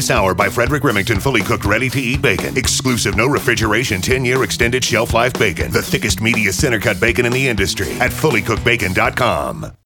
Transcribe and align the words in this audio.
this 0.00 0.10
hour 0.10 0.32
by 0.32 0.48
Frederick 0.48 0.82
Remington 0.82 1.20
fully 1.20 1.42
cooked, 1.42 1.66
ready 1.66 1.90
to 1.90 2.00
eat 2.00 2.22
bacon. 2.22 2.56
Exclusive, 2.56 3.18
no 3.18 3.26
refrigeration, 3.26 4.00
10 4.00 4.24
year 4.24 4.42
extended 4.42 4.82
shelf 4.82 5.12
life 5.12 5.34
bacon. 5.34 5.70
The 5.70 5.82
thickest, 5.82 6.20
meatiest 6.20 6.54
center 6.54 6.80
cut 6.80 6.98
bacon 6.98 7.26
in 7.26 7.32
the 7.32 7.46
industry 7.46 7.92
at 8.00 8.10
fullycookedbacon.com. 8.10 9.76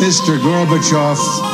Mr. 0.00 0.38
Gorbachev, 0.38 1.53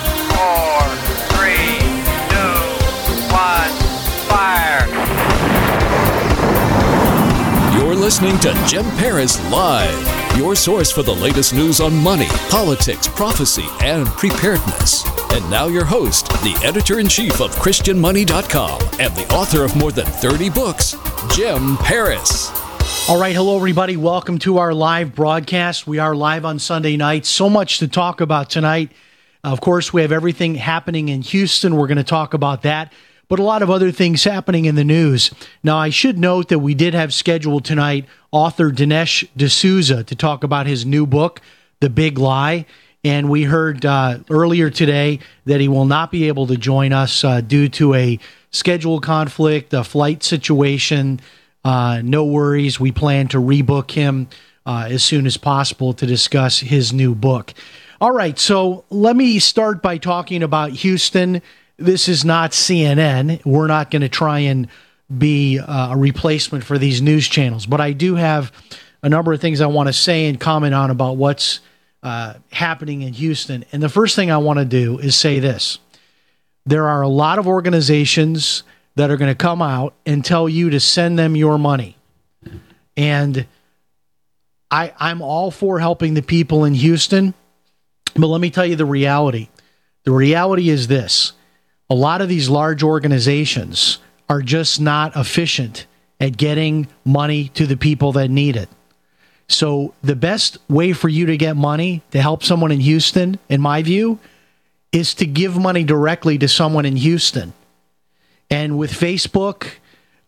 listening 8.11 8.37
to 8.39 8.53
Jim 8.67 8.83
Paris 8.97 9.39
Live, 9.49 10.37
your 10.37 10.53
source 10.53 10.91
for 10.91 11.01
the 11.01 11.15
latest 11.15 11.53
news 11.53 11.79
on 11.79 11.95
money, 11.95 12.27
politics, 12.49 13.07
prophecy, 13.07 13.63
and 13.79 14.05
preparedness. 14.05 15.05
And 15.31 15.49
now, 15.49 15.67
your 15.67 15.85
host, 15.85 16.27
the 16.43 16.59
editor 16.61 16.99
in 16.99 17.07
chief 17.07 17.39
of 17.39 17.55
ChristianMoney.com 17.55 18.81
and 18.99 19.15
the 19.15 19.25
author 19.33 19.63
of 19.63 19.73
more 19.77 19.93
than 19.93 20.05
30 20.05 20.49
books, 20.49 20.97
Jim 21.33 21.77
Paris. 21.77 22.51
All 23.07 23.17
right, 23.17 23.33
hello 23.33 23.55
everybody. 23.55 23.95
Welcome 23.95 24.39
to 24.39 24.57
our 24.57 24.73
live 24.73 25.15
broadcast. 25.15 25.87
We 25.87 25.99
are 25.99 26.13
live 26.13 26.43
on 26.43 26.59
Sunday 26.59 26.97
night. 26.97 27.25
So 27.25 27.49
much 27.49 27.79
to 27.79 27.87
talk 27.87 28.19
about 28.19 28.49
tonight. 28.49 28.91
Of 29.45 29.61
course, 29.61 29.93
we 29.93 30.01
have 30.01 30.11
everything 30.11 30.55
happening 30.55 31.07
in 31.07 31.21
Houston. 31.21 31.77
We're 31.77 31.87
going 31.87 31.97
to 31.97 32.03
talk 32.03 32.33
about 32.33 32.63
that, 32.63 32.91
but 33.31 33.39
a 33.39 33.43
lot 33.43 33.61
of 33.61 33.69
other 33.69 33.93
things 33.93 34.25
happening 34.25 34.65
in 34.65 34.75
the 34.75 34.83
news. 34.83 35.31
Now, 35.63 35.77
I 35.77 35.89
should 35.89 36.19
note 36.19 36.49
that 36.49 36.59
we 36.59 36.73
did 36.73 36.93
have 36.93 37.13
scheduled 37.13 37.63
tonight 37.63 38.05
author 38.29 38.71
Dinesh 38.71 39.25
D'Souza 39.37 40.03
to 40.03 40.15
talk 40.17 40.43
about 40.43 40.67
his 40.67 40.85
new 40.85 41.07
book, 41.07 41.39
The 41.79 41.89
Big 41.89 42.19
Lie. 42.19 42.65
And 43.05 43.29
we 43.29 43.43
heard 43.43 43.85
uh, 43.85 44.19
earlier 44.29 44.69
today 44.69 45.19
that 45.45 45.61
he 45.61 45.69
will 45.69 45.85
not 45.85 46.11
be 46.11 46.27
able 46.27 46.45
to 46.47 46.57
join 46.57 46.91
us 46.91 47.23
uh, 47.23 47.39
due 47.39 47.69
to 47.69 47.93
a 47.93 48.19
schedule 48.49 48.99
conflict, 48.99 49.73
a 49.73 49.85
flight 49.85 50.23
situation. 50.23 51.21
Uh, 51.63 52.01
no 52.03 52.25
worries. 52.25 52.81
We 52.81 52.91
plan 52.91 53.29
to 53.29 53.37
rebook 53.37 53.91
him 53.91 54.27
uh, 54.65 54.89
as 54.89 55.05
soon 55.05 55.25
as 55.25 55.37
possible 55.37 55.93
to 55.93 56.05
discuss 56.05 56.59
his 56.59 56.91
new 56.91 57.15
book. 57.15 57.53
All 58.01 58.11
right. 58.11 58.37
So 58.37 58.83
let 58.89 59.15
me 59.15 59.39
start 59.39 59.81
by 59.81 59.99
talking 59.99 60.43
about 60.43 60.71
Houston. 60.71 61.41
This 61.81 62.07
is 62.07 62.23
not 62.23 62.51
CNN. 62.51 63.43
We're 63.43 63.67
not 63.67 63.89
going 63.89 64.03
to 64.03 64.09
try 64.09 64.39
and 64.39 64.67
be 65.15 65.59
uh, 65.59 65.93
a 65.93 65.97
replacement 65.97 66.63
for 66.63 66.77
these 66.77 67.01
news 67.01 67.27
channels, 67.27 67.65
but 67.65 67.81
I 67.81 67.91
do 67.91 68.15
have 68.15 68.51
a 69.01 69.09
number 69.09 69.33
of 69.33 69.41
things 69.41 69.61
I 69.61 69.67
want 69.67 69.87
to 69.87 69.93
say 69.93 70.27
and 70.27 70.39
comment 70.39 70.75
on 70.75 70.91
about 70.91 71.17
what's 71.17 71.59
uh, 72.03 72.35
happening 72.51 73.01
in 73.01 73.13
Houston. 73.13 73.65
And 73.71 73.81
the 73.81 73.89
first 73.89 74.15
thing 74.15 74.29
I 74.29 74.37
want 74.37 74.59
to 74.59 74.65
do 74.65 74.99
is 74.99 75.15
say 75.15 75.39
this 75.39 75.79
there 76.65 76.87
are 76.87 77.01
a 77.01 77.07
lot 77.07 77.39
of 77.39 77.47
organizations 77.47 78.63
that 78.95 79.09
are 79.09 79.17
going 79.17 79.31
to 79.31 79.35
come 79.35 79.61
out 79.61 79.95
and 80.05 80.23
tell 80.23 80.47
you 80.47 80.69
to 80.69 80.79
send 80.79 81.17
them 81.17 81.35
your 81.35 81.57
money. 81.57 81.97
And 82.95 83.47
I, 84.69 84.93
I'm 84.99 85.21
all 85.21 85.49
for 85.49 85.79
helping 85.79 86.13
the 86.13 86.21
people 86.21 86.65
in 86.65 86.75
Houston, 86.75 87.33
but 88.15 88.27
let 88.27 88.39
me 88.39 88.51
tell 88.51 88.65
you 88.65 88.75
the 88.75 88.85
reality. 88.85 89.49
The 90.03 90.11
reality 90.11 90.69
is 90.69 90.87
this 90.87 91.33
a 91.91 91.93
lot 91.93 92.21
of 92.21 92.29
these 92.29 92.47
large 92.47 92.83
organizations 92.83 93.97
are 94.29 94.41
just 94.41 94.79
not 94.79 95.13
efficient 95.17 95.85
at 96.21 96.37
getting 96.37 96.87
money 97.03 97.49
to 97.49 97.67
the 97.67 97.75
people 97.75 98.13
that 98.13 98.29
need 98.29 98.55
it. 98.55 98.69
So, 99.49 99.93
the 100.01 100.15
best 100.15 100.57
way 100.69 100.93
for 100.93 101.09
you 101.09 101.25
to 101.25 101.35
get 101.35 101.57
money 101.57 102.01
to 102.11 102.21
help 102.21 102.43
someone 102.43 102.71
in 102.71 102.79
Houston, 102.79 103.37
in 103.49 103.59
my 103.59 103.81
view, 103.81 104.19
is 104.93 105.13
to 105.15 105.25
give 105.25 105.57
money 105.57 105.83
directly 105.83 106.37
to 106.37 106.47
someone 106.47 106.85
in 106.85 106.95
Houston. 106.95 107.51
And 108.49 108.77
with 108.77 108.93
Facebook, 108.93 109.67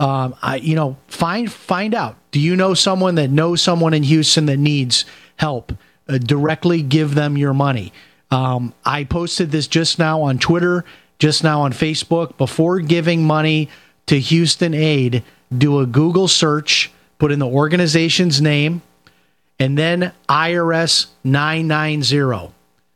um, 0.01 0.35
I, 0.41 0.57
you 0.57 0.75
know, 0.75 0.97
find 1.07 1.49
find 1.49 1.95
out. 1.95 2.17
Do 2.31 2.41
you 2.41 2.57
know 2.57 2.73
someone 2.73 3.15
that 3.15 3.29
knows 3.29 3.61
someone 3.61 3.93
in 3.93 4.03
Houston 4.03 4.47
that 4.47 4.57
needs 4.57 5.05
help? 5.37 5.71
Uh, 6.09 6.17
directly 6.17 6.81
give 6.81 7.15
them 7.15 7.37
your 7.37 7.53
money. 7.53 7.93
Um, 8.31 8.73
I 8.83 9.05
posted 9.05 9.51
this 9.51 9.67
just 9.67 9.97
now 9.97 10.23
on 10.23 10.39
Twitter, 10.39 10.83
just 11.19 11.43
now 11.43 11.61
on 11.61 11.73
Facebook. 11.73 12.37
Before 12.37 12.79
giving 12.79 13.25
money 13.25 13.69
to 14.07 14.19
Houston 14.19 14.73
Aid, 14.73 15.23
do 15.55 15.79
a 15.79 15.85
Google 15.85 16.27
search, 16.27 16.91
put 17.19 17.31
in 17.31 17.39
the 17.39 17.47
organization's 17.47 18.41
name, 18.41 18.81
and 19.59 19.77
then 19.77 20.11
IRS 20.27 21.07
990. 21.23 22.53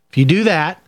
If 0.10 0.18
you 0.18 0.26
do 0.26 0.44
that, 0.46 0.82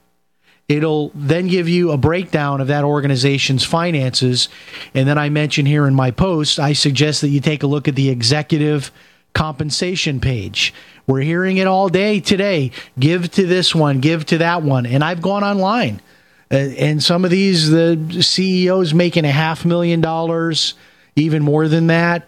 it'll 0.68 1.12
then 1.16 1.48
give 1.48 1.68
you 1.68 1.92
a 1.92 1.98
breakdown 1.98 2.62
of 2.62 2.68
that 2.68 2.84
organization's 2.84 3.64
finances. 3.64 4.50
And 4.94 5.08
then 5.08 5.18
I 5.18 5.30
mention 5.30 5.66
here 5.66 5.88
in 5.88 5.96
my 5.96 6.12
post, 6.12 6.60
I 6.60 6.74
suggest 6.74 7.22
that 7.22 7.30
you 7.30 7.40
take 7.40 7.64
a 7.64 7.68
look 7.68 7.88
at 7.88 7.96
the 7.96 8.10
executive 8.10 8.92
compensation 9.34 10.20
page. 10.20 10.74
We're 11.08 11.22
hearing 11.22 11.58
it 11.58 11.68
all 11.68 11.90
day 11.90 12.20
today. 12.20 12.72
Give 13.00 13.30
to 13.32 13.46
this 13.46 13.74
one, 13.74 14.00
give 14.00 14.26
to 14.28 14.38
that 14.40 14.62
one. 14.62 14.86
And 14.86 15.04
I've 15.04 15.22
gone 15.22 15.44
online. 15.44 16.02
Uh, 16.52 16.56
and 16.78 17.04
some 17.04 17.26
of 17.26 17.32
these, 17.32 17.70
the 17.70 18.18
CEOs 18.22 18.94
making 18.94 19.26
a 19.26 19.32
half 19.32 19.66
million 19.66 20.02
dollars, 20.02 20.74
even 21.16 21.44
more 21.44 21.68
than 21.68 21.88
that. 21.88 22.28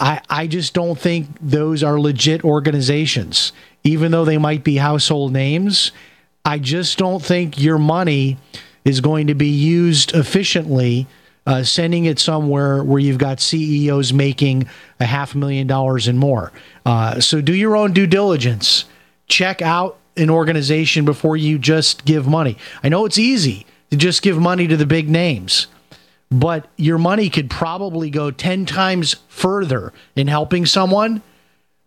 I, 0.00 0.20
I 0.28 0.46
just 0.46 0.72
don't 0.74 0.98
think 0.98 1.28
those 1.40 1.82
are 1.84 2.00
legit 2.00 2.42
organizations, 2.42 3.52
even 3.84 4.10
though 4.10 4.24
they 4.24 4.38
might 4.38 4.64
be 4.64 4.76
household 4.76 5.32
names. 5.32 5.92
I 6.44 6.58
just 6.58 6.98
don't 6.98 7.22
think 7.22 7.60
your 7.60 7.78
money 7.78 8.38
is 8.84 9.00
going 9.00 9.26
to 9.28 9.34
be 9.34 9.48
used 9.48 10.14
efficiently. 10.14 11.06
Uh, 11.46 11.62
sending 11.64 12.04
it 12.04 12.18
somewhere 12.18 12.84
where 12.84 13.00
you've 13.00 13.18
got 13.18 13.40
CEOs 13.40 14.12
making 14.12 14.68
a 15.00 15.06
half 15.06 15.34
million 15.34 15.66
dollars 15.66 16.06
and 16.06 16.18
more. 16.18 16.52
Uh, 16.84 17.18
so 17.18 17.40
do 17.40 17.54
your 17.54 17.76
own 17.76 17.92
due 17.92 18.06
diligence. 18.06 18.84
Check 19.26 19.62
out 19.62 19.98
an 20.20 20.30
organization 20.30 21.04
before 21.04 21.36
you 21.36 21.58
just 21.58 22.04
give 22.04 22.26
money. 22.26 22.56
I 22.82 22.88
know 22.88 23.04
it's 23.04 23.18
easy 23.18 23.66
to 23.90 23.96
just 23.96 24.22
give 24.22 24.38
money 24.38 24.66
to 24.68 24.76
the 24.76 24.86
big 24.86 25.08
names, 25.08 25.66
but 26.30 26.68
your 26.76 26.98
money 26.98 27.28
could 27.28 27.50
probably 27.50 28.10
go 28.10 28.30
10 28.30 28.66
times 28.66 29.16
further 29.28 29.92
in 30.14 30.28
helping 30.28 30.66
someone 30.66 31.22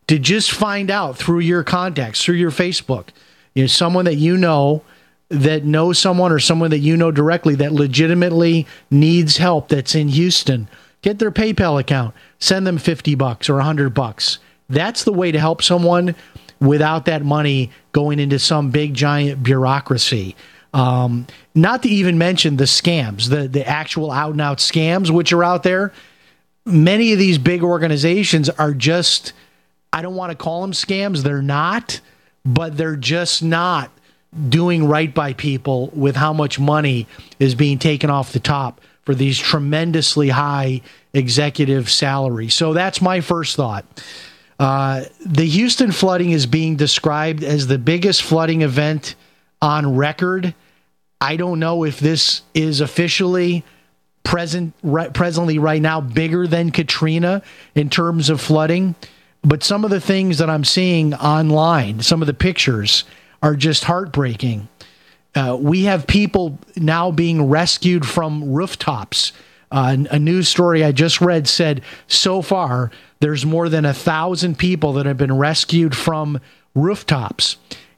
to 0.07 0.19
just 0.19 0.51
find 0.51 0.91
out 0.91 1.17
through 1.17 1.39
your 1.39 1.63
contacts, 1.63 2.23
through 2.23 2.35
your 2.35 2.51
Facebook, 2.51 3.09
you 3.53 3.63
know, 3.63 3.67
someone 3.67 4.05
that 4.05 4.15
you 4.15 4.37
know 4.37 4.83
that 5.29 5.63
knows 5.63 5.97
someone 5.97 6.31
or 6.31 6.39
someone 6.39 6.69
that 6.69 6.79
you 6.79 6.97
know 6.97 7.11
directly 7.11 7.55
that 7.55 7.71
legitimately 7.71 8.67
needs 8.91 9.37
help 9.37 9.69
that's 9.69 9.95
in 9.95 10.09
Houston. 10.09 10.67
Get 11.01 11.19
their 11.19 11.31
PayPal 11.31 11.79
account, 11.79 12.13
send 12.39 12.67
them 12.67 12.77
50 12.77 13.15
bucks 13.15 13.49
or 13.49 13.55
100 13.55 13.93
bucks. 13.93 14.39
That's 14.69 15.03
the 15.03 15.13
way 15.13 15.31
to 15.31 15.39
help 15.39 15.61
someone 15.61 16.15
without 16.63 17.05
that 17.05 17.23
money 17.23 17.69
going 17.91 18.19
into 18.19 18.39
some 18.39 18.71
big 18.71 18.93
giant 18.93 19.43
bureaucracy. 19.43 20.35
Um, 20.73 21.27
not 21.53 21.83
to 21.83 21.89
even 21.89 22.17
mention 22.17 22.55
the 22.57 22.63
scams, 22.63 23.29
the, 23.29 23.47
the 23.47 23.67
actual 23.67 24.09
out 24.11 24.31
and 24.31 24.41
out 24.41 24.57
scams 24.57 25.11
which 25.11 25.33
are 25.33 25.43
out 25.43 25.63
there. 25.63 25.93
Many 26.65 27.11
of 27.11 27.19
these 27.19 27.37
big 27.37 27.61
organizations 27.63 28.49
are 28.49 28.73
just, 28.73 29.33
I 29.91 30.01
don't 30.01 30.15
want 30.15 30.31
to 30.31 30.37
call 30.37 30.61
them 30.61 30.71
scams, 30.71 31.21
they're 31.21 31.41
not, 31.41 31.99
but 32.45 32.77
they're 32.77 32.95
just 32.95 33.43
not 33.43 33.91
doing 34.49 34.87
right 34.87 35.13
by 35.13 35.33
people 35.33 35.91
with 35.93 36.15
how 36.15 36.33
much 36.33 36.59
money 36.59 37.07
is 37.39 37.53
being 37.53 37.77
taken 37.77 38.09
off 38.09 38.31
the 38.31 38.39
top 38.39 38.81
for 39.03 39.13
these 39.13 39.37
tremendously 39.37 40.29
high 40.29 40.81
executive 41.13 41.91
salaries. 41.91 42.55
So 42.55 42.73
that's 42.73 43.01
my 43.01 43.19
first 43.21 43.57
thought. 43.57 43.85
Uh, 44.59 45.03
the 45.25 45.45
Houston 45.45 45.91
flooding 45.91 46.31
is 46.31 46.45
being 46.45 46.75
described 46.75 47.43
as 47.43 47.67
the 47.67 47.77
biggest 47.77 48.23
flooding 48.23 48.61
event 48.61 49.15
on 49.61 49.95
record. 49.95 50.53
I 51.19 51.37
don't 51.37 51.59
know 51.59 51.83
if 51.83 51.99
this 51.99 52.41
is 52.53 52.81
officially 52.81 53.63
present 54.23 54.73
right, 54.83 55.13
presently 55.13 55.59
right 55.59 55.81
now 55.81 56.01
bigger 56.01 56.47
than 56.47 56.71
Katrina 56.71 57.41
in 57.75 57.89
terms 57.89 58.29
of 58.29 58.41
flooding, 58.41 58.95
but 59.43 59.63
some 59.63 59.83
of 59.83 59.91
the 59.91 60.01
things 60.01 60.37
that 60.37 60.49
I'm 60.49 60.63
seeing 60.63 61.13
online, 61.13 62.01
some 62.01 62.21
of 62.21 62.27
the 62.27 62.33
pictures 62.33 63.03
are 63.41 63.55
just 63.55 63.83
heartbreaking. 63.83 64.69
Uh, 65.35 65.57
we 65.59 65.83
have 65.83 66.07
people 66.07 66.59
now 66.75 67.11
being 67.11 67.49
rescued 67.49 68.05
from 68.05 68.53
rooftops. 68.53 69.33
Uh, 69.73 69.97
a 70.11 70.19
news 70.19 70.47
story 70.47 70.83
I 70.83 70.91
just 70.91 71.19
read 71.19 71.47
said 71.47 71.81
so 72.07 72.43
far 72.43 72.91
there's 73.21 73.43
more 73.43 73.69
than 73.69 73.85
a 73.85 73.93
thousand 73.93 74.59
people 74.59 74.93
that 74.93 75.07
have 75.07 75.17
been 75.17 75.35
rescued 75.35 75.97
from 75.97 76.39
rooftops. 76.75 77.57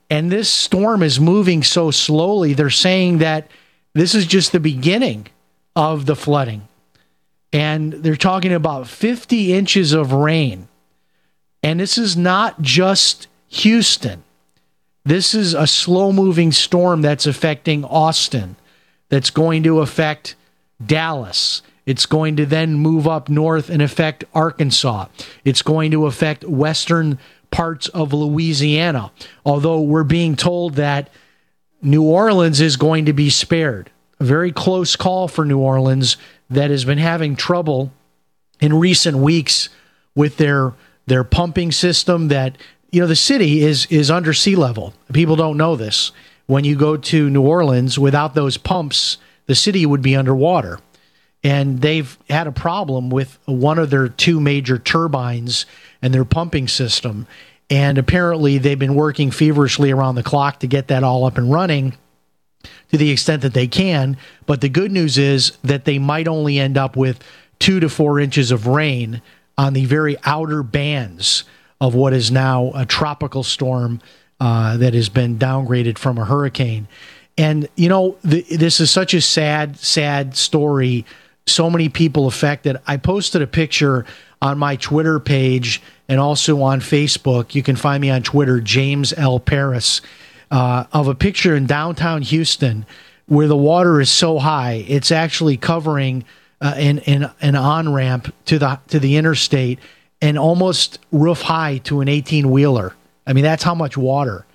And 0.09 0.31
this 0.31 0.47
storm 0.47 1.03
is 1.03 1.19
moving 1.19 1.63
so 1.63 1.91
slowly, 1.91 2.53
they're 2.53 2.69
saying 2.69 3.17
that 3.17 3.51
this 3.93 4.15
is 4.15 4.25
just 4.25 4.53
the 4.53 4.59
beginning 4.61 5.27
of 5.75 6.05
the 6.05 6.15
flooding. 6.15 6.65
And 7.51 7.91
they're 7.91 8.15
talking 8.15 8.53
about 8.53 8.87
50 8.87 9.53
inches 9.53 9.91
of 9.91 10.13
rain. 10.13 10.69
And 11.61 11.81
this 11.81 11.97
is 11.97 12.15
not 12.15 12.61
just 12.61 13.27
Houston. 13.49 14.23
This 15.03 15.33
is 15.33 15.53
a 15.53 15.67
slow 15.67 16.13
moving 16.13 16.53
storm 16.53 17.01
that's 17.01 17.25
affecting 17.25 17.83
Austin, 17.83 18.55
that's 19.09 19.29
going 19.29 19.63
to 19.63 19.81
affect 19.81 20.35
Dallas. 20.85 21.61
It's 21.85 22.05
going 22.05 22.35
to 22.37 22.45
then 22.45 22.73
move 22.73 23.07
up 23.07 23.29
north 23.29 23.69
and 23.69 23.81
affect 23.81 24.23
Arkansas. 24.33 25.07
It's 25.43 25.61
going 25.61 25.91
to 25.91 26.07
affect 26.07 26.43
western 26.43 27.19
parts 27.51 27.87
of 27.89 28.11
Louisiana, 28.11 29.11
although 29.45 29.81
we're 29.81 30.03
being 30.03 30.35
told 30.35 30.75
that 30.75 31.09
New 31.81 32.03
Orleans 32.03 32.59
is 32.59 32.77
going 32.77 33.05
to 33.05 33.13
be 33.13 33.29
spared. 33.29 33.91
A 34.19 34.23
very 34.23 34.51
close 34.51 34.95
call 34.95 35.27
for 35.27 35.45
New 35.45 35.59
Orleans 35.59 36.17
that 36.49 36.71
has 36.71 36.85
been 36.85 36.97
having 36.97 37.35
trouble 37.35 37.91
in 38.59 38.73
recent 38.73 39.17
weeks 39.17 39.69
with 40.15 40.37
their 40.37 40.73
their 41.07 41.23
pumping 41.23 41.71
system 41.71 42.29
that 42.29 42.57
you 42.91 43.01
know 43.01 43.07
the 43.07 43.15
city 43.15 43.61
is 43.63 43.85
is 43.87 44.09
under 44.09 44.33
sea 44.33 44.55
level. 44.55 44.93
People 45.13 45.35
don't 45.35 45.57
know 45.57 45.75
this. 45.75 46.11
When 46.47 46.63
you 46.63 46.75
go 46.75 46.95
to 46.97 47.29
New 47.29 47.41
Orleans 47.41 47.97
without 47.99 48.35
those 48.35 48.57
pumps, 48.57 49.17
the 49.45 49.55
city 49.55 49.85
would 49.85 50.01
be 50.01 50.15
underwater. 50.15 50.79
And 51.43 51.81
they've 51.81 52.17
had 52.29 52.47
a 52.47 52.51
problem 52.51 53.09
with 53.09 53.37
one 53.45 53.77
of 53.77 53.91
their 53.91 54.07
two 54.07 54.39
major 54.39 54.79
turbines 54.79 55.65
and 56.01 56.13
their 56.13 56.25
pumping 56.25 56.67
system. 56.67 57.27
And 57.69 57.97
apparently, 57.97 58.57
they've 58.57 58.79
been 58.79 58.95
working 58.95 59.31
feverishly 59.31 59.91
around 59.91 60.15
the 60.15 60.23
clock 60.23 60.59
to 60.61 60.67
get 60.67 60.87
that 60.87 61.03
all 61.03 61.25
up 61.25 61.37
and 61.37 61.51
running 61.51 61.95
to 62.91 62.97
the 62.97 63.11
extent 63.11 63.41
that 63.43 63.53
they 63.53 63.67
can. 63.67 64.17
But 64.45 64.61
the 64.61 64.69
good 64.69 64.91
news 64.91 65.17
is 65.17 65.57
that 65.63 65.85
they 65.85 65.99
might 65.99 66.27
only 66.27 66.59
end 66.59 66.77
up 66.77 66.95
with 66.95 67.23
two 67.59 67.79
to 67.79 67.89
four 67.89 68.19
inches 68.19 68.51
of 68.51 68.67
rain 68.67 69.21
on 69.57 69.73
the 69.73 69.85
very 69.85 70.17
outer 70.25 70.63
bands 70.63 71.43
of 71.79 71.95
what 71.95 72.13
is 72.13 72.31
now 72.31 72.71
a 72.75 72.85
tropical 72.85 73.43
storm 73.43 74.01
uh, 74.39 74.77
that 74.77 74.93
has 74.93 75.09
been 75.09 75.37
downgraded 75.37 75.97
from 75.97 76.17
a 76.17 76.25
hurricane. 76.25 76.87
And, 77.37 77.67
you 77.75 77.89
know, 77.89 78.17
this 78.23 78.79
is 78.79 78.91
such 78.91 79.13
a 79.13 79.21
sad, 79.21 79.77
sad 79.77 80.37
story. 80.37 81.05
So 81.47 81.69
many 81.69 81.89
people 81.89 82.27
affected. 82.27 82.77
I 82.87 82.97
posted 82.97 83.41
a 83.41 83.47
picture 83.47 84.05
on 84.41 84.57
my 84.57 84.77
Twitter 84.77 85.19
page 85.19 85.81
and 86.07 86.19
also 86.19 86.61
on 86.61 86.79
Facebook. 86.79 87.53
You 87.55 87.63
can 87.63 87.75
find 87.75 88.01
me 88.01 88.09
on 88.09 88.23
Twitter, 88.23 88.61
James 88.61 89.13
L. 89.13 89.39
Paris, 89.39 90.01
uh, 90.51 90.85
of 90.93 91.07
a 91.07 91.15
picture 91.15 91.55
in 91.55 91.65
downtown 91.65 92.21
Houston 92.21 92.85
where 93.27 93.47
the 93.47 93.57
water 93.57 93.99
is 93.99 94.09
so 94.09 94.37
high 94.37 94.85
it's 94.87 95.11
actually 95.11 95.57
covering 95.57 96.23
uh, 96.61 96.73
an, 96.77 96.99
an, 96.99 97.31
an 97.41 97.55
on 97.55 97.91
ramp 97.91 98.33
to 98.45 98.59
the 98.59 98.79
to 98.87 98.99
the 98.99 99.17
interstate 99.17 99.79
and 100.21 100.37
almost 100.37 100.99
roof 101.11 101.41
high 101.41 101.77
to 101.79 102.01
an 102.01 102.07
18 102.07 102.49
wheeler. 102.49 102.93
I 103.27 103.33
mean 103.33 103.43
that's 103.43 103.63
how 103.63 103.75
much 103.75 103.97
water. 103.97 104.45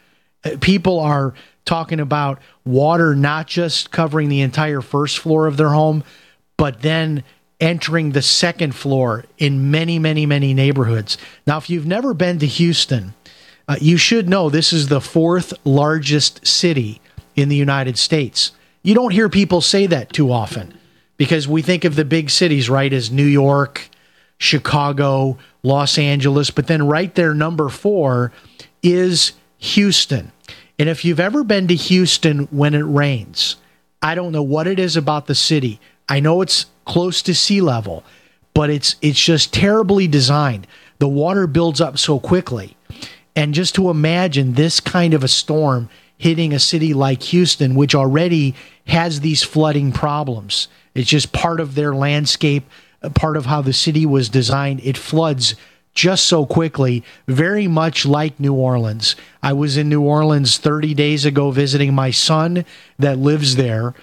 Uh, 0.44 0.50
people 0.60 1.00
are 1.00 1.34
talking 1.64 2.00
about 2.00 2.40
water 2.64 3.14
not 3.14 3.46
just 3.46 3.90
covering 3.90 4.28
the 4.28 4.40
entire 4.40 4.80
first 4.80 5.18
floor 5.18 5.46
of 5.46 5.56
their 5.56 5.70
home, 5.70 6.04
but 6.56 6.82
then 6.82 7.24
entering 7.60 8.12
the 8.12 8.22
second 8.22 8.74
floor 8.74 9.24
in 9.38 9.70
many, 9.70 9.98
many, 9.98 10.26
many 10.26 10.54
neighborhoods. 10.54 11.18
Now, 11.46 11.58
if 11.58 11.68
you've 11.68 11.86
never 11.86 12.14
been 12.14 12.38
to 12.38 12.46
Houston, 12.46 13.14
uh, 13.68 13.76
you 13.80 13.96
should 13.96 14.28
know 14.28 14.50
this 14.50 14.72
is 14.72 14.88
the 14.88 15.00
fourth 15.00 15.52
largest 15.64 16.46
city 16.46 17.00
in 17.36 17.48
the 17.48 17.56
United 17.56 17.98
States. 17.98 18.52
You 18.82 18.94
don't 18.94 19.12
hear 19.12 19.28
people 19.28 19.60
say 19.60 19.86
that 19.86 20.12
too 20.12 20.32
often 20.32 20.76
because 21.16 21.46
we 21.46 21.60
think 21.62 21.84
of 21.84 21.96
the 21.96 22.04
big 22.04 22.30
cities, 22.30 22.70
right, 22.70 22.92
as 22.92 23.10
New 23.10 23.24
York, 23.24 23.88
Chicago, 24.38 25.36
Los 25.62 25.98
Angeles, 25.98 26.50
but 26.50 26.66
then 26.66 26.86
right 26.86 27.14
there, 27.14 27.34
number 27.34 27.68
four 27.68 28.32
is 28.82 29.32
Houston. 29.58 30.32
And 30.80 30.88
if 30.88 31.04
you've 31.04 31.20
ever 31.20 31.44
been 31.44 31.68
to 31.68 31.74
Houston 31.74 32.48
when 32.50 32.72
it 32.72 32.78
rains, 32.78 33.56
I 34.00 34.14
don't 34.14 34.32
know 34.32 34.42
what 34.42 34.66
it 34.66 34.78
is 34.78 34.96
about 34.96 35.26
the 35.26 35.34
city. 35.34 35.78
I 36.08 36.20
know 36.20 36.40
it's 36.40 36.64
close 36.86 37.20
to 37.20 37.34
sea 37.34 37.60
level, 37.60 38.02
but 38.54 38.70
it's 38.70 38.96
it's 39.02 39.22
just 39.22 39.52
terribly 39.52 40.08
designed. 40.08 40.66
The 40.98 41.06
water 41.06 41.46
builds 41.46 41.82
up 41.82 41.98
so 41.98 42.18
quickly. 42.18 42.78
And 43.36 43.52
just 43.52 43.74
to 43.74 43.90
imagine 43.90 44.54
this 44.54 44.80
kind 44.80 45.12
of 45.12 45.22
a 45.22 45.28
storm 45.28 45.90
hitting 46.16 46.54
a 46.54 46.58
city 46.58 46.94
like 46.94 47.24
Houston, 47.24 47.74
which 47.74 47.94
already 47.94 48.54
has 48.86 49.20
these 49.20 49.42
flooding 49.42 49.92
problems. 49.92 50.68
It's 50.94 51.10
just 51.10 51.30
part 51.30 51.60
of 51.60 51.74
their 51.74 51.94
landscape, 51.94 52.64
part 53.14 53.36
of 53.36 53.44
how 53.44 53.60
the 53.60 53.74
city 53.74 54.06
was 54.06 54.30
designed. 54.30 54.80
It 54.82 54.96
floods 54.96 55.56
just 55.94 56.24
so 56.24 56.46
quickly, 56.46 57.02
very 57.26 57.66
much 57.66 58.06
like 58.06 58.38
New 58.38 58.54
Orleans. 58.54 59.16
I 59.42 59.52
was 59.52 59.76
in 59.76 59.88
New 59.88 60.02
Orleans 60.02 60.58
30 60.58 60.94
days 60.94 61.24
ago 61.24 61.50
visiting 61.50 61.94
my 61.94 62.10
son 62.10 62.64
that 62.98 63.18
lives 63.18 63.56
there 63.56 63.94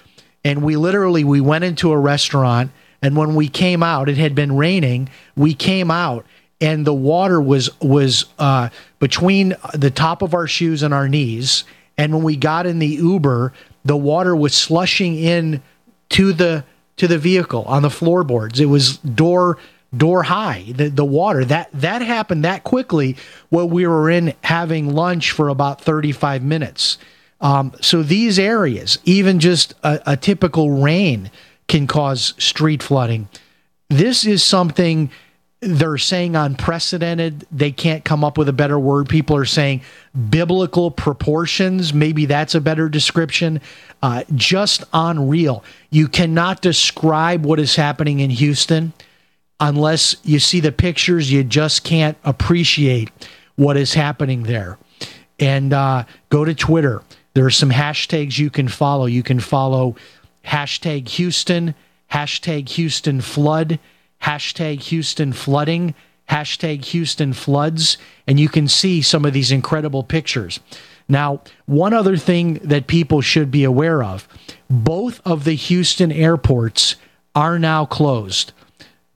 and 0.44 0.62
we 0.62 0.76
literally 0.76 1.24
we 1.24 1.40
went 1.40 1.64
into 1.64 1.92
a 1.92 1.98
restaurant 1.98 2.70
and 3.02 3.16
when 3.16 3.34
we 3.34 3.48
came 3.48 3.82
out 3.82 4.08
it 4.08 4.16
had 4.16 4.34
been 4.34 4.56
raining 4.56 5.08
we 5.36 5.54
came 5.54 5.90
out 5.90 6.24
and 6.60 6.86
the 6.86 6.94
water 6.94 7.40
was 7.40 7.70
was 7.80 8.24
uh, 8.38 8.68
between 8.98 9.54
the 9.74 9.90
top 9.90 10.22
of 10.22 10.34
our 10.34 10.46
shoes 10.46 10.82
and 10.82 10.94
our 10.94 11.08
knees 11.08 11.64
and 11.96 12.14
when 12.14 12.22
we 12.22 12.36
got 12.36 12.66
in 12.66 12.78
the 12.78 12.86
uber 12.86 13.52
the 13.84 13.96
water 13.96 14.34
was 14.34 14.54
slushing 14.54 15.16
in 15.16 15.62
to 16.08 16.32
the 16.32 16.64
to 16.96 17.06
the 17.06 17.18
vehicle 17.18 17.64
on 17.64 17.82
the 17.82 17.90
floorboards 17.90 18.60
it 18.60 18.66
was 18.66 18.98
door 18.98 19.58
door 19.96 20.22
high 20.22 20.64
the, 20.76 20.88
the 20.90 21.04
water 21.04 21.44
that 21.44 21.70
that 21.72 22.02
happened 22.02 22.44
that 22.44 22.62
quickly 22.62 23.16
while 23.48 23.68
we 23.68 23.86
were 23.86 24.10
in 24.10 24.34
having 24.44 24.92
lunch 24.92 25.30
for 25.30 25.48
about 25.48 25.80
35 25.80 26.42
minutes 26.42 26.98
um, 27.40 27.72
so 27.80 28.02
these 28.02 28.38
areas, 28.38 28.98
even 29.04 29.38
just 29.38 29.74
a, 29.82 30.00
a 30.06 30.16
typical 30.16 30.70
rain, 30.70 31.30
can 31.68 31.86
cause 31.86 32.34
street 32.38 32.82
flooding. 32.82 33.28
This 33.88 34.24
is 34.26 34.42
something 34.42 35.10
they're 35.60 35.98
saying 35.98 36.36
unprecedented. 36.36 37.46
They 37.50 37.72
can't 37.72 38.04
come 38.04 38.24
up 38.24 38.38
with 38.38 38.48
a 38.48 38.52
better 38.52 38.78
word. 38.78 39.08
People 39.08 39.36
are 39.36 39.44
saying 39.44 39.82
biblical 40.30 40.90
proportions. 40.90 41.92
Maybe 41.92 42.26
that's 42.26 42.54
a 42.54 42.60
better 42.60 42.88
description. 42.88 43.60
Uh, 44.02 44.24
just 44.34 44.84
unreal. 44.92 45.64
You 45.90 46.08
cannot 46.08 46.62
describe 46.62 47.44
what 47.44 47.58
is 47.58 47.76
happening 47.76 48.20
in 48.20 48.30
Houston 48.30 48.92
unless 49.60 50.16
you 50.24 50.38
see 50.38 50.60
the 50.60 50.72
pictures. 50.72 51.30
You 51.30 51.44
just 51.44 51.84
can't 51.84 52.16
appreciate 52.24 53.10
what 53.56 53.76
is 53.76 53.94
happening 53.94 54.44
there. 54.44 54.78
And 55.38 55.72
uh, 55.72 56.04
go 56.30 56.44
to 56.44 56.54
Twitter. 56.54 57.02
There 57.34 57.46
are 57.46 57.50
some 57.50 57.70
hashtags 57.70 58.38
you 58.38 58.50
can 58.50 58.68
follow. 58.68 59.06
You 59.06 59.22
can 59.22 59.40
follow 59.40 59.96
hashtag 60.44 61.08
Houston, 61.10 61.74
hashtag 62.10 62.68
Houston 62.70 63.20
flood, 63.20 63.78
hashtag 64.22 64.80
Houston 64.82 65.32
flooding, 65.32 65.94
hashtag 66.28 66.84
Houston 66.86 67.32
floods, 67.32 67.98
and 68.26 68.38
you 68.38 68.48
can 68.48 68.68
see 68.68 69.02
some 69.02 69.24
of 69.24 69.32
these 69.32 69.50
incredible 69.50 70.02
pictures. 70.02 70.60
Now, 71.08 71.40
one 71.66 71.94
other 71.94 72.16
thing 72.16 72.54
that 72.54 72.86
people 72.86 73.20
should 73.20 73.50
be 73.50 73.64
aware 73.64 74.02
of 74.02 74.28
both 74.68 75.20
of 75.24 75.44
the 75.44 75.54
Houston 75.54 76.12
airports 76.12 76.96
are 77.34 77.58
now 77.58 77.86
closed. 77.86 78.52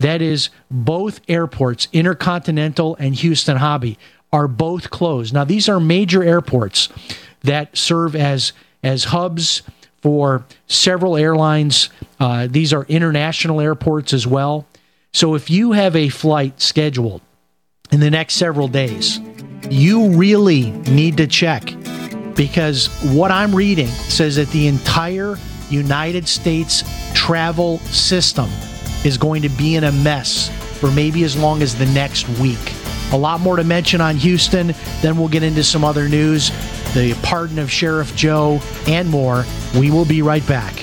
That 0.03 0.21
is, 0.21 0.51
both 0.69 1.21
airports, 1.29 1.87
Intercontinental 1.93 2.97
and 2.97 3.15
Houston 3.15 3.59
Hobby, 3.59 3.99
are 4.33 4.49
both 4.49 4.91
closed. 4.91 5.33
Now, 5.33 5.45
these 5.45 5.69
are 5.69 5.79
major 5.79 6.23
airports 6.25 6.89
that 7.43 7.77
serve 7.77 8.17
as 8.17 8.53
as 8.83 9.05
hubs 9.05 9.63
for 10.01 10.45
several 10.67 11.17
airlines. 11.17 11.89
Uh, 12.19 12.49
these 12.51 12.73
are 12.73 12.85
international 12.89 13.61
airports 13.61 14.13
as 14.13 14.27
well. 14.27 14.67
So 15.13 15.37
if 15.37 15.51
you 15.51 15.73
have 15.73 15.95
a 15.95 16.09
flight 16.09 16.61
scheduled 16.61 17.21
in 17.93 18.01
the 18.01 18.11
next 18.11 18.35
several 18.35 18.67
days, 18.67 19.21
you 19.71 20.09
really 20.17 20.71
need 20.91 21.17
to 21.19 21.29
check 21.29 21.63
because 22.35 22.89
what 23.13 23.31
I'm 23.31 23.55
reading 23.55 23.87
says 23.87 24.35
that 24.37 24.49
the 24.49 24.67
entire 24.67 25.37
United 25.71 26.27
States 26.27 26.83
travel 27.15 27.79
system 27.79 28.51
is 29.05 29.19
going 29.19 29.43
to 29.43 29.49
be 29.49 29.77
in 29.77 29.85
a 29.85 29.93
mess 29.93 30.49
for 30.79 30.91
maybe 30.91 31.25
as 31.25 31.37
long 31.37 31.63
as 31.63 31.75
the 31.75 31.87
next 31.87 32.29
week. 32.41 32.75
A 33.13 33.17
lot 33.17 33.41
more 33.41 33.57
to 33.57 33.65
mention 33.65 34.01
on 34.01 34.17
Houston. 34.17 34.75
Then 35.01 35.19
we'll 35.19 35.29
get 35.29 35.43
into 35.43 35.63
some 35.63 35.85
other 35.85 36.09
news. 36.09 36.51
the 36.95 37.15
pardon 37.23 37.59
of 37.59 37.71
Sheriff 37.71 38.15
Joe, 38.15 38.61
and 38.87 39.09
more. 39.09 39.45
We 39.79 39.91
will 39.91 40.05
be 40.05 40.23
right 40.23 40.47
back. 40.47 40.75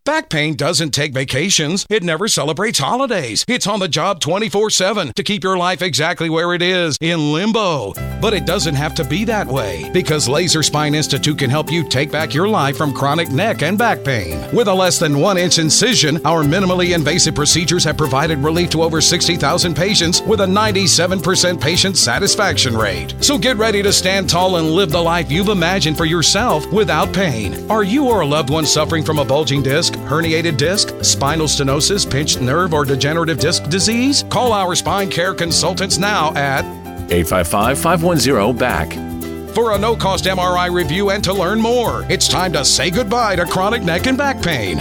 Back 0.08 0.30
pain 0.30 0.54
doesn't 0.56 0.92
take 0.92 1.12
vacations. 1.12 1.84
It 1.90 2.02
never 2.02 2.28
celebrates 2.28 2.78
holidays. 2.78 3.44
It's 3.46 3.66
on 3.66 3.78
the 3.78 3.88
job 3.88 4.20
24 4.20 4.70
7 4.70 5.12
to 5.12 5.22
keep 5.22 5.44
your 5.44 5.58
life 5.58 5.82
exactly 5.82 6.30
where 6.30 6.54
it 6.54 6.62
is 6.62 6.96
in 7.02 7.34
limbo. 7.34 7.92
But 8.18 8.32
it 8.32 8.46
doesn't 8.46 8.74
have 8.74 8.94
to 8.94 9.04
be 9.04 9.26
that 9.26 9.46
way 9.46 9.90
because 9.92 10.26
Laser 10.26 10.62
Spine 10.62 10.94
Institute 10.94 11.38
can 11.38 11.50
help 11.50 11.70
you 11.70 11.86
take 11.86 12.10
back 12.10 12.32
your 12.32 12.48
life 12.48 12.78
from 12.78 12.94
chronic 12.94 13.30
neck 13.30 13.62
and 13.62 13.76
back 13.76 14.02
pain. 14.02 14.42
With 14.50 14.68
a 14.68 14.74
less 14.74 14.98
than 14.98 15.20
one 15.20 15.36
inch 15.36 15.58
incision, 15.58 16.24
our 16.24 16.42
minimally 16.42 16.94
invasive 16.94 17.34
procedures 17.34 17.84
have 17.84 17.98
provided 17.98 18.38
relief 18.38 18.70
to 18.70 18.82
over 18.82 19.02
60,000 19.02 19.74
patients 19.74 20.22
with 20.22 20.40
a 20.40 20.46
97% 20.46 21.60
patient 21.60 21.98
satisfaction 21.98 22.74
rate. 22.74 23.14
So 23.20 23.36
get 23.36 23.58
ready 23.58 23.82
to 23.82 23.92
stand 23.92 24.30
tall 24.30 24.56
and 24.56 24.70
live 24.70 24.90
the 24.90 25.02
life 25.02 25.30
you've 25.30 25.48
imagined 25.48 25.98
for 25.98 26.06
yourself 26.06 26.66
without 26.72 27.12
pain. 27.12 27.70
Are 27.70 27.84
you 27.84 28.08
or 28.08 28.22
a 28.22 28.26
loved 28.26 28.48
one 28.48 28.64
suffering 28.64 29.04
from 29.04 29.18
a 29.18 29.24
bulging 29.24 29.62
disc? 29.62 29.97
Herniated 30.06 30.56
disc, 30.56 30.94
spinal 31.02 31.46
stenosis, 31.46 32.08
pinched 32.10 32.40
nerve, 32.40 32.72
or 32.74 32.84
degenerative 32.84 33.38
disc 33.38 33.68
disease? 33.68 34.24
Call 34.30 34.52
our 34.52 34.74
spine 34.74 35.10
care 35.10 35.34
consultants 35.34 35.98
now 35.98 36.34
at 36.34 36.64
855 37.10 37.78
510 37.78 38.56
BACK. 38.56 39.54
For 39.54 39.72
a 39.72 39.78
no 39.78 39.96
cost 39.96 40.24
MRI 40.24 40.72
review 40.72 41.10
and 41.10 41.24
to 41.24 41.32
learn 41.32 41.60
more, 41.60 42.04
it's 42.10 42.28
time 42.28 42.52
to 42.52 42.64
say 42.64 42.90
goodbye 42.90 43.36
to 43.36 43.44
chronic 43.44 43.82
neck 43.82 44.06
and 44.06 44.16
back 44.16 44.42
pain. 44.42 44.78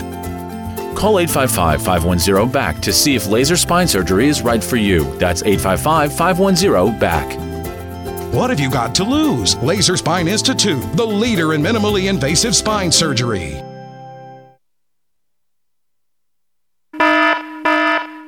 Call 0.95 1.19
855 1.19 1.81
510 1.81 2.51
BACK 2.51 2.81
to 2.81 2.93
see 2.93 3.15
if 3.15 3.27
laser 3.27 3.57
spine 3.57 3.87
surgery 3.87 4.27
is 4.27 4.41
right 4.41 4.63
for 4.63 4.75
you. 4.75 5.03
That's 5.17 5.41
855 5.43 6.13
510 6.13 6.99
BACK. 6.99 7.47
What 8.33 8.49
have 8.49 8.59
you 8.59 8.69
got 8.69 8.93
to 8.95 9.03
lose? 9.03 9.55
Laser 9.57 9.95
Spine 9.95 10.27
Institute, 10.27 10.83
the 10.95 11.05
leader 11.05 11.53
in 11.53 11.61
minimally 11.61 12.09
invasive 12.09 12.55
spine 12.55 12.91
surgery. 12.91 13.63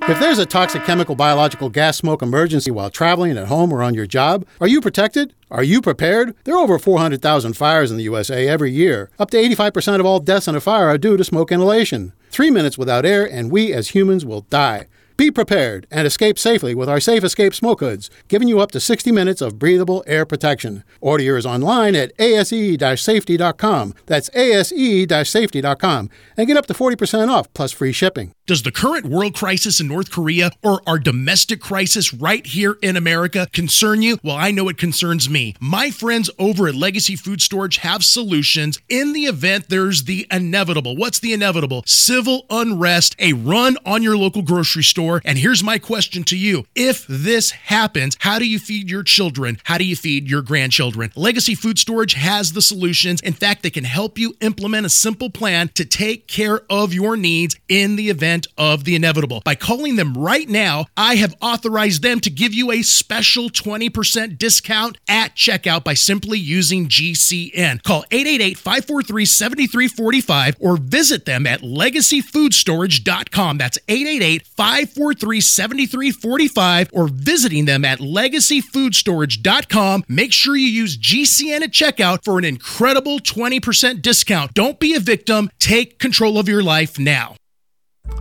If 0.10 0.20
there's 0.20 0.40
a 0.40 0.46
toxic 0.48 0.86
chemical, 0.86 1.14
biological, 1.14 1.70
gas, 1.70 1.96
smoke 1.96 2.24
emergency 2.24 2.72
while 2.72 2.90
traveling 2.90 3.38
at 3.38 3.46
home 3.48 3.72
or 3.72 3.84
on 3.84 3.94
your 3.94 4.08
job, 4.08 4.44
are 4.60 4.68
you 4.68 4.82
protected? 4.82 5.36
Are 5.52 5.62
you 5.62 5.84
prepared? 5.84 6.36
There 6.46 6.56
are 6.56 6.64
over 6.64 6.80
400,000 6.80 7.54
fires 7.54 7.92
in 7.92 7.98
the 7.98 8.04
USA 8.04 8.48
every 8.48 8.72
year. 8.72 9.12
Up 9.20 9.30
to 9.30 9.38
85% 9.38 10.00
of 10.00 10.08
all 10.08 10.20
deaths 10.20 10.48
in 10.48 10.56
a 10.56 10.60
fire 10.60 10.88
are 10.88 10.98
due 10.98 11.16
to 11.16 11.24
smoke 11.24 11.52
inhalation. 11.52 12.14
Three 12.32 12.50
minutes 12.50 12.76
without 12.76 13.06
air, 13.06 13.24
and 13.24 13.52
we 13.52 13.72
as 13.72 13.90
humans 13.90 14.26
will 14.26 14.48
die. 14.50 14.88
Be 15.20 15.30
prepared 15.32 15.86
and 15.92 16.08
escape 16.08 16.40
safely 16.40 16.74
with 16.74 16.88
our 16.88 17.02
Safe 17.02 17.26
Escape 17.26 17.54
smoke 17.54 17.82
hoods, 17.82 18.10
giving 18.30 18.48
you 18.48 18.62
up 18.62 18.72
to 18.72 18.80
60 18.80 19.12
minutes 19.12 19.42
of 19.42 19.60
breathable 19.60 20.02
air 20.08 20.26
protection. 20.26 20.86
Order 21.02 21.26
yours 21.26 21.46
online 21.46 21.94
at 21.94 22.14
ase-safety.com. 22.18 23.96
That's 24.06 24.30
ase-safety.com 24.34 26.10
and 26.38 26.48
get 26.48 26.56
up 26.56 26.68
to 26.68 26.74
40% 26.74 27.28
off 27.28 27.54
plus 27.54 27.74
free 27.74 27.92
shipping. 27.92 28.32
Does 28.48 28.64
the 28.64 28.72
current 28.72 29.08
world 29.08 29.36
crisis 29.36 29.82
in 29.82 29.90
North 29.90 30.10
Korea 30.10 30.52
or 30.64 30.82
our 30.88 30.98
domestic 30.98 31.60
crisis 31.60 32.14
right 32.14 32.48
here 32.48 32.78
in 32.82 32.96
America 32.96 33.46
concern 33.52 34.02
you? 34.02 34.20
Well, 34.24 34.38
I 34.38 34.52
know 34.52 34.70
it 34.70 34.78
concerns 34.78 35.30
me. 35.30 35.54
My 35.60 35.92
friends 35.92 36.30
over 36.40 36.70
at 36.70 36.76
Legacy 36.76 37.18
Food 37.18 37.42
Storage 37.42 37.78
have 37.80 38.06
solutions 38.06 38.80
in 38.88 39.12
the 39.12 39.26
event 39.26 39.68
there's 39.68 40.06
the 40.06 40.26
inevitable. 40.32 40.96
What's 40.96 41.20
the 41.20 41.34
inevitable? 41.34 41.84
Civil 41.86 42.46
unrest, 42.50 43.18
a 43.20 43.34
run 43.34 43.78
on 43.86 44.02
your 44.02 44.16
local 44.16 44.44
grocery 44.44 44.84
store. 44.84 45.09
And 45.26 45.38
here's 45.38 45.64
my 45.64 45.78
question 45.80 46.24
to 46.26 46.38
you 46.38 46.66
If 46.76 47.06
this 47.08 47.52
happens, 47.52 48.18
how 48.20 48.40
do 48.40 48.48
you 48.48 48.60
feed 48.60 48.90
your 48.90 49.04
children? 49.04 49.58
How 49.64 49.78
do 49.78 49.84
you 49.84 49.96
feed 49.96 50.30
your 50.30 50.42
grandchildren? 50.42 51.12
Legacy 51.16 51.56
Food 51.56 51.80
Storage 51.80 52.14
has 52.14 52.54
the 52.54 52.62
solutions. 52.62 53.22
In 53.22 53.34
fact, 53.34 53.64
they 53.64 53.70
can 53.70 53.84
help 53.84 54.18
you 54.18 54.36
implement 54.42 54.86
a 54.86 54.90
simple 54.90 55.30
plan 55.30 55.70
to 55.70 55.86
take 55.86 56.28
care 56.28 56.62
of 56.70 56.94
your 56.94 57.18
needs 57.18 57.56
in 57.68 57.96
the 57.96 58.10
event 58.10 58.48
of 58.58 58.84
the 58.84 58.96
inevitable. 58.96 59.42
By 59.44 59.56
calling 59.56 59.96
them 59.96 60.14
right 60.18 60.48
now, 60.48 60.86
I 60.96 61.16
have 61.16 61.36
authorized 61.42 62.04
them 62.04 62.20
to 62.22 62.30
give 62.30 62.54
you 62.54 62.72
a 62.72 62.82
special 62.84 63.50
20% 63.50 64.38
discount 64.38 64.98
at 65.08 65.36
checkout 65.36 65.84
by 65.84 65.94
simply 65.96 66.38
using 66.40 66.88
GCN. 66.88 67.84
Call 67.84 68.04
888 68.12 68.58
543 68.58 69.26
7345 69.26 70.56
or 70.60 70.78
visit 70.78 71.26
them 71.26 71.48
at 71.48 71.62
legacyfoodstorage.com. 71.62 73.58
That's 73.58 73.78
888 73.88 74.48
543 74.48 74.99
7345 75.00 76.90
or 76.94 77.08
visiting 77.08 77.66
them 77.66 77.86
at 77.86 78.00
legacyfoodstorage.com. 78.00 80.04
Make 80.08 80.34
sure 80.34 80.56
you 80.56 80.68
use 80.68 80.98
GCN 80.98 81.62
at 81.62 81.72
checkout 81.72 82.24
for 82.24 82.38
an 82.38 82.46
incredible 82.46 83.20
20% 83.20 84.02
discount. 84.02 84.54
Don't 84.54 84.80
be 84.80 84.96
a 84.96 85.00
victim. 85.00 85.50
Take 85.60 86.00
control 86.00 86.38
of 86.38 86.48
your 86.48 86.64
life 86.64 87.00
now. 87.00 87.36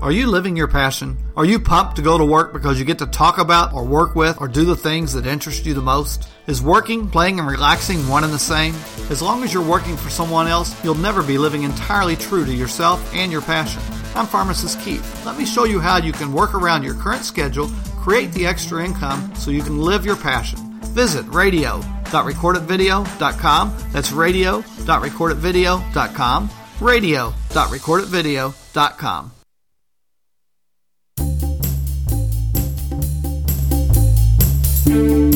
Are 0.01 0.13
you 0.13 0.29
living 0.29 0.57
your 0.57 0.69
passion? 0.69 1.17
Are 1.37 1.45
you 1.45 1.59
pumped 1.59 1.97
to 1.97 2.03
go 2.03 2.19
to 2.19 2.25
work 2.25 2.53
because 2.53 2.79
you 2.79 2.85
get 2.85 3.01
to 3.01 3.07
talk 3.07 3.39
about 3.39 3.73
or 3.73 3.85
work 3.85 4.15
with 4.15 4.41
or 4.41 4.47
do 4.47 4.65
the 4.65 4.77
things 4.77 5.13
that 5.15 5.27
interest 5.27 5.67
you 5.67 5.75
the 5.75 5.83
most? 5.83 6.29
Is 6.47 6.63
working, 6.63 7.11
playing, 7.11 7.41
and 7.41 7.49
relaxing 7.49 8.07
one 8.07 8.23
and 8.23 8.33
the 8.33 8.39
same? 8.39 8.75
As 9.11 9.21
long 9.21 9.43
as 9.43 9.53
you're 9.53 9.63
working 9.63 9.97
for 9.97 10.09
someone 10.09 10.47
else, 10.47 10.73
you'll 10.85 10.95
never 10.95 11.23
be 11.23 11.37
living 11.37 11.65
entirely 11.65 12.15
true 12.15 12.45
to 12.45 12.55
yourself 12.55 13.13
and 13.13 13.33
your 13.33 13.43
passion. 13.43 13.83
I'm 14.15 14.27
Pharmacist 14.27 14.79
Keith. 14.81 15.25
Let 15.25 15.39
me 15.39 15.47
show 15.47 15.65
you 15.65 15.81
how 15.81 15.97
you 15.99 16.13
can 16.13 16.33
work 16.33 16.55
around 16.55 16.83
your 16.83 16.95
current 16.95 17.25
schedule, 17.25 17.69
create 17.99 18.33
the 18.33 18.47
extra 18.47 18.85
income 18.85 19.33
so 19.35 19.51
you 19.51 19.63
can 19.63 19.79
live 19.79 20.05
your 20.05 20.17
passion. 20.17 20.59
Visit 20.95 21.27
radio.recordedvideo.com. 21.29 23.77
That's 23.93 24.13
radio.recordedvideo.com. 24.13 26.51
Radio.recordedvideo.com. 26.81 29.33
You 34.89 35.28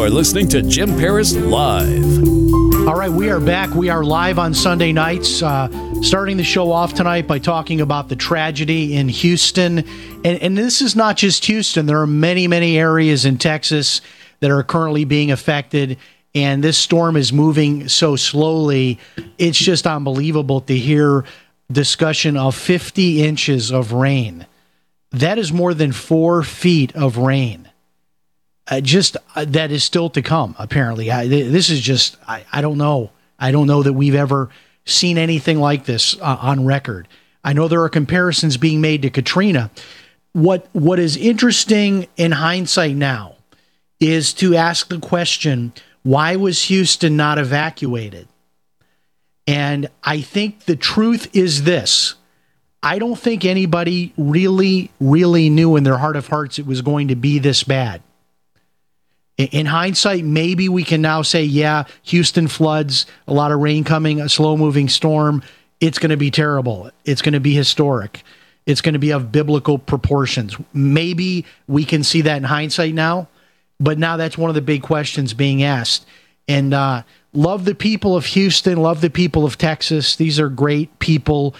are 0.00 0.08
listening 0.08 0.48
to 0.48 0.62
Jim 0.62 0.96
Paris 0.96 1.34
Live. 1.34 2.18
All 2.88 2.94
right, 2.94 3.10
we 3.10 3.28
are 3.30 3.40
back. 3.40 3.74
We 3.74 3.90
are 3.90 4.02
live 4.02 4.38
on 4.38 4.54
Sunday 4.54 4.92
nights, 4.92 5.42
uh, 5.42 5.68
starting 6.02 6.36
the 6.36 6.44
show 6.44 6.72
off 6.72 6.94
tonight 6.94 7.26
by 7.26 7.38
talking 7.38 7.80
about 7.80 8.08
the 8.08 8.16
tragedy 8.16 8.94
in 8.94 9.08
Houston. 9.08 9.78
And, 10.24 10.24
and 10.24 10.56
this 10.56 10.80
is 10.80 10.96
not 10.96 11.16
just 11.16 11.44
Houston, 11.44 11.86
there 11.86 12.00
are 12.00 12.06
many, 12.06 12.48
many 12.48 12.78
areas 12.78 13.24
in 13.24 13.38
Texas 13.38 14.00
that 14.40 14.50
are 14.50 14.62
currently 14.62 15.04
being 15.04 15.30
affected. 15.30 15.98
And 16.34 16.64
this 16.64 16.78
storm 16.78 17.16
is 17.16 17.32
moving 17.32 17.88
so 17.88 18.16
slowly. 18.16 18.98
It's 19.36 19.58
just 19.58 19.86
unbelievable 19.86 20.62
to 20.62 20.76
hear 20.76 21.24
discussion 21.70 22.36
of 22.36 22.54
50 22.54 23.22
inches 23.22 23.70
of 23.70 23.92
rain. 23.92 24.46
That 25.10 25.38
is 25.38 25.52
more 25.52 25.74
than 25.74 25.92
four 25.92 26.42
feet 26.42 26.96
of 26.96 27.18
rain. 27.18 27.68
Uh, 28.68 28.80
just 28.80 29.16
uh, 29.34 29.44
that 29.44 29.72
is 29.72 29.82
still 29.82 30.08
to 30.10 30.22
come. 30.22 30.54
Apparently, 30.58 31.10
I, 31.10 31.26
this 31.26 31.68
is 31.68 31.80
just 31.80 32.16
I, 32.28 32.44
I 32.52 32.60
don't 32.60 32.78
know. 32.78 33.10
I 33.38 33.50
don't 33.50 33.66
know 33.66 33.82
that 33.82 33.92
we've 33.92 34.14
ever 34.14 34.50
seen 34.84 35.18
anything 35.18 35.58
like 35.58 35.84
this 35.84 36.16
uh, 36.20 36.38
on 36.40 36.64
record. 36.64 37.08
I 37.44 37.52
know 37.52 37.66
there 37.66 37.82
are 37.82 37.88
comparisons 37.88 38.56
being 38.56 38.80
made 38.80 39.02
to 39.02 39.10
Katrina. 39.10 39.70
What 40.32 40.68
what 40.72 40.98
is 40.98 41.16
interesting 41.16 42.06
in 42.16 42.32
hindsight 42.32 42.94
now 42.94 43.34
is 43.98 44.32
to 44.34 44.54
ask 44.54 44.88
the 44.88 44.98
question, 44.98 45.72
why 46.02 46.36
was 46.36 46.62
Houston 46.62 47.16
not 47.16 47.38
evacuated? 47.38 48.28
And 49.46 49.88
I 50.02 50.20
think 50.20 50.64
the 50.64 50.76
truth 50.76 51.34
is 51.34 51.64
this. 51.64 52.14
I 52.82 52.98
don't 52.98 53.18
think 53.18 53.44
anybody 53.44 54.12
really, 54.16 54.90
really 55.00 55.50
knew 55.50 55.76
in 55.76 55.84
their 55.84 55.98
heart 55.98 56.16
of 56.16 56.28
hearts 56.28 56.58
it 56.58 56.66
was 56.66 56.82
going 56.82 57.08
to 57.08 57.16
be 57.16 57.38
this 57.38 57.62
bad. 57.62 58.02
In 59.38 59.66
hindsight, 59.66 60.24
maybe 60.24 60.68
we 60.68 60.84
can 60.84 61.00
now 61.00 61.22
say, 61.22 61.42
yeah, 61.42 61.84
Houston 62.02 62.48
floods, 62.48 63.06
a 63.26 63.32
lot 63.32 63.50
of 63.50 63.60
rain 63.60 63.82
coming, 63.82 64.20
a 64.20 64.28
slow 64.28 64.56
moving 64.56 64.88
storm. 64.88 65.42
It's 65.80 65.98
going 65.98 66.10
to 66.10 66.16
be 66.16 66.30
terrible. 66.30 66.90
It's 67.04 67.22
going 67.22 67.32
to 67.32 67.40
be 67.40 67.54
historic. 67.54 68.22
It's 68.66 68.80
going 68.80 68.92
to 68.92 68.98
be 68.98 69.10
of 69.10 69.32
biblical 69.32 69.78
proportions. 69.78 70.56
Maybe 70.72 71.46
we 71.66 71.84
can 71.84 72.04
see 72.04 72.20
that 72.20 72.36
in 72.36 72.44
hindsight 72.44 72.94
now, 72.94 73.28
but 73.80 73.98
now 73.98 74.16
that's 74.16 74.38
one 74.38 74.50
of 74.50 74.54
the 74.54 74.62
big 74.62 74.82
questions 74.82 75.34
being 75.34 75.62
asked. 75.62 76.06
And 76.46 76.74
uh, 76.74 77.02
love 77.32 77.64
the 77.64 77.74
people 77.74 78.16
of 78.16 78.26
Houston, 78.26 78.76
love 78.76 79.00
the 79.00 79.10
people 79.10 79.44
of 79.44 79.58
Texas. 79.58 80.14
These 80.14 80.38
are 80.38 80.48
great 80.48 80.96
people, 80.98 81.56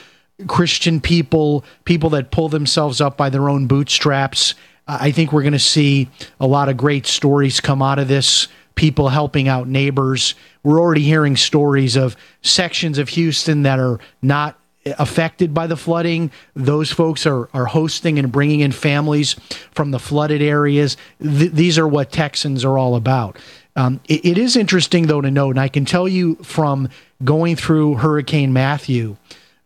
Christian 0.46 1.00
people, 1.00 1.64
people 1.84 2.10
that 2.10 2.30
pull 2.30 2.48
themselves 2.48 3.00
up 3.00 3.16
by 3.16 3.30
their 3.30 3.48
own 3.48 3.66
bootstraps. 3.66 4.54
I 4.86 5.12
think 5.12 5.32
we're 5.32 5.42
going 5.42 5.52
to 5.52 5.58
see 5.58 6.08
a 6.40 6.46
lot 6.46 6.68
of 6.68 6.76
great 6.76 7.06
stories 7.06 7.60
come 7.60 7.82
out 7.82 7.98
of 7.98 8.08
this. 8.08 8.48
People 8.74 9.10
helping 9.10 9.48
out 9.48 9.68
neighbors. 9.68 10.34
We're 10.62 10.80
already 10.80 11.02
hearing 11.02 11.36
stories 11.36 11.96
of 11.96 12.16
sections 12.40 12.98
of 12.98 13.10
Houston 13.10 13.62
that 13.62 13.78
are 13.78 14.00
not 14.22 14.58
affected 14.84 15.54
by 15.54 15.66
the 15.66 15.76
flooding. 15.76 16.30
Those 16.56 16.90
folks 16.90 17.26
are, 17.26 17.48
are 17.54 17.66
hosting 17.66 18.18
and 18.18 18.32
bringing 18.32 18.60
in 18.60 18.72
families 18.72 19.34
from 19.70 19.90
the 19.92 19.98
flooded 19.98 20.42
areas. 20.42 20.96
Th- 21.22 21.52
these 21.52 21.78
are 21.78 21.86
what 21.86 22.10
Texans 22.10 22.64
are 22.64 22.78
all 22.78 22.96
about. 22.96 23.38
Um, 23.76 24.00
it, 24.08 24.24
it 24.24 24.38
is 24.38 24.56
interesting, 24.56 25.06
though, 25.06 25.20
to 25.20 25.30
note, 25.30 25.50
and 25.50 25.60
I 25.60 25.68
can 25.68 25.84
tell 25.84 26.08
you 26.08 26.34
from 26.36 26.88
going 27.22 27.56
through 27.56 27.96
Hurricane 27.96 28.52
Matthew 28.52 29.16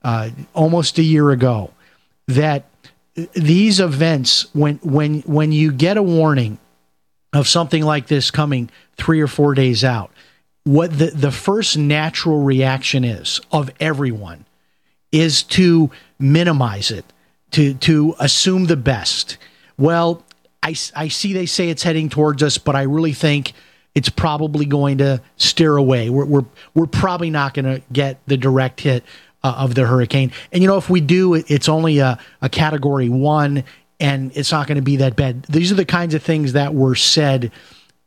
uh, 0.03 0.31
almost 0.53 0.99
a 0.99 1.03
year 1.03 1.31
ago, 1.31 1.71
that 2.29 2.65
these 3.35 3.81
events, 3.81 4.47
when 4.55 4.77
when 4.83 5.21
when 5.23 5.53
you 5.53 5.73
get 5.73 5.97
a 5.97 6.03
warning 6.03 6.59
of 7.33 7.49
something 7.49 7.83
like 7.83 8.07
this 8.09 8.31
coming 8.31 8.71
three 8.97 9.21
or 9.21 9.27
four 9.27 9.55
days 9.55 9.85
out, 9.85 10.11
what 10.65 10.99
the, 10.99 11.07
the 11.07 11.31
first 11.31 11.79
natural 11.79 12.43
reaction 12.43 13.05
is 13.05 13.41
of 13.53 13.71
everyone 13.81 14.45
is 15.13 15.43
to 15.43 15.91
minimize 16.19 16.91
it, 16.91 17.05
to 17.53 17.75
to 17.75 18.15
assume 18.19 18.67
the 18.67 18.77
best. 18.77 19.39
Well, 19.79 20.23
I, 20.63 20.75
I 20.95 21.09
see 21.09 21.33
they 21.33 21.47
say 21.47 21.69
it's 21.71 21.83
heading 21.83 22.09
towards 22.09 22.43
us, 22.43 22.59
but 22.59 22.77
I 22.77 22.83
really 22.83 23.13
think 23.13 23.53
it's 23.95 24.09
probably 24.11 24.67
going 24.67 24.99
to 24.99 25.23
steer 25.37 25.77
away. 25.77 26.11
We're 26.11 26.27
we're, 26.27 26.45
we're 26.75 26.87
probably 26.87 27.31
not 27.31 27.55
going 27.55 27.65
to 27.65 27.83
get 27.93 28.19
the 28.27 28.37
direct 28.37 28.81
hit 28.81 29.05
uh, 29.47 29.55
of 29.59 29.75
the 29.75 29.87
hurricane. 29.87 30.33
And 30.53 30.63
you 30.63 30.69
know, 30.69 30.77
if 30.77 30.91
we 30.91 31.01
do, 31.01 31.35
it's 31.35 31.69
only 31.69 31.99
a, 31.99 32.19
a 32.43 32.49
category 32.49 33.09
one, 33.09 33.65
and 34.01 34.37
it's 34.37 34.51
not 34.51 34.67
going 34.67 34.77
to 34.77 34.83
be 34.83 34.97
that 34.97 35.17
bad. 35.17 35.45
These 35.45 35.71
are 35.71 35.77
the 35.77 35.85
kinds 35.85 36.15
of 36.15 36.23
things 36.23 36.55
that 36.55 36.75
were 36.75 36.95
said 36.95 37.53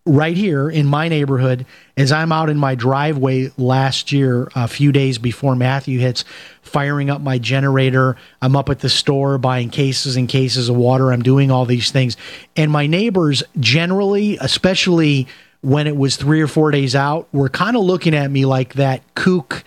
right 0.05 0.35
here 0.35 0.69
in 0.69 0.85
my 0.85 1.07
neighborhood 1.07 1.65
as 1.95 2.11
I'm 2.11 2.31
out 2.31 2.49
in 2.49 2.57
my 2.57 2.75
driveway 2.75 3.51
last 3.57 4.11
year, 4.11 4.49
a 4.55 4.67
few 4.67 4.91
days 4.91 5.17
before 5.17 5.55
Matthew 5.55 5.99
hits, 5.99 6.25
firing 6.61 7.09
up 7.09 7.21
my 7.21 7.37
generator. 7.37 8.17
I'm 8.41 8.55
up 8.55 8.69
at 8.69 8.79
the 8.79 8.89
store 8.89 9.37
buying 9.37 9.69
cases 9.69 10.15
and 10.15 10.27
cases 10.27 10.67
of 10.67 10.75
water. 10.75 11.11
I'm 11.11 11.21
doing 11.21 11.51
all 11.51 11.65
these 11.65 11.91
things. 11.91 12.17
And 12.55 12.71
my 12.71 12.87
neighbors 12.87 13.43
generally, 13.59 14.37
especially 14.41 15.27
when 15.61 15.87
it 15.87 15.95
was 15.95 16.15
three 16.15 16.41
or 16.41 16.47
four 16.47 16.71
days 16.71 16.95
out, 16.95 17.27
were 17.33 17.49
kind 17.49 17.75
of 17.75 17.83
looking 17.83 18.15
at 18.15 18.31
me 18.31 18.45
like 18.45 18.73
that 18.75 19.03
kook, 19.15 19.63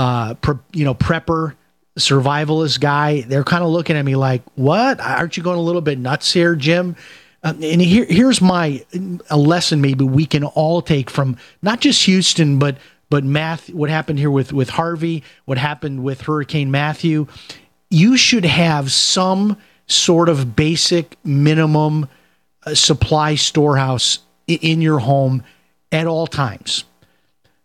uh, 0.00 0.34
pre, 0.34 0.54
you 0.72 0.86
know, 0.86 0.94
prepper 0.94 1.54
survivalist 1.98 2.80
guy. 2.80 3.20
They're 3.20 3.44
kind 3.44 3.62
of 3.62 3.68
looking 3.68 3.96
at 3.96 4.04
me 4.04 4.16
like, 4.16 4.42
what? 4.54 4.98
Aren't 4.98 5.36
you 5.36 5.42
going 5.42 5.58
a 5.58 5.62
little 5.62 5.82
bit 5.82 5.98
nuts 5.98 6.32
here, 6.32 6.56
Jim? 6.56 6.96
Uh, 7.42 7.52
and 7.60 7.82
here, 7.82 8.06
here's 8.06 8.40
my 8.40 8.82
a 9.28 9.36
lesson 9.36 9.82
maybe 9.82 10.04
we 10.04 10.24
can 10.24 10.44
all 10.44 10.80
take 10.80 11.10
from 11.10 11.36
not 11.60 11.80
just 11.80 12.04
Houston, 12.04 12.58
but 12.58 12.78
but 13.10 13.24
math. 13.24 13.68
What 13.74 13.90
happened 13.90 14.18
here 14.18 14.30
with 14.30 14.54
with 14.54 14.70
Harvey? 14.70 15.22
What 15.44 15.58
happened 15.58 16.02
with 16.02 16.22
Hurricane 16.22 16.70
Matthew? 16.70 17.26
You 17.90 18.16
should 18.16 18.46
have 18.46 18.90
some 18.90 19.58
sort 19.86 20.30
of 20.30 20.56
basic 20.56 21.16
minimum 21.24 22.08
uh, 22.64 22.74
supply 22.74 23.34
storehouse 23.34 24.20
in 24.46 24.80
your 24.80 25.00
home 25.00 25.44
at 25.92 26.06
all 26.06 26.26
times, 26.26 26.84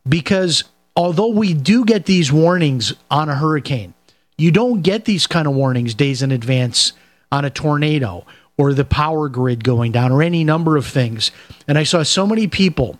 because 0.08 0.66
although 0.96 1.30
we 1.30 1.54
do 1.54 1.86
get 1.86 2.06
these 2.06 2.32
warnings 2.32 2.94
on 3.12 3.30
a 3.30 3.36
hurricane, 3.36 3.94
you 4.38 4.52
don't 4.52 4.82
get 4.82 5.06
these 5.06 5.28
kind 5.28 5.48
of 5.48 5.54
warnings 5.54 5.94
days 5.94 6.22
in 6.22 6.32
advance 6.32 6.94
on 7.32 7.46
a 7.46 7.50
tornado 7.50 8.26
or 8.58 8.74
the 8.74 8.86
power 8.86 9.30
grid 9.30 9.64
going 9.64 9.92
down 9.92 10.12
or 10.12 10.22
any 10.22 10.44
number 10.44 10.78
of 10.78 10.86
things. 10.86 11.32
And 11.68 11.78
I 11.78 11.84
saw 11.84 12.04
so 12.04 12.26
many 12.26 12.48
people 12.48 13.00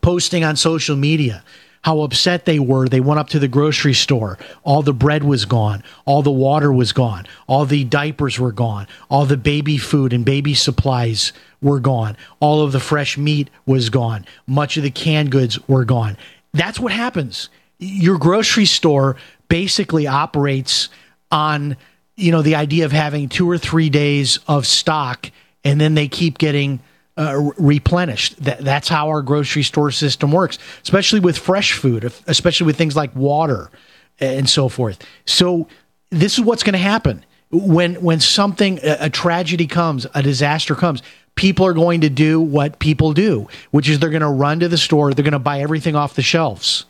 posting 0.00 0.44
on 0.44 0.56
social 0.56 0.96
media 0.96 1.42
how 1.82 2.00
upset 2.00 2.46
they 2.46 2.58
were. 2.58 2.88
They 2.88 2.98
went 2.98 3.20
up 3.20 3.28
to 3.28 3.38
the 3.38 3.46
grocery 3.46 3.94
store. 3.94 4.38
All 4.64 4.82
the 4.82 4.92
bread 4.92 5.22
was 5.22 5.44
gone. 5.44 5.84
All 6.04 6.20
the 6.20 6.32
water 6.32 6.72
was 6.72 6.92
gone. 6.92 7.26
All 7.46 7.64
the 7.64 7.84
diapers 7.84 8.40
were 8.40 8.50
gone. 8.50 8.88
All 9.08 9.24
the 9.24 9.36
baby 9.36 9.78
food 9.78 10.12
and 10.12 10.24
baby 10.24 10.52
supplies 10.52 11.32
were 11.62 11.78
gone. 11.78 12.16
All 12.40 12.62
of 12.62 12.72
the 12.72 12.80
fresh 12.80 13.16
meat 13.16 13.50
was 13.66 13.88
gone. 13.88 14.26
Much 14.48 14.76
of 14.76 14.82
the 14.82 14.90
canned 14.90 15.30
goods 15.30 15.60
were 15.68 15.84
gone. 15.84 16.16
That's 16.56 16.80
what 16.80 16.92
happens. 16.92 17.48
Your 17.78 18.18
grocery 18.18 18.64
store 18.64 19.16
basically 19.48 20.06
operates 20.06 20.88
on 21.30 21.76
you 22.16 22.32
know, 22.32 22.42
the 22.42 22.54
idea 22.54 22.84
of 22.84 22.92
having 22.92 23.28
two 23.28 23.48
or 23.48 23.58
three 23.58 23.90
days 23.90 24.38
of 24.48 24.66
stock 24.66 25.30
and 25.64 25.80
then 25.80 25.94
they 25.94 26.08
keep 26.08 26.38
getting 26.38 26.80
uh, 27.18 27.50
replenished. 27.58 28.42
That, 28.42 28.60
that's 28.60 28.88
how 28.88 29.08
our 29.08 29.22
grocery 29.22 29.62
store 29.62 29.90
system 29.90 30.32
works, 30.32 30.58
especially 30.82 31.20
with 31.20 31.36
fresh 31.36 31.72
food, 31.72 32.10
especially 32.26 32.66
with 32.66 32.76
things 32.76 32.96
like 32.96 33.14
water 33.14 33.70
and 34.18 34.48
so 34.48 34.68
forth. 34.68 35.04
So 35.26 35.68
this 36.10 36.38
is 36.38 36.44
what's 36.44 36.62
going 36.62 36.72
to 36.74 36.78
happen 36.78 37.24
when 37.58 37.94
when 37.96 38.20
something 38.20 38.78
a, 38.82 39.10
tragedy 39.10 39.66
comes, 39.66 40.06
a 40.14 40.22
disaster 40.22 40.74
comes. 40.74 41.02
People 41.34 41.66
are 41.66 41.74
going 41.74 42.00
to 42.00 42.08
do 42.08 42.40
what 42.40 42.78
people 42.78 43.12
do, 43.12 43.48
which 43.70 43.88
is 43.88 43.98
they're 43.98 44.10
going 44.10 44.22
to 44.22 44.28
run 44.28 44.60
to 44.60 44.68
the 44.68 44.78
store, 44.78 45.12
they're 45.12 45.22
going 45.22 45.32
to 45.32 45.38
buy 45.38 45.60
everything 45.60 45.94
off 45.94 46.14
the 46.14 46.22
shelves, 46.22 46.86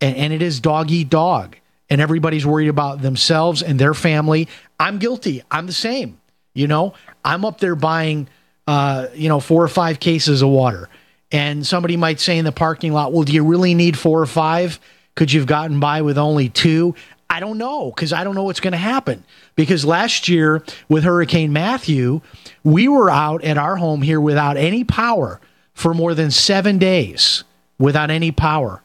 and, 0.00 0.16
and 0.16 0.32
it 0.32 0.42
is 0.42 0.60
dog 0.60 0.90
eat 0.90 1.08
dog 1.08 1.56
and 1.90 2.00
everybody's 2.00 2.46
worried 2.46 2.68
about 2.68 3.02
themselves 3.02 3.62
and 3.62 3.78
their 3.78 3.94
family. 3.94 4.48
I'm 4.78 4.98
guilty. 4.98 5.42
I'm 5.50 5.66
the 5.66 5.72
same. 5.72 6.20
You 6.54 6.66
know, 6.66 6.94
I'm 7.24 7.44
up 7.44 7.60
there 7.60 7.76
buying, 7.76 8.28
uh, 8.66 9.08
you 9.14 9.28
know, 9.28 9.40
four 9.40 9.62
or 9.62 9.68
five 9.68 10.00
cases 10.00 10.42
of 10.42 10.48
water. 10.48 10.88
And 11.30 11.66
somebody 11.66 11.96
might 11.96 12.20
say 12.20 12.38
in 12.38 12.44
the 12.44 12.52
parking 12.52 12.92
lot, 12.92 13.12
well, 13.12 13.22
do 13.22 13.32
you 13.32 13.44
really 13.44 13.74
need 13.74 13.98
four 13.98 14.20
or 14.20 14.26
five? 14.26 14.80
Could 15.14 15.32
you 15.32 15.40
have 15.40 15.46
gotten 15.46 15.78
by 15.80 16.02
with 16.02 16.18
only 16.18 16.48
two? 16.48 16.94
I 17.30 17.40
don't 17.40 17.58
know 17.58 17.90
because 17.90 18.12
I 18.12 18.24
don't 18.24 18.34
know 18.34 18.44
what's 18.44 18.60
going 18.60 18.72
to 18.72 18.78
happen. 18.78 19.24
Because 19.54 19.84
last 19.84 20.28
year 20.28 20.62
with 20.88 21.04
Hurricane 21.04 21.52
Matthew, 21.52 22.20
we 22.64 22.88
were 22.88 23.10
out 23.10 23.44
at 23.44 23.58
our 23.58 23.76
home 23.76 24.02
here 24.02 24.20
without 24.20 24.56
any 24.56 24.84
power 24.84 25.40
for 25.74 25.94
more 25.94 26.14
than 26.14 26.30
seven 26.30 26.78
days 26.78 27.44
without 27.78 28.10
any 28.10 28.32
power. 28.32 28.82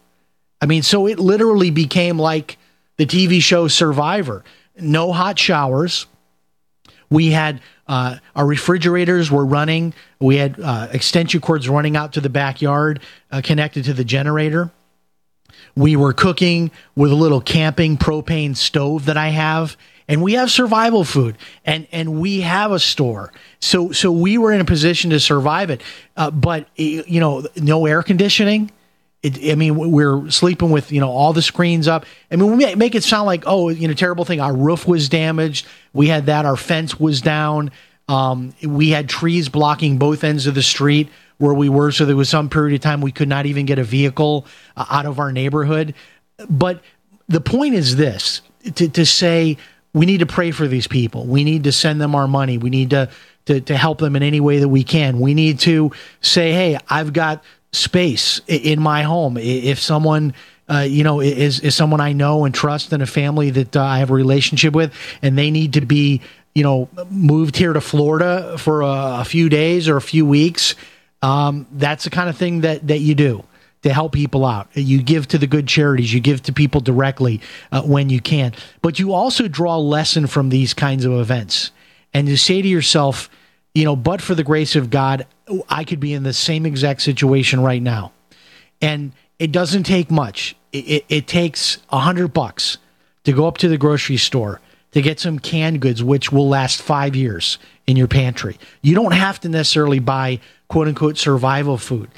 I 0.62 0.66
mean, 0.66 0.84
so 0.84 1.08
it 1.08 1.20
literally 1.20 1.72
became 1.72 2.20
like 2.20 2.58
the 2.98 3.06
TV 3.06 3.42
show 3.42 3.68
Survivor. 3.68 4.44
No 4.78 5.12
hot 5.12 5.40
showers. 5.40 6.06
We 7.10 7.32
had 7.32 7.62
uh, 7.88 8.18
our 8.36 8.46
refrigerators 8.46 9.30
were 9.30 9.46
running. 9.46 9.94
We 10.20 10.38
had 10.38 10.60
uh, 10.60 10.88
extension 10.92 11.42
cords 11.42 11.68
running 11.68 11.98
out 11.98 12.14
to 12.14 12.22
the 12.22 12.30
backyard 12.30 13.02
uh, 13.32 13.42
connected 13.44 13.86
to 13.86 13.94
the 13.94 14.04
generator. 14.04 14.72
We 15.76 15.96
were 15.96 16.14
cooking 16.14 16.72
with 16.96 17.12
a 17.12 17.16
little 17.16 17.42
camping 17.42 17.98
propane 17.98 18.56
stove 18.56 19.06
that 19.06 19.18
I 19.18 19.30
have, 19.30 19.76
and 20.08 20.22
we 20.22 20.34
have 20.34 20.52
survival 20.52 21.04
food, 21.04 21.38
and 21.66 21.88
and 21.92 22.20
we 22.20 22.42
have 22.42 22.72
a 22.72 22.80
store. 22.80 23.32
So 23.60 23.92
so 23.92 24.12
we 24.12 24.38
were 24.38 24.52
in 24.52 24.62
a 24.62 24.66
position 24.66 25.10
to 25.12 25.20
survive 25.20 25.70
it. 25.70 25.82
Uh, 26.16 26.32
but 26.32 26.68
you 26.76 27.20
know, 27.20 27.48
no 27.56 27.86
air 27.86 28.04
conditioning 28.04 28.72
it, 29.24 29.52
I 29.52 29.56
mean, 29.56 29.92
we're 29.92 30.30
sleeping 30.30 30.70
with 30.70 30.92
you 30.92 31.00
know 31.00 31.10
all 31.10 31.34
the 31.34 31.42
screens 31.42 31.88
up. 31.88 32.06
I 32.30 32.36
mean, 32.36 32.58
we 32.58 32.76
make 32.76 32.94
it 32.94 33.04
sound 33.04 33.26
like 33.26 33.44
oh, 33.48 33.70
you 33.70 33.88
know, 33.88 33.94
terrible 33.94 34.26
thing. 34.26 34.42
Our 34.42 34.56
roof 34.56 34.86
was 34.86 35.10
damaged. 35.10 35.66
We 35.94 36.10
had 36.10 36.28
that. 36.28 36.46
Our 36.46 36.58
fence 36.58 37.00
was 37.00 37.22
down. 37.22 37.72
Um, 38.10 38.54
we 38.62 38.90
had 38.90 39.08
trees 39.08 39.48
blocking 39.48 39.98
both 39.98 40.26
ends 40.26 40.46
of 40.46 40.56
the 40.56 40.62
street 40.62 41.10
where 41.38 41.54
we 41.54 41.70
were. 41.70 41.92
So 41.92 42.06
there 42.06 42.16
was 42.16 42.30
some 42.30 42.50
period 42.50 42.76
of 42.76 42.82
time 42.82 43.02
we 43.02 43.12
could 43.12 43.30
not 43.30 43.46
even 43.46 43.66
get 43.66 43.80
a 43.80 43.84
vehicle 43.84 44.46
uh, 44.78 44.86
out 44.90 45.06
of 45.06 45.20
our 45.20 45.32
neighborhood. 45.32 45.94
But 46.50 46.82
the 47.28 47.42
point 47.42 47.76
is 47.76 47.96
this 47.96 48.42
to, 48.76 48.90
to 48.90 49.06
say 49.06 49.58
we 49.94 50.06
need 50.06 50.20
to 50.20 50.26
pray 50.26 50.52
for 50.52 50.68
these 50.68 50.88
people. 50.88 51.26
We 51.26 51.44
need 51.44 51.66
to 51.66 51.72
send 51.72 52.02
them 52.02 52.16
our 52.16 52.28
money. 52.28 52.58
We 52.58 52.70
need 52.70 52.90
to, 52.92 53.10
to, 53.46 53.62
to 53.62 53.78
help 53.78 54.00
them 54.00 54.16
in 54.16 54.24
any 54.24 54.40
way 54.40 54.60
that 54.60 54.70
we 54.70 54.84
can. 54.84 55.20
We 55.20 55.34
need 55.34 55.60
to 55.60 55.92
say, 56.22 56.52
hey, 56.52 56.78
I've 56.90 57.14
got 57.14 57.44
space 57.72 58.42
in 58.48 58.82
my 58.82 59.04
home. 59.04 59.38
If 59.38 59.80
someone, 59.80 60.34
uh, 60.68 60.80
you 60.80 61.04
know, 61.04 61.22
is, 61.22 61.60
is 61.60 61.76
someone 61.76 62.02
I 62.02 62.14
know 62.14 62.46
and 62.46 62.56
trust 62.56 62.94
and 62.94 63.04
a 63.04 63.08
family 63.08 63.52
that 63.52 63.76
uh, 63.76 63.84
I 63.84 64.00
have 64.00 64.10
a 64.10 64.14
relationship 64.14 64.74
with, 64.74 64.94
and 65.22 65.38
they 65.38 65.52
need 65.52 65.74
to 65.74 65.82
be, 65.82 66.22
you 66.56 66.64
know, 66.64 66.90
moved 67.10 67.56
here 67.56 67.74
to 67.74 67.82
Florida 67.82 68.58
for 68.58 68.82
a, 68.82 69.20
a 69.22 69.26
few 69.26 69.50
days 69.50 69.88
or 69.88 69.98
a 69.98 70.02
few 70.02 70.26
weeks, 70.26 70.76
um, 71.24 71.66
that's 71.72 72.04
the 72.04 72.10
kind 72.10 72.30
of 72.30 72.38
thing 72.38 72.62
that, 72.62 72.86
that 72.88 73.00
you 73.00 73.16
do 73.16 73.44
to 73.82 73.92
help 73.92 74.12
people 74.12 74.46
out. 74.46 74.68
You 74.74 75.02
give 75.02 75.28
to 75.30 75.38
the 75.38 75.48
good 75.48 75.68
charities, 75.68 76.14
you 76.14 76.20
give 76.20 76.44
to 76.44 76.54
people 76.54 76.82
directly 76.82 77.42
uh, 77.72 77.82
when 77.82 78.10
you 78.10 78.22
can. 78.22 78.54
But 78.82 79.00
you 79.00 79.14
also 79.14 79.48
draw 79.48 79.78
a 79.78 79.80
lesson 79.80 80.28
from 80.28 80.50
these 80.50 80.74
kinds 80.74 81.06
of 81.06 81.14
events 81.14 81.72
and 82.14 82.28
you 82.30 82.38
say 82.38 82.62
to 82.62 82.68
yourself, 82.68 83.30
you 83.74 83.84
know, 83.84 83.96
but 83.96 84.22
for 84.22 84.36
the 84.36 84.44
grace 84.44 84.76
of 84.76 84.90
God, 84.90 85.26
I 85.68 85.84
could 85.84 86.00
be 86.00 86.14
in 86.14 86.24
the 86.24 86.34
same 86.34 86.66
exact 86.66 87.02
situation 87.02 87.62
right 87.62 87.82
now. 87.82 88.12
And 88.82 89.14
it 89.40 89.52
doesn't 89.52 89.84
take 89.84 90.12
much. 90.12 90.56
It, 90.72 90.78
it, 90.78 91.06
it 91.10 91.28
takes 91.28 91.80
a 91.90 92.00
hundred 92.00 92.34
bucks 92.34 92.78
to 93.24 93.32
go 93.32 93.48
up 93.48 93.58
to 93.60 93.68
the 93.68 93.78
grocery 93.78 94.18
store 94.18 94.62
to 94.92 95.02
get 95.02 95.20
some 95.20 95.40
canned 95.40 95.82
goods, 95.82 96.04
which 96.04 96.32
will 96.32 96.48
last 96.48 96.82
five 96.82 97.16
years 97.16 97.58
in 97.88 97.98
your 97.98 98.08
pantry. 98.08 98.58
You 98.82 98.94
don't 98.94 99.14
have 99.14 99.40
to 99.42 99.50
necessarily 99.50 100.00
buy 100.00 100.40
quote 100.74 100.88
unquote 100.88 101.20
survival 101.20 101.78
food 101.78 102.10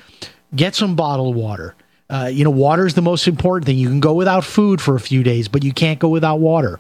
get 0.56 0.74
some 0.74 0.96
bottled 0.96 1.36
water. 1.36 1.76
Uh, 2.10 2.30
you 2.32 2.46
know, 2.46 2.50
water 2.50 2.86
is 2.86 2.94
the 2.94 3.02
most 3.02 3.28
important 3.28 3.66
thing. 3.66 3.78
You 3.78 3.90
can 3.90 4.00
go 4.00 4.14
without 4.14 4.46
food 4.46 4.80
for 4.80 4.96
a 4.96 5.00
few 5.00 5.24
days, 5.24 5.50
but 5.50 5.62
you 5.62 5.74
can't 5.74 6.00
go 6.00 6.08
without 6.08 6.40
water. 6.40 6.80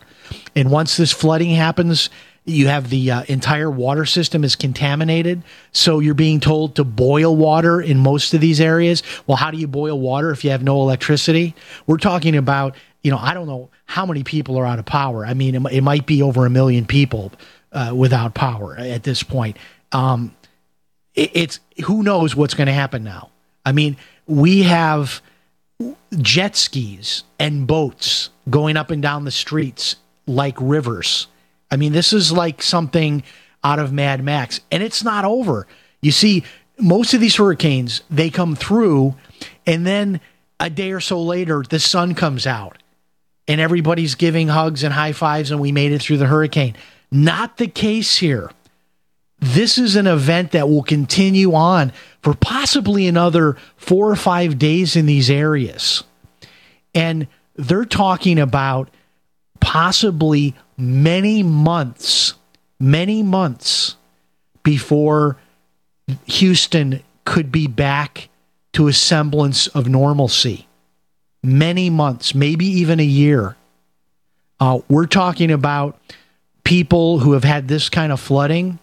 And 0.55 0.71
once 0.71 0.95
this 0.95 1.11
flooding 1.11 1.49
happens, 1.49 2.09
you 2.45 2.69
have 2.69 2.89
the 2.89 3.11
uh, 3.11 3.23
entire 3.27 3.69
water 3.69 4.05
system 4.05 4.45
is 4.45 4.55
contaminated. 4.55 5.43
So 5.73 5.99
you're 5.99 6.13
being 6.13 6.39
told 6.39 6.75
to 6.75 6.85
boil 6.85 7.35
water 7.35 7.81
in 7.81 7.97
most 7.97 8.33
of 8.33 8.39
these 8.39 8.61
areas. 8.61 9.03
Well, 9.27 9.35
how 9.35 9.51
do 9.51 9.57
you 9.57 9.67
boil 9.67 9.99
water 9.99 10.31
if 10.31 10.45
you 10.45 10.51
have 10.51 10.63
no 10.63 10.79
electricity? 10.79 11.55
We're 11.88 11.97
talking 11.97 12.38
about, 12.38 12.77
you 13.03 13.11
know, 13.11 13.17
I 13.17 13.33
don't 13.33 13.47
know 13.47 13.69
how 13.85 14.05
many 14.05 14.23
people 14.23 14.57
are 14.57 14.65
out 14.65 14.79
of 14.79 14.85
power. 14.85 15.25
I 15.25 15.33
mean, 15.33 15.55
it, 15.55 15.73
it 15.73 15.81
might 15.81 16.05
be 16.05 16.21
over 16.21 16.45
a 16.45 16.49
million 16.49 16.85
people 16.85 17.33
uh, 17.73 17.91
without 17.93 18.33
power 18.33 18.77
at 18.77 19.03
this 19.03 19.23
point. 19.23 19.57
Um, 19.91 20.33
it's 21.15 21.60
who 21.86 22.04
knows 22.04 22.36
what's 22.36 22.54
going 22.54 22.67
to 22.67 22.73
happen 22.73 23.04
now. 23.04 23.30
I 23.65 23.71
mean, 23.71 23.97
we 24.28 24.63
have 24.63 25.21
jet 26.19 26.56
skis 26.56 27.23
and 27.39 27.67
boats 27.67 28.30
going 28.49 28.78
up 28.78 28.91
and 28.91 29.01
down 29.01 29.25
the 29.25 29.32
streets 29.32 29.95
like 30.28 30.56
rivers. 30.60 31.28
I 31.71 31.78
mean, 31.78 31.91
this 31.91 32.13
is 32.13 32.32
like 32.32 32.62
something 32.62 33.23
out 33.63 33.80
of 33.80 33.91
Mad 33.91 34.23
Max, 34.23 34.62
and 34.71 34.84
it's 34.84 35.04
not 35.04 35.25
over. 35.25 35.67
You 36.01 36.12
see, 36.12 36.43
most 36.78 37.13
of 37.13 37.21
these 37.21 37.36
hurricanes, 37.36 38.01
they 38.10 38.30
come 38.30 38.56
through, 38.56 39.15
and 39.65 39.86
then 39.88 40.21
a 40.60 40.69
day 40.69 40.91
or 40.91 40.99
so 40.99 41.21
later, 41.21 41.63
the 41.67 41.80
sun 41.80 42.13
comes 42.13 42.45
out, 42.45 42.78
and 43.47 43.60
everybody's 43.60 44.15
giving 44.15 44.47
hugs 44.49 44.84
and 44.84 44.93
high 44.93 45.13
fives, 45.13 45.51
and 45.51 45.60
we 45.60 45.71
made 45.71 45.91
it 45.91 46.01
through 46.01 46.17
the 46.17 46.28
hurricane. 46.28 46.75
Not 47.12 47.58
the 47.58 47.67
case 47.67 48.17
here. 48.17 48.51
This 49.39 49.78
is 49.78 49.95
an 49.95 50.08
event 50.08 50.52
that 50.52 50.69
will 50.69 50.84
continue 50.84 51.54
on 51.54 51.91
for 52.21 52.34
possibly 52.34 53.08
another 53.08 53.58
four 53.78 54.10
or 54.10 54.15
five 54.15 54.58
days 54.58 54.95
in 54.95 55.06
these 55.06 55.30
areas. 55.30 56.04
And 56.93 57.28
they're 57.56 57.86
talking 57.86 58.39
about 58.39 58.89
possibly 59.60 60.56
many 60.78 61.43
months, 61.43 62.34
many 62.80 63.24
months 63.24 63.95
before 64.63 65.38
Houston 66.26 67.04
could 67.26 67.52
be 67.52 67.67
back 67.67 68.30
to 68.74 68.88
a 68.88 68.93
semblance 68.93 69.67
of 69.67 69.88
normalcy. 69.88 70.67
Many 71.43 71.89
months, 71.89 72.34
maybe 72.36 72.65
even 72.65 73.00
a 73.00 73.04
year. 73.04 73.56
Uh, 74.60 74.80
we're 74.89 75.06
talking 75.06 75.52
about 75.52 76.00
people 76.63 77.19
who 77.19 77.34
have 77.34 77.43
had 77.43 77.67
this 77.67 77.89
kind 77.89 78.12
of 78.12 78.19
flooding 78.19 78.80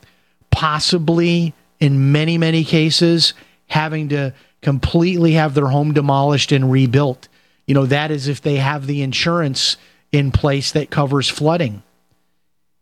possibly 0.53 1.55
in 1.81 2.13
many, 2.13 2.39
many 2.39 2.63
cases 2.63 3.35
having 3.67 4.11
to 4.11 4.33
completely 4.61 5.33
have 5.33 5.55
their 5.55 5.67
home 5.67 5.93
demolished 5.93 6.53
and 6.53 6.71
rebuilt. 6.71 7.27
You 7.67 7.75
know, 7.75 7.87
that 7.87 8.13
is 8.13 8.29
if 8.29 8.41
they 8.41 8.57
have 8.57 8.87
the 8.87 9.03
insurance 9.03 9.77
in 10.13 10.31
place 10.31 10.71
that 10.73 10.91
covers 10.91 11.29
flooding, 11.29 11.83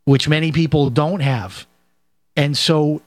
which 0.05 0.29
many 0.29 0.53
people 0.53 0.91
don't 0.91 1.21
have. 1.21 1.67
And 2.37 2.57
so, 2.57 3.01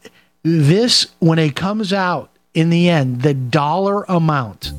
this, 0.43 1.07
when 1.19 1.39
it 1.39 1.55
comes 1.55 1.93
out 1.93 2.31
in 2.53 2.69
the 2.69 2.89
end, 2.89 3.21
the 3.21 3.33
dollar 3.33 4.03
amount, 4.09 4.71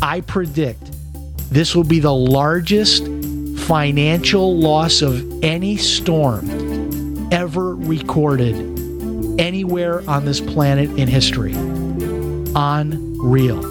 I 0.00 0.20
predict 0.20 0.92
this 1.50 1.74
will 1.74 1.84
be 1.84 2.00
the 2.00 2.14
largest 2.14 3.06
financial 3.66 4.56
loss 4.56 5.02
of 5.02 5.42
any 5.42 5.76
storm 5.76 7.28
ever 7.32 7.74
recorded 7.74 8.87
anywhere 9.38 10.02
on 10.08 10.24
this 10.24 10.40
planet 10.40 10.90
in 10.98 11.08
history. 11.08 11.52
Unreal. 12.54 13.64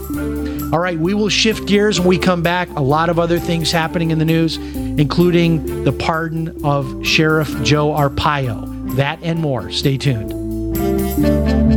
All 0.74 0.80
right, 0.80 0.98
we 0.98 1.14
will 1.14 1.30
shift 1.30 1.66
gears 1.66 2.00
when 2.00 2.10
we 2.10 2.18
come 2.18 2.42
back. 2.42 2.70
A 2.72 2.82
lot 2.82 3.10
of 3.10 3.20
other 3.20 3.40
things 3.40 3.72
happening 3.72 4.12
in 4.12 4.20
the 4.20 4.26
news, 4.26 4.58
including 4.58 5.84
the 5.84 5.94
pardon 5.94 6.60
of 6.66 7.06
Sheriff 7.06 7.50
Joe 7.64 7.92
Arpaio. 7.92 8.96
That 8.96 9.20
and 9.22 9.40
more. 9.40 9.72
Stay 9.72 9.98
tuned. 9.98 11.77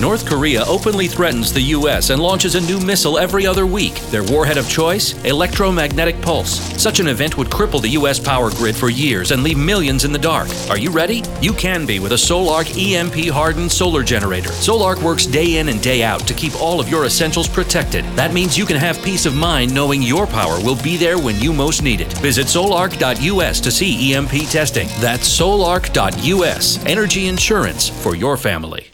North 0.00 0.26
Korea 0.26 0.64
openly 0.66 1.06
threatens 1.06 1.52
the 1.52 1.60
U.S. 1.60 2.10
and 2.10 2.20
launches 2.20 2.56
a 2.56 2.60
new 2.60 2.80
missile 2.80 3.16
every 3.16 3.46
other 3.46 3.64
week. 3.64 3.94
Their 4.10 4.24
warhead 4.24 4.58
of 4.58 4.68
choice? 4.68 5.14
Electromagnetic 5.24 6.20
pulse. 6.20 6.58
Such 6.82 6.98
an 6.98 7.06
event 7.06 7.38
would 7.38 7.46
cripple 7.46 7.80
the 7.80 7.90
U.S. 7.90 8.18
power 8.18 8.50
grid 8.50 8.74
for 8.74 8.90
years 8.90 9.30
and 9.30 9.44
leave 9.44 9.56
millions 9.56 10.04
in 10.04 10.12
the 10.12 10.18
dark. 10.18 10.48
Are 10.68 10.76
you 10.76 10.90
ready? 10.90 11.22
You 11.40 11.52
can 11.52 11.86
be 11.86 12.00
with 12.00 12.10
a 12.10 12.16
Solark 12.16 12.74
EMP 12.76 13.32
hardened 13.32 13.70
solar 13.70 14.02
generator. 14.02 14.50
Solark 14.50 15.00
works 15.00 15.26
day 15.26 15.58
in 15.58 15.68
and 15.68 15.80
day 15.80 16.02
out 16.02 16.26
to 16.26 16.34
keep 16.34 16.60
all 16.60 16.80
of 16.80 16.88
your 16.88 17.04
essentials 17.04 17.48
protected. 17.48 18.04
That 18.16 18.34
means 18.34 18.58
you 18.58 18.66
can 18.66 18.76
have 18.76 19.00
peace 19.02 19.26
of 19.26 19.36
mind 19.36 19.72
knowing 19.72 20.02
your 20.02 20.26
power 20.26 20.60
will 20.60 20.80
be 20.82 20.96
there 20.96 21.18
when 21.18 21.38
you 21.38 21.52
most 21.52 21.82
need 21.82 22.00
it. 22.00 22.12
Visit 22.18 22.46
solark.us 22.46 23.60
to 23.60 23.70
see 23.70 24.12
EMP 24.14 24.50
testing. 24.50 24.88
That's 24.98 25.28
solark.us. 25.38 26.84
Energy 26.84 27.28
insurance 27.28 27.88
for 27.88 28.16
your 28.16 28.36
family. 28.36 28.93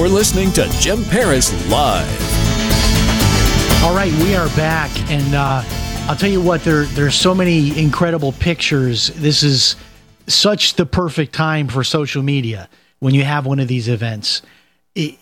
You're 0.00 0.08
listening 0.08 0.50
to 0.52 0.66
Jim 0.80 1.04
Paris 1.04 1.52
Live. 1.68 2.08
All 3.84 3.94
right, 3.94 4.10
we 4.22 4.34
are 4.34 4.48
back, 4.56 4.90
and 5.10 5.34
uh, 5.34 5.62
I'll 6.08 6.16
tell 6.16 6.30
you 6.30 6.40
what. 6.40 6.64
There, 6.64 6.84
there's 6.84 7.14
so 7.14 7.34
many 7.34 7.78
incredible 7.78 8.32
pictures. 8.32 9.08
This 9.08 9.42
is 9.42 9.76
such 10.26 10.76
the 10.76 10.86
perfect 10.86 11.34
time 11.34 11.68
for 11.68 11.84
social 11.84 12.22
media 12.22 12.70
when 13.00 13.12
you 13.12 13.24
have 13.24 13.44
one 13.44 13.60
of 13.60 13.68
these 13.68 13.88
events. 13.88 14.40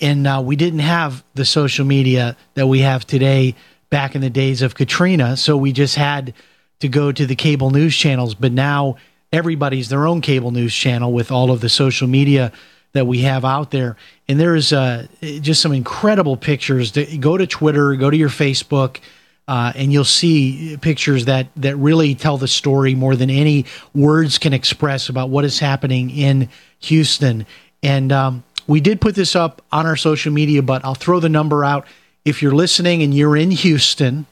And 0.01 0.29
uh, 0.29 0.41
we 0.47 0.55
didn't 0.55 0.79
have 0.79 1.25
the 1.35 1.45
social 1.45 1.85
media 1.85 2.37
that 2.55 2.69
we 2.69 2.79
have 2.79 3.05
today 3.05 3.57
back 3.91 4.15
in 4.15 4.21
the 4.21 4.31
days 4.31 4.63
of 4.63 4.77
Katrina, 4.77 5.37
so 5.37 5.57
we 5.57 5.73
just 5.73 5.97
had 5.97 6.35
to 6.79 6.89
go 6.89 7.11
to 7.11 7.27
the 7.27 7.35
cable 7.35 7.73
news 7.73 7.97
channels. 7.97 8.37
But 8.37 8.53
now 8.53 8.95
everybody's 9.33 9.89
their 9.89 10.07
own 10.07 10.21
cable 10.21 10.53
news 10.53 10.73
channel 10.73 11.13
with 11.13 11.33
all 11.33 11.51
of 11.51 11.63
the 11.63 11.69
social 11.69 12.07
media 12.07 12.53
that 12.93 13.07
we 13.07 13.21
have 13.21 13.45
out 13.45 13.71
there. 13.71 13.97
And 14.29 14.41
there's 14.41 14.73
uh, 14.73 15.07
just 15.21 15.61
some 15.63 15.73
incredible 15.73 16.37
pictures. 16.37 16.93
Go 17.21 17.37
to 17.37 17.47
Twitter, 17.47 17.95
go 17.97 18.11
to 18.11 18.17
your 18.17 18.29
Facebook, 18.29 18.99
uh, 19.47 19.73
and 19.75 19.93
you'll 19.93 20.05
see 20.05 20.77
pictures 20.81 21.25
that 21.25 21.49
that 21.57 21.77
really 21.77 22.15
tell 22.15 22.37
the 22.37 22.49
story 22.49 22.95
more 22.95 23.17
than 23.17 23.31
any 23.31 23.65
words 23.95 24.39
can 24.39 24.53
express 24.53 25.09
about 25.09 25.31
what 25.31 25.45
is 25.45 25.59
happening 25.59 26.11
in 26.11 26.49
Houston. 26.81 27.47
And 27.83 28.13
um, 28.13 28.45
we 28.67 28.81
did 28.81 29.01
put 29.01 29.15
this 29.15 29.35
up 29.35 29.63
on 29.73 29.87
our 29.87 29.97
social 29.97 30.33
media, 30.33 30.63
but 30.63 30.85
I'll 30.85 30.95
throw 30.95 31.21
the 31.21 31.31
number 31.31 31.65
out. 31.65 31.87
If 32.25 32.43
you're 32.43 32.55
listening 32.55 33.03
and 33.03 33.15
you're 33.15 33.37
in 33.37 33.51
Houston 33.51 34.27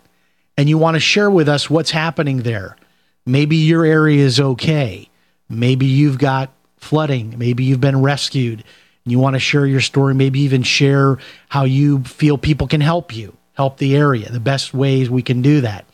and 0.58 0.68
you 0.68 0.76
want 0.76 0.96
to 0.96 1.00
share 1.00 1.30
with 1.30 1.48
us 1.48 1.70
what's 1.70 1.90
happening 1.90 2.42
there, 2.42 2.76
maybe 3.24 3.56
your 3.56 3.86
area 3.86 4.22
is 4.22 4.38
okay. 4.38 5.08
Maybe 5.48 5.86
you've 5.86 6.18
got 6.18 6.50
flooding. 6.78 7.38
Maybe 7.38 7.64
you've 7.64 7.80
been 7.80 8.02
rescued 8.02 8.64
and 9.04 9.12
you 9.12 9.18
want 9.18 9.34
to 9.34 9.40
share 9.40 9.66
your 9.66 9.80
story. 9.80 10.14
Maybe 10.14 10.40
even 10.40 10.62
share 10.62 11.18
how 11.48 11.64
you 11.64 12.04
feel 12.04 12.38
people 12.38 12.66
can 12.66 12.80
help 12.80 13.14
you, 13.14 13.36
help 13.54 13.78
the 13.78 13.96
area. 13.96 14.30
The 14.30 14.40
best 14.40 14.74
ways 14.74 15.08
we 15.08 15.22
can 15.22 15.42
do 15.42 15.60
that. 15.62 15.84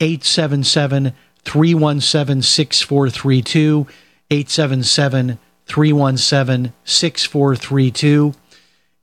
877 0.00 1.12
317 1.44 2.42
6432. 2.42 3.86
877 4.30 5.38
317 5.66 6.72
6432. 6.84 8.34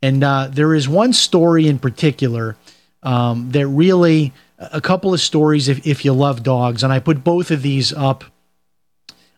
And 0.01 0.23
uh, 0.23 0.49
there 0.51 0.75
is 0.75 0.87
one 0.87 1.13
story 1.13 1.67
in 1.67 1.79
particular 1.79 2.57
um, 3.01 3.51
that 3.51 3.67
really, 3.67 4.33
a 4.57 4.81
couple 4.81 5.13
of 5.13 5.19
stories 5.19 5.67
if, 5.67 5.85
if 5.85 6.05
you 6.05 6.13
love 6.13 6.43
dogs. 6.43 6.83
And 6.83 6.93
I 6.93 6.99
put 6.99 7.23
both 7.23 7.51
of 7.51 7.61
these 7.61 7.93
up 7.93 8.23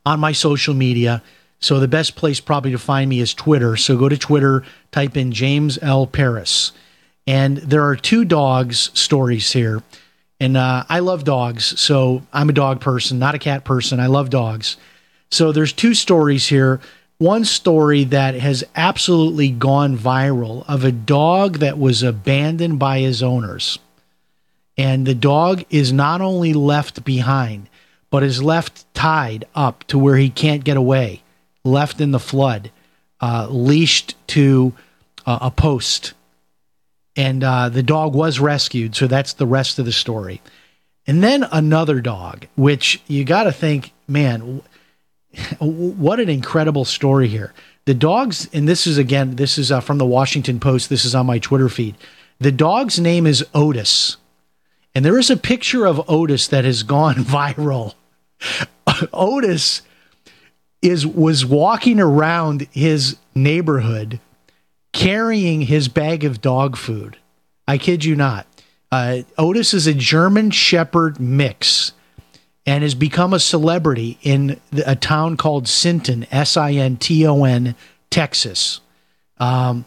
on 0.06 0.20
my 0.20 0.32
social 0.32 0.74
media. 0.74 1.22
So 1.60 1.80
the 1.80 1.88
best 1.88 2.16
place 2.16 2.40
probably 2.40 2.72
to 2.72 2.78
find 2.78 3.10
me 3.10 3.20
is 3.20 3.34
Twitter. 3.34 3.76
So 3.78 3.98
go 3.98 4.10
to 4.10 4.18
Twitter, 4.18 4.64
type 4.92 5.18
in 5.18 5.32
James 5.32 5.80
L. 5.82 6.06
Paris. 6.06 6.72
And 7.26 7.58
there 7.58 7.84
are 7.84 7.96
two 7.96 8.26
dogs 8.26 8.92
stories 8.94 9.52
here. 9.52 9.84
And 10.40 10.56
uh, 10.56 10.86
I 10.88 11.00
love 11.00 11.24
dogs. 11.24 11.80
So 11.80 12.22
I'm 12.32 12.50
a 12.50 12.54
dog 12.54 12.80
person, 12.80 13.20
not 13.20 13.36
a 13.36 13.40
cat 13.40 13.64
person. 13.64 14.00
I 14.00 14.08
love 14.08 14.30
dogs. 14.30 14.78
So 15.32 15.52
there's 15.52 15.74
two 15.74 15.94
stories 15.94 16.48
here. 16.48 16.80
One 17.18 17.46
story 17.46 18.04
that 18.06 18.36
has 18.36 18.64
absolutely 18.76 19.50
gone 19.50 19.98
viral 19.98 20.64
of 20.68 20.84
a 20.84 20.92
dog 20.92 21.58
that 21.58 21.80
was 21.80 22.04
abandoned 22.04 22.78
by 22.78 23.00
his 23.00 23.24
owners. 23.24 23.80
And 24.78 25.08
the 25.08 25.16
dog 25.16 25.66
is 25.72 25.92
not 25.92 26.22
only 26.22 26.54
left 26.54 27.04
behind, 27.04 27.68
but 28.12 28.22
is 28.22 28.44
left 28.44 28.86
tied 28.94 29.46
up 29.56 29.84
to 29.86 29.98
where 29.98 30.18
he 30.18 30.30
can't 30.30 30.64
get 30.64 30.78
away, 30.78 31.24
left 31.68 32.02
in 32.02 32.12
the 32.12 32.20
flood, 32.20 32.72
uh, 33.22 33.48
leashed 33.50 34.16
to 34.28 34.74
uh, 35.26 35.40
a 35.42 35.52
post. 35.52 36.14
And 37.16 37.44
uh, 37.44 37.70
the 37.70 37.84
dog 37.84 38.16
was 38.16 38.40
rescued. 38.40 38.96
So 38.96 39.08
that's 39.08 39.34
the 39.34 39.48
rest 39.48 39.80
of 39.80 39.86
the 39.86 39.92
story. 39.92 40.42
And 41.06 41.24
then 41.24 41.46
another 41.52 42.02
dog, 42.02 42.48
which 42.56 43.02
you 43.08 43.24
got 43.24 43.44
to 43.44 43.52
think, 43.52 43.94
man, 44.08 44.62
what 45.60 46.20
an 46.20 46.30
incredible 46.30 46.86
story 46.86 47.28
here. 47.28 47.54
The 47.86 47.94
dogs, 47.94 48.50
and 48.52 48.68
this 48.68 48.86
is 48.86 48.98
again, 48.98 49.38
this 49.38 49.58
is 49.58 49.72
uh, 49.72 49.80
from 49.80 49.98
the 49.98 50.06
Washington 50.06 50.60
Post. 50.60 50.90
This 50.90 51.06
is 51.06 51.16
on 51.16 51.26
my 51.26 51.40
Twitter 51.40 51.70
feed. 51.70 51.96
The 52.40 52.52
dog's 52.52 53.00
name 53.00 53.26
is 53.26 53.46
Otis. 53.54 54.18
And 54.94 55.06
there 55.06 55.18
is 55.18 55.30
a 55.30 55.38
picture 55.38 55.86
of 55.86 56.10
Otis 56.10 56.48
that 56.50 56.66
has 56.66 56.84
gone 56.84 57.16
viral. 57.24 57.96
Otis 59.14 59.82
is 60.82 61.06
was 61.06 61.46
walking 61.46 62.00
around 62.00 62.68
his 62.72 63.18
neighborhood 63.34 64.20
carrying 64.94 65.62
his 65.62 65.88
bag 65.88 66.24
of 66.24 66.42
dog 66.42 66.76
food. 66.76 67.18
I 67.68 67.78
kid 67.78 68.04
you 68.04 68.16
not. 68.16 68.48
Uh, 68.92 69.20
Otis 69.38 69.74
is 69.74 69.86
a 69.86 69.94
German 69.94 70.50
Shepherd 70.50 71.20
mix 71.20 71.92
and 72.66 72.84
has 72.84 72.96
become 72.96 73.34
a 73.34 73.40
celebrity 73.40 74.18
in 74.24 74.60
a 74.86 74.96
town 74.96 75.38
called 75.38 75.68
Sinton, 75.68 76.26
S 76.32 76.58
I 76.58 76.72
N 76.72 76.98
T 76.98 77.28
O 77.28 77.44
N, 77.44 77.76
Texas. 78.10 78.80
Um, 79.38 79.86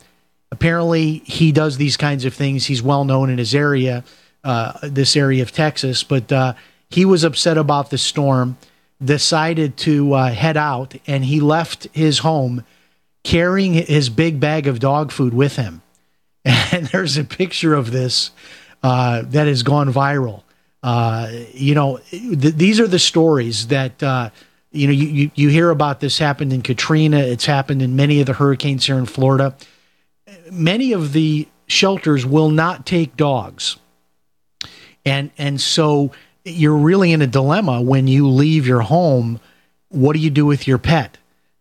apparently, 0.52 1.18
he 1.24 1.50
does 1.50 1.76
these 1.76 1.96
kinds 1.96 2.24
of 2.24 2.32
things. 2.32 2.66
He's 2.66 2.82
well 2.82 3.04
known 3.04 3.30
in 3.30 3.38
his 3.38 3.54
area, 3.54 4.04
uh, 4.44 4.78
this 4.82 5.16
area 5.16 5.42
of 5.42 5.50
Texas, 5.50 6.04
but 6.04 6.30
uh, 6.30 6.54
he 6.88 7.04
was 7.04 7.24
upset 7.24 7.58
about 7.58 7.90
the 7.90 7.98
storm, 7.98 8.58
decided 9.02 9.76
to 9.78 10.12
uh, 10.12 10.30
head 10.30 10.56
out, 10.56 10.94
and 11.06 11.24
he 11.24 11.40
left 11.40 11.88
his 11.92 12.18
home 12.18 12.64
carrying 13.22 13.74
his 13.74 14.08
big 14.08 14.40
bag 14.40 14.66
of 14.66 14.78
dog 14.78 15.12
food 15.12 15.34
with 15.34 15.56
him. 15.56 15.82
And 16.72 16.86
there's 16.86 17.18
a 17.18 17.24
picture 17.24 17.74
of 17.74 17.90
this 17.90 18.30
uh, 18.82 19.22
that 19.26 19.46
has 19.46 19.62
gone 19.62 19.92
viral. 19.92 20.42
Uh, 20.82 21.30
you 21.52 21.74
know, 21.74 21.98
th- 22.10 22.54
these 22.54 22.80
are 22.80 22.86
the 22.86 22.98
stories 22.98 23.66
that 23.66 24.02
uh, 24.02 24.30
you 24.70 24.86
know 24.86 24.92
you, 24.92 25.30
you, 25.34 25.48
hear 25.48 25.70
about. 25.70 26.00
This 26.00 26.18
happened 26.18 26.52
in 26.52 26.62
Katrina. 26.62 27.18
It's 27.18 27.44
happened 27.44 27.82
in 27.82 27.96
many 27.96 28.20
of 28.20 28.26
the 28.26 28.32
hurricanes 28.32 28.86
here 28.86 28.96
in 28.96 29.04
Florida. 29.04 29.54
Many 30.50 30.92
of 30.92 31.12
the 31.12 31.48
shelters 31.66 32.24
will 32.24 32.50
not 32.50 32.86
take 32.86 33.16
dogs, 33.16 33.76
and 35.04 35.30
and 35.36 35.60
so 35.60 36.12
you're 36.44 36.76
really 36.76 37.12
in 37.12 37.22
a 37.22 37.26
dilemma 37.26 37.80
when 37.80 38.06
you 38.06 38.28
leave 38.28 38.66
your 38.66 38.80
home. 38.80 39.40
What 39.88 40.14
do 40.14 40.18
you 40.18 40.30
do 40.30 40.46
with 40.46 40.66
your 40.66 40.78
pet? 40.78 41.18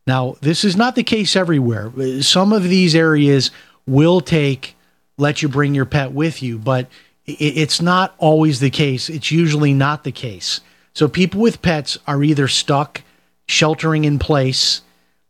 Now, 0.07 0.35
this 0.41 0.63
is 0.63 0.75
not 0.75 0.95
the 0.95 1.03
case 1.03 1.35
everywhere. 1.35 1.91
Some 2.21 2.53
of 2.53 2.63
these 2.63 2.95
areas 2.95 3.51
will 3.85 4.21
take 4.21 4.75
let 5.17 5.41
you 5.41 5.49
bring 5.49 5.75
your 5.75 5.85
pet 5.85 6.13
with 6.13 6.41
you, 6.41 6.57
but 6.57 6.87
it's 7.25 7.81
not 7.81 8.15
always 8.17 8.59
the 8.59 8.69
case. 8.69 9.09
It's 9.09 9.31
usually 9.31 9.73
not 9.73 10.03
the 10.03 10.11
case. 10.11 10.61
So 10.93 11.07
people 11.07 11.41
with 11.41 11.61
pets 11.61 11.97
are 12.07 12.23
either 12.23 12.47
stuck 12.47 13.03
sheltering 13.47 14.05
in 14.05 14.17
place 14.17 14.81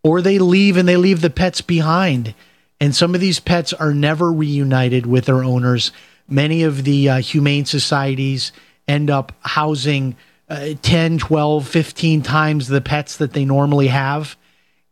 or 0.03 0.21
they 0.21 0.39
leave 0.39 0.77
and 0.77 0.87
they 0.87 0.95
leave 0.95 1.21
the 1.21 1.29
pets 1.29 1.61
behind. 1.61 2.33
And 2.79 2.95
some 2.95 3.13
of 3.13 3.21
these 3.21 3.39
pets 3.39 3.73
are 3.73 3.93
never 3.93 4.31
reunited 4.31 5.05
with 5.05 5.25
their 5.25 5.43
owners. 5.43 5.91
Many 6.27 6.63
of 6.63 6.83
the 6.85 7.09
uh, 7.09 7.17
humane 7.17 7.65
societies 7.65 8.51
end 8.89 9.09
up 9.09 9.31
housing 9.41 10.17
uh, 10.49 10.69
10, 10.81 11.19
12, 11.19 11.67
15 11.67 12.21
times 12.23 12.67
the 12.67 12.81
pets 12.81 13.17
that 13.17 13.33
they 13.33 13.45
normally 13.45 13.87
have. 13.87 14.35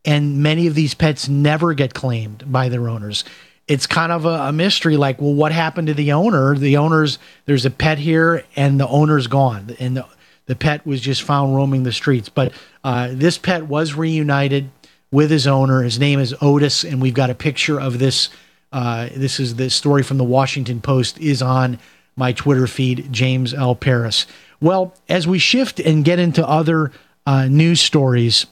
And 0.06 0.42
many 0.44 0.68
of 0.68 0.76
these 0.76 0.94
pets 0.94 1.28
never 1.28 1.74
get 1.74 1.94
claimed 1.94 2.50
by 2.50 2.70
their 2.70 2.88
owners. 2.88 3.26
It's 3.68 3.88
kind 3.88 4.12
of 4.12 4.26
a, 4.26 4.44
a, 4.44 4.52
mystery 4.54 4.96
like 4.96 5.20
well 5.20 5.34
what 5.34 5.52
happened 5.52 5.88
to 5.88 5.94
the 5.94 6.14
owner? 6.14 6.56
The 6.56 6.78
owner's 6.78 7.20
there's 7.46 7.66
a 7.66 7.72
pet 7.72 7.98
here 7.98 8.46
and 8.56 8.80
the 8.80 8.88
owner's 8.88 9.28
gone. 9.28 9.76
And 9.80 9.98
the, 9.98 10.06
the 10.46 10.56
pet 10.56 10.86
was 10.86 11.02
just 11.02 11.24
found 11.24 11.56
roaming 11.56 11.84
the 11.84 11.92
streets. 11.92 12.30
But 12.30 12.54
uh, 12.84 13.10
this 13.12 13.38
pet 13.38 13.66
was 13.66 13.96
reunited 13.96 14.70
with 15.12 15.30
his 15.30 15.48
owner. 15.48 15.82
His 15.82 16.00
name 16.00 16.20
is 16.20 16.34
otis 16.40 16.86
and 16.86 17.02
we've 17.02 17.14
got 17.14 17.30
a 17.30 17.36
picture 17.36 17.82
of 17.82 18.00
this 18.00 18.30
uh, 18.72 19.10
this 19.16 19.40
is 19.40 19.56
the 19.56 19.70
story 19.70 20.04
from 20.04 20.18
the 20.18 20.24
washington 20.24 20.82
post 20.82 21.18
is 21.20 21.42
on 21.42 21.80
my 22.18 22.34
twitter 22.34 22.68
feed 22.68 23.12
james 23.14 23.54
l 23.54 23.76
paris 23.76 24.26
well 24.60 24.94
as 25.08 25.26
we 25.26 25.40
shift 25.40 25.80
and 25.80 26.04
get 26.04 26.20
into 26.20 26.46
other 26.46 26.92
uh, 27.26 27.46
news 27.46 27.80
stories 27.80 28.46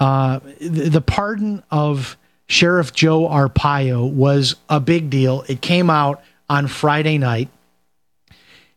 uh, 0.00 0.40
the, 0.60 0.88
the 0.88 1.00
pardon 1.00 1.62
of 1.70 2.16
Sheriff 2.48 2.92
Joe 2.92 3.28
Arpaio 3.28 4.10
was 4.10 4.56
a 4.68 4.80
big 4.80 5.10
deal. 5.10 5.44
It 5.48 5.60
came 5.60 5.90
out 5.90 6.22
on 6.48 6.66
Friday 6.66 7.18
night. 7.18 7.50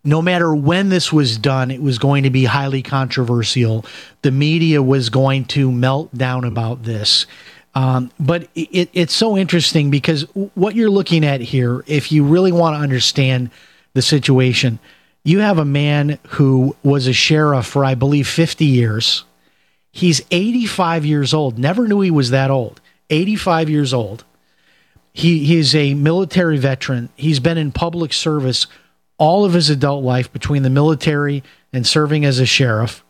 No 0.04 0.21
matter 0.21 0.54
when 0.54 0.89
this 0.89 1.13
was 1.13 1.38
done, 1.38 1.71
it 1.71 1.82
was 1.82 1.99
going 1.99 2.23
to 2.23 2.32
be 2.32 2.45
highly 2.45 2.82
controversial. 2.82 3.86
The 4.23 4.32
media 4.32 4.82
was 4.82 5.10
going 5.10 5.45
to 5.45 5.71
melt 5.71 6.13
down 6.13 6.43
about 6.43 6.84
this. 6.84 7.27
Um, 7.75 8.12
but 8.19 8.49
it, 8.56 8.89
it's 8.93 9.13
so 9.13 9.38
interesting 9.38 9.91
because 9.91 10.23
what 10.56 10.75
you're 10.75 10.89
looking 10.89 11.23
at 11.23 11.39
here, 11.39 11.84
if 11.88 12.12
you 12.12 12.25
really 12.25 12.51
want 12.51 12.75
to 12.75 12.82
understand 12.82 13.51
the 13.93 14.01
situation, 14.01 14.80
you 15.23 15.39
have 15.39 15.58
a 15.58 15.65
man 15.65 16.17
who 16.30 16.75
was 16.84 17.08
a 17.08 17.13
sheriff 17.13 17.65
for, 17.65 17.86
I 17.86 17.95
believe, 17.95 18.27
50 18.27 18.65
years. 18.65 19.25
He's 19.91 20.21
85 20.32 21.06
years 21.06 21.34
old. 21.34 21.60
Never 21.60 21.88
knew 21.88 22.01
he 22.01 22.12
was 22.12 22.30
that 22.32 22.49
old. 22.49 22.82
85 23.10 23.69
years 23.69 23.93
old. 23.93 24.23
He, 25.13 25.45
he 25.45 25.58
is 25.58 25.75
a 25.75 25.93
military 25.93 26.58
veteran. 26.58 27.10
He's 27.15 27.39
been 27.39 27.58
in 27.58 27.71
public 27.71 28.13
service 28.13 28.67
all 29.17 29.45
of 29.45 29.54
his 29.54 29.69
adult 29.69 30.04
life 30.04 30.32
between 30.34 30.63
the 30.63 30.69
military 30.69 31.43
and 31.71 31.86
serving 31.86 32.25
as 32.25 32.39
a 32.39 32.45
sheriff. 32.45 33.04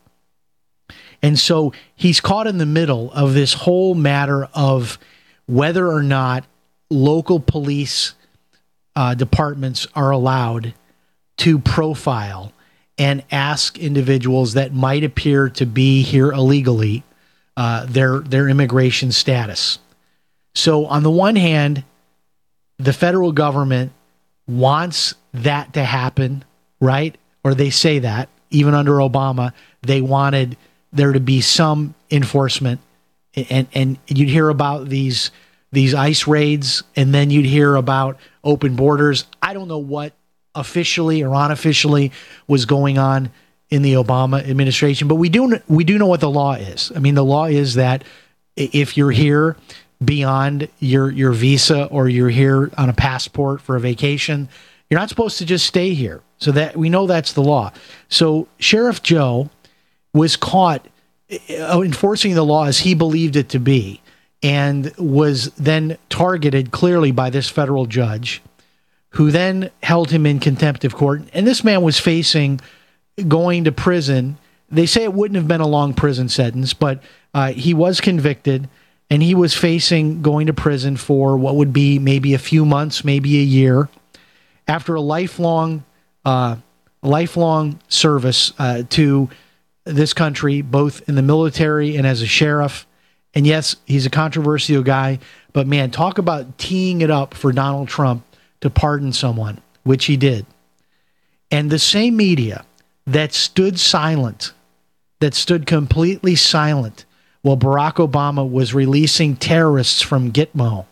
And 1.22 1.38
so 1.38 1.72
he's 1.94 2.20
caught 2.20 2.46
in 2.46 2.58
the 2.58 2.66
middle 2.66 3.10
of 3.12 3.32
this 3.32 3.54
whole 3.54 3.94
matter 3.94 4.48
of 4.52 4.98
whether 5.46 5.86
or 5.88 6.02
not 6.02 6.44
local 6.90 7.40
police 7.40 8.14
uh, 8.96 9.14
departments 9.14 9.86
are 9.94 10.10
allowed 10.10 10.74
to 11.38 11.58
profile 11.58 12.52
and 12.98 13.24
ask 13.30 13.78
individuals 13.78 14.54
that 14.54 14.74
might 14.74 15.02
appear 15.02 15.48
to 15.48 15.66
be 15.66 16.02
here 16.02 16.30
illegally 16.30 17.02
uh, 17.56 17.86
their 17.86 18.20
their 18.20 18.48
immigration 18.48 19.12
status. 19.12 19.78
So, 20.54 20.86
on 20.86 21.02
the 21.02 21.10
one 21.10 21.36
hand, 21.36 21.84
the 22.78 22.92
federal 22.92 23.32
government 23.32 23.92
wants 24.46 25.14
that 25.34 25.74
to 25.74 25.84
happen, 25.84 26.44
right? 26.80 27.16
Or 27.44 27.54
they 27.54 27.70
say 27.70 28.00
that 28.00 28.28
even 28.50 28.74
under 28.74 28.92
Obama, 28.92 29.52
they 29.82 30.00
wanted 30.00 30.56
there 30.92 31.12
to 31.12 31.20
be 31.20 31.40
some 31.40 31.94
enforcement, 32.10 32.80
and 33.34 33.66
and 33.72 33.98
you'd 34.06 34.28
hear 34.28 34.48
about 34.48 34.88
these 34.88 35.30
these 35.72 35.94
ICE 35.94 36.26
raids, 36.26 36.84
and 36.94 37.14
then 37.14 37.30
you'd 37.30 37.46
hear 37.46 37.74
about 37.74 38.18
open 38.44 38.76
borders. 38.76 39.24
I 39.42 39.54
don't 39.54 39.68
know 39.68 39.78
what 39.78 40.12
officially 40.54 41.22
or 41.22 41.34
unofficially 41.34 42.12
was 42.46 42.66
going 42.66 42.98
on 42.98 43.30
in 43.70 43.80
the 43.80 43.94
Obama 43.94 44.46
administration, 44.46 45.08
but 45.08 45.14
we 45.14 45.30
do 45.30 45.58
we 45.66 45.82
do 45.82 45.96
know 45.98 46.06
what 46.06 46.20
the 46.20 46.30
law 46.30 46.52
is. 46.52 46.92
I 46.94 46.98
mean, 46.98 47.14
the 47.14 47.24
law 47.24 47.46
is 47.46 47.74
that 47.74 48.04
if 48.54 48.98
you're 48.98 49.10
here 49.10 49.56
beyond 50.04 50.68
your 50.78 51.10
your 51.10 51.32
visa 51.32 51.86
or 51.86 52.06
you're 52.08 52.28
here 52.28 52.70
on 52.76 52.90
a 52.90 52.92
passport 52.92 53.62
for 53.62 53.74
a 53.74 53.80
vacation, 53.80 54.50
you're 54.90 55.00
not 55.00 55.08
supposed 55.08 55.38
to 55.38 55.46
just 55.46 55.64
stay 55.64 55.94
here. 55.94 56.20
So 56.36 56.52
that 56.52 56.76
we 56.76 56.90
know 56.90 57.06
that's 57.06 57.32
the 57.32 57.42
law. 57.42 57.72
So 58.10 58.46
Sheriff 58.58 59.02
Joe 59.02 59.48
was 60.12 60.36
caught 60.36 60.86
enforcing 61.48 62.34
the 62.34 62.44
law 62.44 62.66
as 62.66 62.80
he 62.80 62.94
believed 62.94 63.36
it 63.36 63.48
to 63.50 63.58
be 63.58 64.01
and 64.42 64.92
was 64.96 65.46
then 65.54 65.96
targeted 66.08 66.70
clearly 66.70 67.12
by 67.12 67.30
this 67.30 67.48
federal 67.48 67.86
judge 67.86 68.42
who 69.10 69.30
then 69.30 69.70
held 69.82 70.10
him 70.10 70.26
in 70.26 70.40
contempt 70.40 70.84
of 70.84 70.94
court. 70.94 71.22
And 71.32 71.46
this 71.46 71.62
man 71.62 71.82
was 71.82 71.98
facing 71.98 72.60
going 73.28 73.64
to 73.64 73.72
prison. 73.72 74.38
They 74.70 74.86
say 74.86 75.04
it 75.04 75.12
wouldn't 75.12 75.36
have 75.36 75.48
been 75.48 75.60
a 75.60 75.66
long 75.66 75.94
prison 75.94 76.28
sentence, 76.28 76.74
but 76.74 77.02
uh, 77.34 77.52
he 77.52 77.74
was 77.74 78.00
convicted 78.00 78.68
and 79.10 79.22
he 79.22 79.34
was 79.34 79.54
facing 79.54 80.22
going 80.22 80.46
to 80.46 80.54
prison 80.54 80.96
for 80.96 81.36
what 81.36 81.56
would 81.56 81.72
be 81.72 81.98
maybe 81.98 82.32
a 82.32 82.38
few 82.38 82.64
months, 82.64 83.04
maybe 83.04 83.38
a 83.38 83.42
year, 83.42 83.90
after 84.66 84.94
a 84.94 85.00
lifelong, 85.02 85.84
uh, 86.24 86.56
lifelong 87.02 87.78
service 87.88 88.54
uh, 88.58 88.84
to 88.88 89.28
this 89.84 90.14
country, 90.14 90.62
both 90.62 91.06
in 91.08 91.14
the 91.14 91.22
military 91.22 91.96
and 91.96 92.06
as 92.06 92.22
a 92.22 92.26
sheriff. 92.26 92.86
And 93.34 93.46
yes, 93.46 93.76
he's 93.86 94.06
a 94.06 94.10
controversial 94.10 94.82
guy, 94.82 95.18
but 95.52 95.66
man, 95.66 95.90
talk 95.90 96.18
about 96.18 96.58
teeing 96.58 97.00
it 97.00 97.10
up 97.10 97.34
for 97.34 97.52
Donald 97.52 97.88
Trump 97.88 98.24
to 98.60 98.70
pardon 98.70 99.12
someone, 99.12 99.60
which 99.84 100.06
he 100.06 100.16
did. 100.16 100.46
And 101.50 101.70
the 101.70 101.78
same 101.78 102.16
media 102.16 102.64
that 103.06 103.32
stood 103.32 103.78
silent, 103.78 104.52
that 105.20 105.34
stood 105.34 105.66
completely 105.66 106.34
silent 106.34 107.04
while 107.42 107.56
Barack 107.56 107.94
Obama 107.94 108.48
was 108.48 108.72
releasing 108.72 109.36
terrorists 109.36 110.00
from 110.00 110.32
Gitmo, 110.32 110.86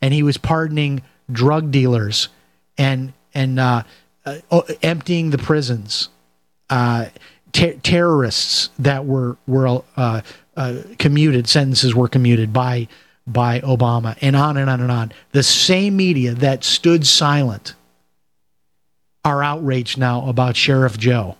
and 0.00 0.14
he 0.14 0.22
was 0.22 0.38
pardoning 0.38 1.02
drug 1.30 1.70
dealers 1.70 2.28
and 2.78 3.12
and 3.34 3.58
uh, 3.58 3.82
uh, 4.24 4.62
emptying 4.82 5.30
the 5.30 5.38
prisons, 5.38 6.08
uh, 6.70 7.06
ter- 7.52 7.74
terrorists 7.74 8.70
that 8.78 9.04
were 9.04 9.36
were 9.46 9.82
uh, 10.56 10.82
commuted 10.98 11.48
sentences 11.48 11.94
were 11.94 12.08
commuted 12.08 12.52
by 12.52 12.88
by 13.26 13.60
Obama, 13.60 14.18
and 14.20 14.36
on 14.36 14.56
and 14.58 14.68
on 14.68 14.80
and 14.80 14.92
on. 14.92 15.12
The 15.32 15.42
same 15.42 15.96
media 15.96 16.34
that 16.34 16.62
stood 16.62 17.06
silent 17.06 17.74
are 19.24 19.42
outraged 19.42 19.96
now 19.96 20.28
about 20.28 20.56
Sheriff 20.56 20.98
Joe. 20.98 21.36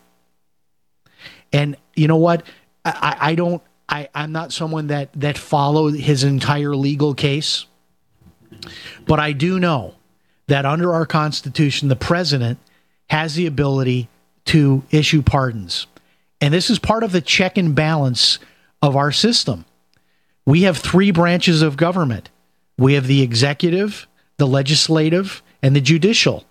And 1.52 1.76
you 1.94 2.08
know 2.08 2.16
what? 2.16 2.44
I, 2.84 3.16
I 3.20 3.34
don't 3.34 3.62
I, 3.88 4.08
I'm 4.14 4.32
not 4.32 4.52
someone 4.52 4.88
that 4.88 5.10
that 5.14 5.38
followed 5.38 5.94
his 5.94 6.24
entire 6.24 6.74
legal 6.74 7.14
case, 7.14 7.66
but 9.06 9.20
I 9.20 9.32
do 9.32 9.60
know 9.60 9.94
that 10.46 10.66
under 10.66 10.92
our 10.92 11.06
Constitution, 11.06 11.88
the 11.88 11.96
president 11.96 12.58
has 13.10 13.34
the 13.34 13.46
ability 13.46 14.08
to 14.46 14.82
issue 14.90 15.22
pardons. 15.22 15.86
And 16.40 16.52
this 16.52 16.70
is 16.70 16.78
part 16.78 17.04
of 17.04 17.12
the 17.12 17.20
check 17.20 17.56
and 17.56 17.74
balance 17.74 18.38
of 18.84 18.96
our 18.96 19.10
system. 19.10 19.64
We 20.44 20.62
have 20.62 20.76
three 20.76 21.10
branches 21.10 21.62
of 21.62 21.76
government 21.76 22.28
we 22.76 22.94
have 22.94 23.06
the 23.06 23.22
executive, 23.22 24.08
the 24.36 24.48
legislative, 24.48 25.44
and 25.62 25.76
the 25.76 25.80
judicial. 25.80 26.44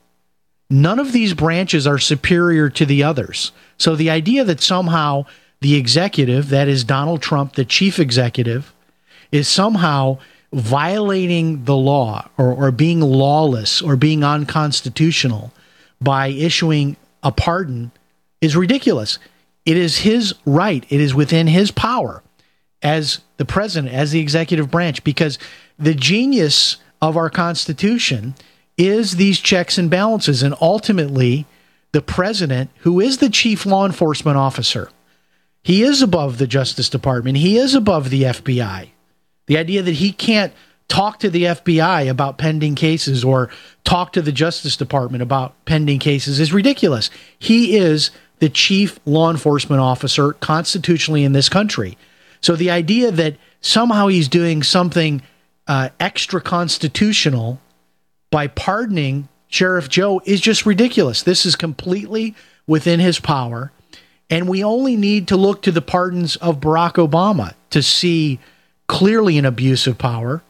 None 0.70 0.98
of 0.98 1.12
these 1.12 1.34
branches 1.34 1.86
are 1.86 1.98
superior 2.00 2.70
to 2.70 2.86
the 2.86 3.04
others. 3.04 3.52
So 3.78 3.98
the 3.98 4.10
idea 4.10 4.46
that 4.46 4.62
somehow 4.62 5.26
the 5.60 5.76
executive, 5.76 6.48
that 6.48 6.70
is 6.70 6.86
Donald 6.86 7.22
Trump, 7.22 7.56
the 7.56 7.66
chief 7.66 8.00
executive, 8.00 8.74
is 9.34 9.50
somehow 9.50 10.20
violating 10.54 11.66
the 11.66 11.76
law 11.76 12.30
or, 12.38 12.54
or 12.54 12.72
being 12.72 13.02
lawless 13.02 13.82
or 13.82 13.98
being 13.98 14.24
unconstitutional 14.24 15.52
by 16.00 16.28
issuing 16.28 16.96
a 17.22 17.34
pardon 17.34 17.92
is 18.40 18.56
ridiculous. 18.56 19.20
It 19.66 19.78
is 19.78 20.00
his 20.00 20.36
right, 20.46 20.86
it 20.90 21.00
is 21.00 21.16
within 21.16 21.48
his 21.48 21.72
power 21.72 22.24
as 22.82 23.22
the 23.38 23.46
president, 23.46 23.94
as 23.94 24.12
the 24.12 24.20
executive 24.20 24.70
branch, 24.70 25.04
because 25.04 25.40
the 25.80 25.94
genius 25.94 26.78
of 27.02 27.16
our 27.16 27.30
Constitution 27.30 28.36
is 28.78 29.16
these 29.16 29.40
checks 29.40 29.78
and 29.78 29.90
balances. 29.90 30.44
And 30.44 30.54
ultimately, 30.60 31.46
the 31.94 32.02
president, 32.02 32.72
who 32.80 33.00
is 33.00 33.20
the 33.20 33.30
chief 33.30 33.66
law 33.66 33.86
enforcement 33.86 34.38
officer, 34.38 34.90
he 35.64 35.82
is 35.84 36.02
above 36.02 36.38
the 36.38 36.48
Justice 36.48 36.90
Department, 36.90 37.38
he 37.38 37.58
is 37.58 37.74
above 37.74 38.10
the 38.10 38.24
FBI. 38.24 38.90
The 39.48 39.58
idea 39.58 39.82
that 39.82 39.96
he 39.96 40.12
can't 40.12 40.54
talk 40.88 41.20
to 41.20 41.30
the 41.30 41.44
FBI 41.44 42.10
about 42.10 42.38
pending 42.38 42.76
cases 42.76 43.24
or 43.24 43.50
talk 43.84 44.14
to 44.14 44.22
the 44.22 44.32
Justice 44.32 44.76
Department 44.76 45.22
about 45.22 45.54
pending 45.66 46.00
cases 46.00 46.40
is 46.40 46.54
ridiculous. 46.54 47.10
He 47.40 47.78
is 47.78 48.12
the 48.44 48.50
chief 48.50 49.00
law 49.06 49.32
enforcement 49.32 49.80
officer 49.80 50.34
constitutionally 50.34 51.24
in 51.24 51.32
this 51.32 51.48
country. 51.48 51.98
So 52.42 52.58
the 52.58 52.72
idea 52.72 53.10
that 53.10 53.38
somehow 53.62 54.08
he's 54.08 54.28
doing 54.28 54.64
something 54.64 55.22
uh, 55.66 55.92
extra 55.98 56.42
constitutional 56.42 57.62
by 58.32 58.48
pardoning 58.48 59.30
Sheriff 59.48 59.88
Joe 59.88 60.22
is 60.26 60.42
just 60.42 60.66
ridiculous. 60.66 61.24
This 61.24 61.46
is 61.46 61.56
completely 61.56 62.36
within 62.68 63.00
his 63.00 63.18
power. 63.18 63.72
And 64.30 64.50
we 64.50 64.62
only 64.62 64.98
need 64.98 65.30
to 65.30 65.38
look 65.38 65.62
to 65.62 65.72
the 65.72 65.82
pardons 65.82 66.36
of 66.36 66.60
Barack 66.60 66.96
Obama 66.96 67.54
to 67.70 67.82
see 67.82 68.40
clearly 68.88 69.38
an 69.38 69.46
abuse 69.46 69.88
of 69.88 69.98
power 69.98 70.44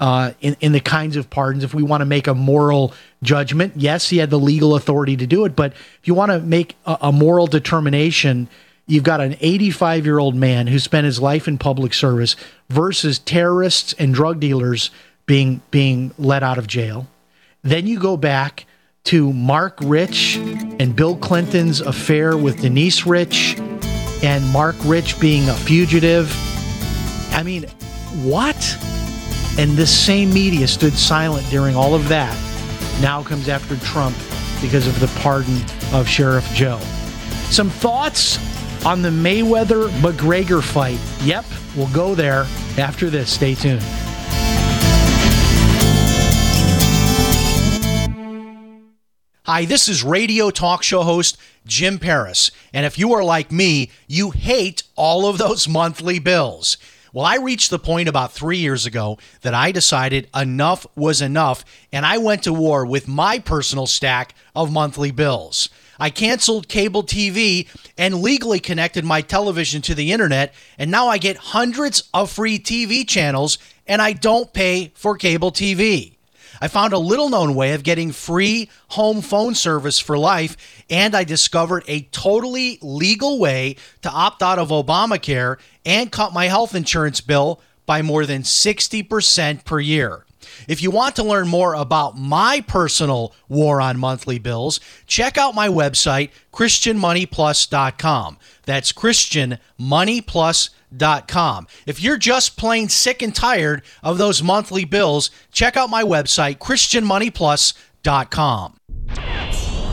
uh, 0.00 0.32
in, 0.40 0.56
in 0.60 0.72
the 0.72 0.80
kinds 0.80 1.14
of 1.16 1.30
pardons. 1.30 1.62
If 1.62 1.74
we 1.74 1.82
want 1.82 2.00
to 2.00 2.06
make 2.06 2.26
a 2.26 2.34
moral 2.34 2.94
judgment, 3.22 3.74
yes, 3.76 4.08
he 4.08 4.16
had 4.16 4.30
the 4.30 4.38
legal 4.38 4.74
authority 4.74 5.16
to 5.18 5.26
do 5.26 5.44
it. 5.44 5.54
But 5.54 5.72
if 5.72 6.00
you 6.08 6.14
want 6.14 6.32
to 6.32 6.40
make 6.40 6.76
a, 6.86 6.98
a 7.02 7.12
moral 7.12 7.46
determination, 7.46 8.48
you've 8.86 9.04
got 9.04 9.20
an 9.20 9.36
85 9.40 10.06
year 10.06 10.18
old 10.18 10.34
man 10.34 10.66
who 10.66 10.78
spent 10.78 11.04
his 11.04 11.20
life 11.20 11.46
in 11.46 11.58
public 11.58 11.92
service 11.92 12.34
versus 12.70 13.18
terrorists 13.18 13.92
and 13.98 14.14
drug 14.14 14.40
dealers 14.40 14.90
being 15.26 15.60
being 15.70 16.12
let 16.18 16.42
out 16.42 16.58
of 16.58 16.66
jail. 16.66 17.06
Then 17.62 17.86
you 17.86 18.00
go 18.00 18.16
back 18.16 18.64
to 19.04 19.32
Marc 19.32 19.78
Rich 19.82 20.36
and 20.36 20.96
Bill 20.96 21.16
Clinton's 21.16 21.80
affair 21.80 22.36
with 22.36 22.62
Denise 22.62 23.06
Rich 23.06 23.58
and 24.22 24.44
Marc 24.48 24.76
Rich 24.84 25.20
being 25.20 25.48
a 25.48 25.54
fugitive. 25.54 26.34
I 27.32 27.42
mean, 27.42 27.64
what? 28.22 28.56
And 29.60 29.72
this 29.72 29.94
same 29.94 30.32
media 30.32 30.66
stood 30.66 30.94
silent 30.94 31.46
during 31.50 31.76
all 31.76 31.94
of 31.94 32.08
that. 32.08 32.34
Now 33.02 33.22
comes 33.22 33.46
after 33.46 33.76
Trump 33.76 34.16
because 34.62 34.86
of 34.86 34.98
the 35.00 35.06
pardon 35.20 35.60
of 35.92 36.08
Sheriff 36.08 36.50
Joe. 36.54 36.78
Some 37.50 37.68
thoughts 37.68 38.38
on 38.86 39.02
the 39.02 39.10
Mayweather 39.10 39.90
McGregor 40.00 40.62
fight. 40.62 40.98
Yep, 41.24 41.44
we'll 41.76 41.92
go 41.92 42.14
there 42.14 42.46
after 42.78 43.10
this. 43.10 43.30
Stay 43.34 43.54
tuned. 43.54 43.82
Hi, 49.44 49.66
this 49.66 49.90
is 49.90 50.02
radio 50.02 50.48
talk 50.48 50.82
show 50.82 51.02
host 51.02 51.36
Jim 51.66 51.98
Paris. 51.98 52.50
And 52.72 52.86
if 52.86 52.98
you 52.98 53.12
are 53.12 53.22
like 53.22 53.52
me, 53.52 53.90
you 54.06 54.30
hate 54.30 54.84
all 54.96 55.26
of 55.26 55.36
those 55.36 55.68
monthly 55.68 56.18
bills. 56.18 56.78
Well, 57.12 57.26
I 57.26 57.36
reached 57.36 57.70
the 57.70 57.78
point 57.78 58.08
about 58.08 58.32
three 58.32 58.58
years 58.58 58.86
ago 58.86 59.18
that 59.42 59.54
I 59.54 59.72
decided 59.72 60.28
enough 60.34 60.86
was 60.94 61.20
enough, 61.20 61.64
and 61.92 62.06
I 62.06 62.18
went 62.18 62.44
to 62.44 62.52
war 62.52 62.86
with 62.86 63.08
my 63.08 63.40
personal 63.40 63.86
stack 63.86 64.34
of 64.54 64.72
monthly 64.72 65.10
bills. 65.10 65.68
I 65.98 66.10
canceled 66.10 66.68
cable 66.68 67.02
TV 67.02 67.68
and 67.98 68.22
legally 68.22 68.60
connected 68.60 69.04
my 69.04 69.22
television 69.22 69.82
to 69.82 69.94
the 69.94 70.12
internet, 70.12 70.54
and 70.78 70.90
now 70.90 71.08
I 71.08 71.18
get 71.18 71.36
hundreds 71.36 72.04
of 72.14 72.30
free 72.30 72.58
TV 72.58 73.06
channels, 73.06 73.58
and 73.88 74.00
I 74.00 74.12
don't 74.12 74.52
pay 74.52 74.92
for 74.94 75.16
cable 75.16 75.50
TV. 75.50 76.14
I 76.62 76.68
found 76.68 76.92
a 76.92 76.98
little 76.98 77.30
known 77.30 77.54
way 77.54 77.72
of 77.72 77.82
getting 77.82 78.12
free 78.12 78.68
home 78.88 79.22
phone 79.22 79.54
service 79.54 79.98
for 79.98 80.18
life, 80.18 80.84
and 80.90 81.14
I 81.14 81.24
discovered 81.24 81.84
a 81.86 82.02
totally 82.12 82.78
legal 82.82 83.38
way 83.38 83.76
to 84.02 84.10
opt 84.10 84.42
out 84.42 84.58
of 84.58 84.68
Obamacare 84.68 85.58
and 85.84 86.12
cut 86.12 86.32
my 86.32 86.46
health 86.46 86.74
insurance 86.74 87.20
bill 87.20 87.60
by 87.86 88.02
more 88.02 88.26
than 88.26 88.42
60% 88.42 89.64
per 89.64 89.80
year. 89.80 90.24
If 90.68 90.82
you 90.82 90.90
want 90.90 91.16
to 91.16 91.22
learn 91.22 91.48
more 91.48 91.72
about 91.74 92.18
my 92.18 92.62
personal 92.66 93.34
war 93.48 93.80
on 93.80 93.98
monthly 93.98 94.38
bills, 94.38 94.78
check 95.06 95.38
out 95.38 95.54
my 95.54 95.68
website, 95.68 96.30
ChristianMoneyPlus.com. 96.52 98.38
That's 98.64 98.92
ChristianMoneyPlus.com 98.92 101.66
If 101.86 102.02
you're 102.02 102.16
just 102.16 102.56
plain 102.56 102.88
sick 102.88 103.22
and 103.22 103.32
tired 103.34 103.82
of 104.02 104.18
those 104.18 104.42
monthly 104.42 104.84
bills, 104.84 105.30
check 105.52 105.76
out 105.76 105.90
my 105.90 106.02
website, 106.02 106.58
ChristianMoneyPlus.com. 106.58 108.76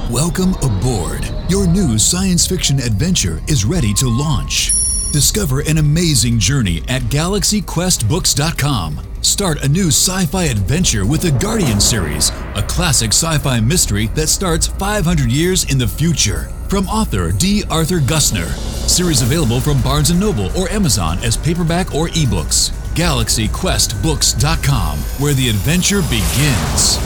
Welcome 0.10 0.54
aboard. 0.62 1.30
Your 1.50 1.68
new 1.68 1.98
science 1.98 2.48
fiction 2.48 2.80
adventure 2.80 3.42
is 3.48 3.66
ready 3.66 3.94
to 3.96 4.08
launch. 4.08 4.87
Discover 5.18 5.61
an 5.61 5.80
amazing 5.80 6.38
journey 6.38 6.84
at 6.88 7.01
GalaxyQuestBooks.com. 7.01 8.99
Start 9.24 9.63
a 9.63 9.68
new 9.68 9.88
sci 9.88 10.28
fi 10.28 10.43
adventure 10.43 11.07
with 11.07 11.22
the 11.22 11.32
Guardian 11.32 11.80
series, 11.80 12.30
a 12.53 12.61
classic 12.61 13.13
sci 13.13 13.39
fi 13.39 13.59
mystery 13.59 14.05
that 14.13 14.28
starts 14.28 14.68
500 14.68 15.32
years 15.32 15.72
in 15.72 15.80
the 15.80 15.88
future. 15.88 16.51
From 16.70 16.88
author 16.88 17.32
D. 17.32 17.63
Arthur 17.72 17.97
Gusner. 17.97 18.45
Series 18.88 19.24
available 19.24 19.59
from 19.59 19.82
Barnes 19.82 20.13
& 20.13 20.15
Noble 20.20 20.55
or 20.55 20.70
Amazon 20.70 21.18
as 21.24 21.36
paperback 21.36 21.95
or 21.95 22.09
ebooks. 22.09 22.70
GalaxyQuestBooks.com, 22.93 24.99
where 25.20 25.34
the 25.34 25.49
adventure 25.49 26.03
begins. 26.03 26.99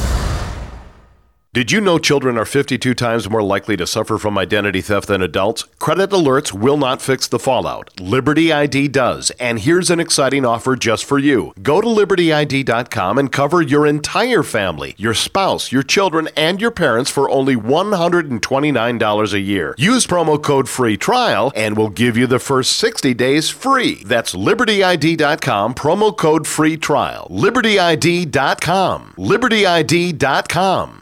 Did 1.54 1.70
you 1.70 1.82
know 1.82 2.00
children 2.00 2.38
are 2.38 2.46
52 2.46 2.94
times 2.94 3.30
more 3.30 3.44
likely 3.44 3.76
to 3.76 3.86
suffer 3.86 4.18
from 4.18 4.38
identity 4.38 4.80
theft 4.80 5.10
than 5.10 5.22
adults? 5.22 5.64
Credit 5.80 6.10
alerts 6.12 6.54
will 6.54 6.78
not 6.78 7.02
fix 7.02 7.28
the 7.28 7.40
fallout. 7.40 8.00
Liberty 8.00 8.54
ID 8.54 8.88
does, 8.88 9.32
and 9.32 9.60
here's 9.60 9.90
an 9.90 10.00
exciting 10.00 10.46
offer 10.46 10.78
just 10.78 11.04
for 11.04 11.20
you. 11.20 11.54
Go 11.62 11.82
to 11.82 11.88
libertyid.com 11.88 13.18
and 13.18 13.34
cover 13.34 13.62
your 13.62 13.86
entire 13.86 14.44
family, 14.44 14.96
your 14.98 15.14
spouse, 15.14 15.74
your 15.74 15.84
children, 15.84 16.30
and 16.38 16.62
your 16.62 16.72
parents 16.72 17.12
for 17.12 17.30
only 17.30 17.58
$129 17.58 19.34
a 19.34 19.40
year. 19.42 19.76
Use 19.78 20.08
promo 20.08 20.42
code 20.42 20.70
FREE 20.70 20.96
TRIAL 20.96 21.52
and 21.54 21.76
we'll 21.76 21.90
give 21.90 22.16
you 22.16 22.28
the 22.28 22.40
first 22.40 22.78
60 22.78 23.14
days 23.16 23.50
free. 23.50 24.02
That's 24.06 24.34
libertyid.com, 24.34 25.74
promo 25.74 26.16
code 26.16 26.48
FREE 26.48 26.78
TRIAL. 26.78 27.28
libertyid.com. 27.30 29.16
libertyid.com. 29.18 31.02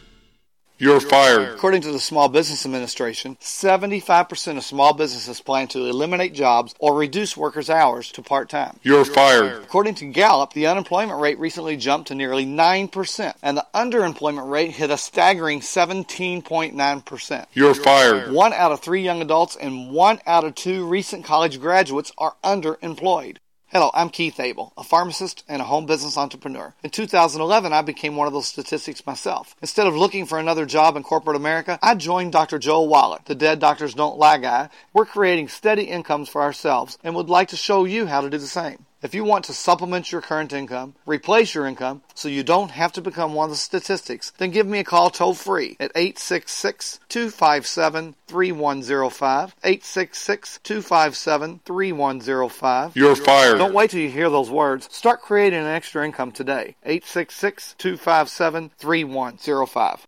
You're 0.81 0.99
fired. 0.99 1.53
According 1.53 1.81
to 1.81 1.91
the 1.91 1.99
Small 1.99 2.27
Business 2.27 2.65
Administration, 2.65 3.37
75% 3.39 4.57
of 4.57 4.63
small 4.63 4.95
businesses 4.95 5.39
plan 5.39 5.67
to 5.67 5.85
eliminate 5.85 6.33
jobs 6.33 6.73
or 6.79 6.95
reduce 6.95 7.37
workers' 7.37 7.69
hours 7.69 8.11
to 8.13 8.23
part 8.23 8.49
time. 8.49 8.79
You're 8.81 9.05
fired. 9.05 9.61
According 9.61 9.93
to 9.95 10.07
Gallup, 10.07 10.53
the 10.53 10.65
unemployment 10.65 11.21
rate 11.21 11.37
recently 11.37 11.77
jumped 11.77 12.07
to 12.07 12.15
nearly 12.15 12.47
9%, 12.47 13.33
and 13.43 13.57
the 13.57 13.67
underemployment 13.75 14.49
rate 14.49 14.71
hit 14.71 14.89
a 14.89 14.97
staggering 14.97 15.59
17.9%. 15.59 17.45
You're 17.53 17.75
fired. 17.75 18.31
One 18.31 18.51
out 18.51 18.71
of 18.71 18.79
three 18.79 19.03
young 19.03 19.21
adults 19.21 19.55
and 19.55 19.91
one 19.91 20.19
out 20.25 20.45
of 20.45 20.55
two 20.55 20.87
recent 20.87 21.23
college 21.23 21.59
graduates 21.59 22.11
are 22.17 22.37
underemployed. 22.43 23.37
Hello, 23.73 23.89
I'm 23.93 24.09
Keith 24.09 24.37
Abel, 24.37 24.73
a 24.75 24.83
pharmacist 24.83 25.45
and 25.47 25.61
a 25.61 25.63
home 25.63 25.85
business 25.85 26.17
entrepreneur. 26.17 26.73
In 26.83 26.89
2011, 26.89 27.71
I 27.71 27.81
became 27.81 28.17
one 28.17 28.27
of 28.27 28.33
those 28.33 28.49
statistics 28.49 29.05
myself. 29.05 29.55
Instead 29.61 29.87
of 29.87 29.95
looking 29.95 30.25
for 30.25 30.37
another 30.37 30.65
job 30.65 30.97
in 30.97 31.03
corporate 31.03 31.37
America, 31.37 31.79
I 31.81 31.95
joined 31.95 32.33
Dr. 32.33 32.59
Joel 32.59 32.89
Wallach, 32.89 33.23
the 33.23 33.33
Dead 33.33 33.59
Doctors 33.59 33.93
Don't 33.93 34.17
Lie 34.17 34.39
guy. 34.39 34.67
We're 34.91 35.05
creating 35.05 35.47
steady 35.47 35.83
incomes 35.83 36.27
for 36.27 36.41
ourselves 36.41 36.97
and 37.01 37.15
would 37.15 37.29
like 37.29 37.47
to 37.47 37.55
show 37.55 37.85
you 37.85 38.07
how 38.07 38.19
to 38.19 38.29
do 38.29 38.37
the 38.37 38.45
same. 38.45 38.87
If 39.01 39.15
you 39.15 39.23
want 39.23 39.45
to 39.45 39.53
supplement 39.53 40.11
your 40.11 40.21
current 40.21 40.53
income, 40.53 40.93
replace 41.07 41.55
your 41.55 41.65
income 41.65 42.03
so 42.13 42.29
you 42.29 42.43
don't 42.43 42.69
have 42.69 42.91
to 42.93 43.01
become 43.01 43.33
one 43.33 43.45
of 43.45 43.49
the 43.49 43.57
statistics, 43.57 44.31
then 44.37 44.51
give 44.51 44.67
me 44.67 44.77
a 44.77 44.83
call 44.83 45.09
toll 45.09 45.33
free 45.33 45.75
at 45.79 45.91
866 45.95 46.99
257 47.09 48.13
3105. 48.27 49.55
866 49.63 50.59
257 50.63 51.61
3105. 51.65 52.95
You're 52.95 53.15
fired. 53.15 53.57
Don't 53.57 53.73
wait 53.73 53.89
till 53.89 54.01
you 54.01 54.09
hear 54.09 54.29
those 54.29 54.51
words. 54.51 54.87
Start 54.91 55.21
creating 55.21 55.59
an 55.59 55.65
extra 55.65 56.05
income 56.05 56.31
today. 56.31 56.75
866 56.83 57.73
257 57.79 58.69
3105. 58.77 60.07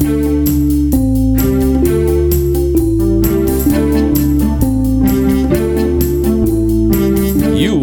You 0.00 0.06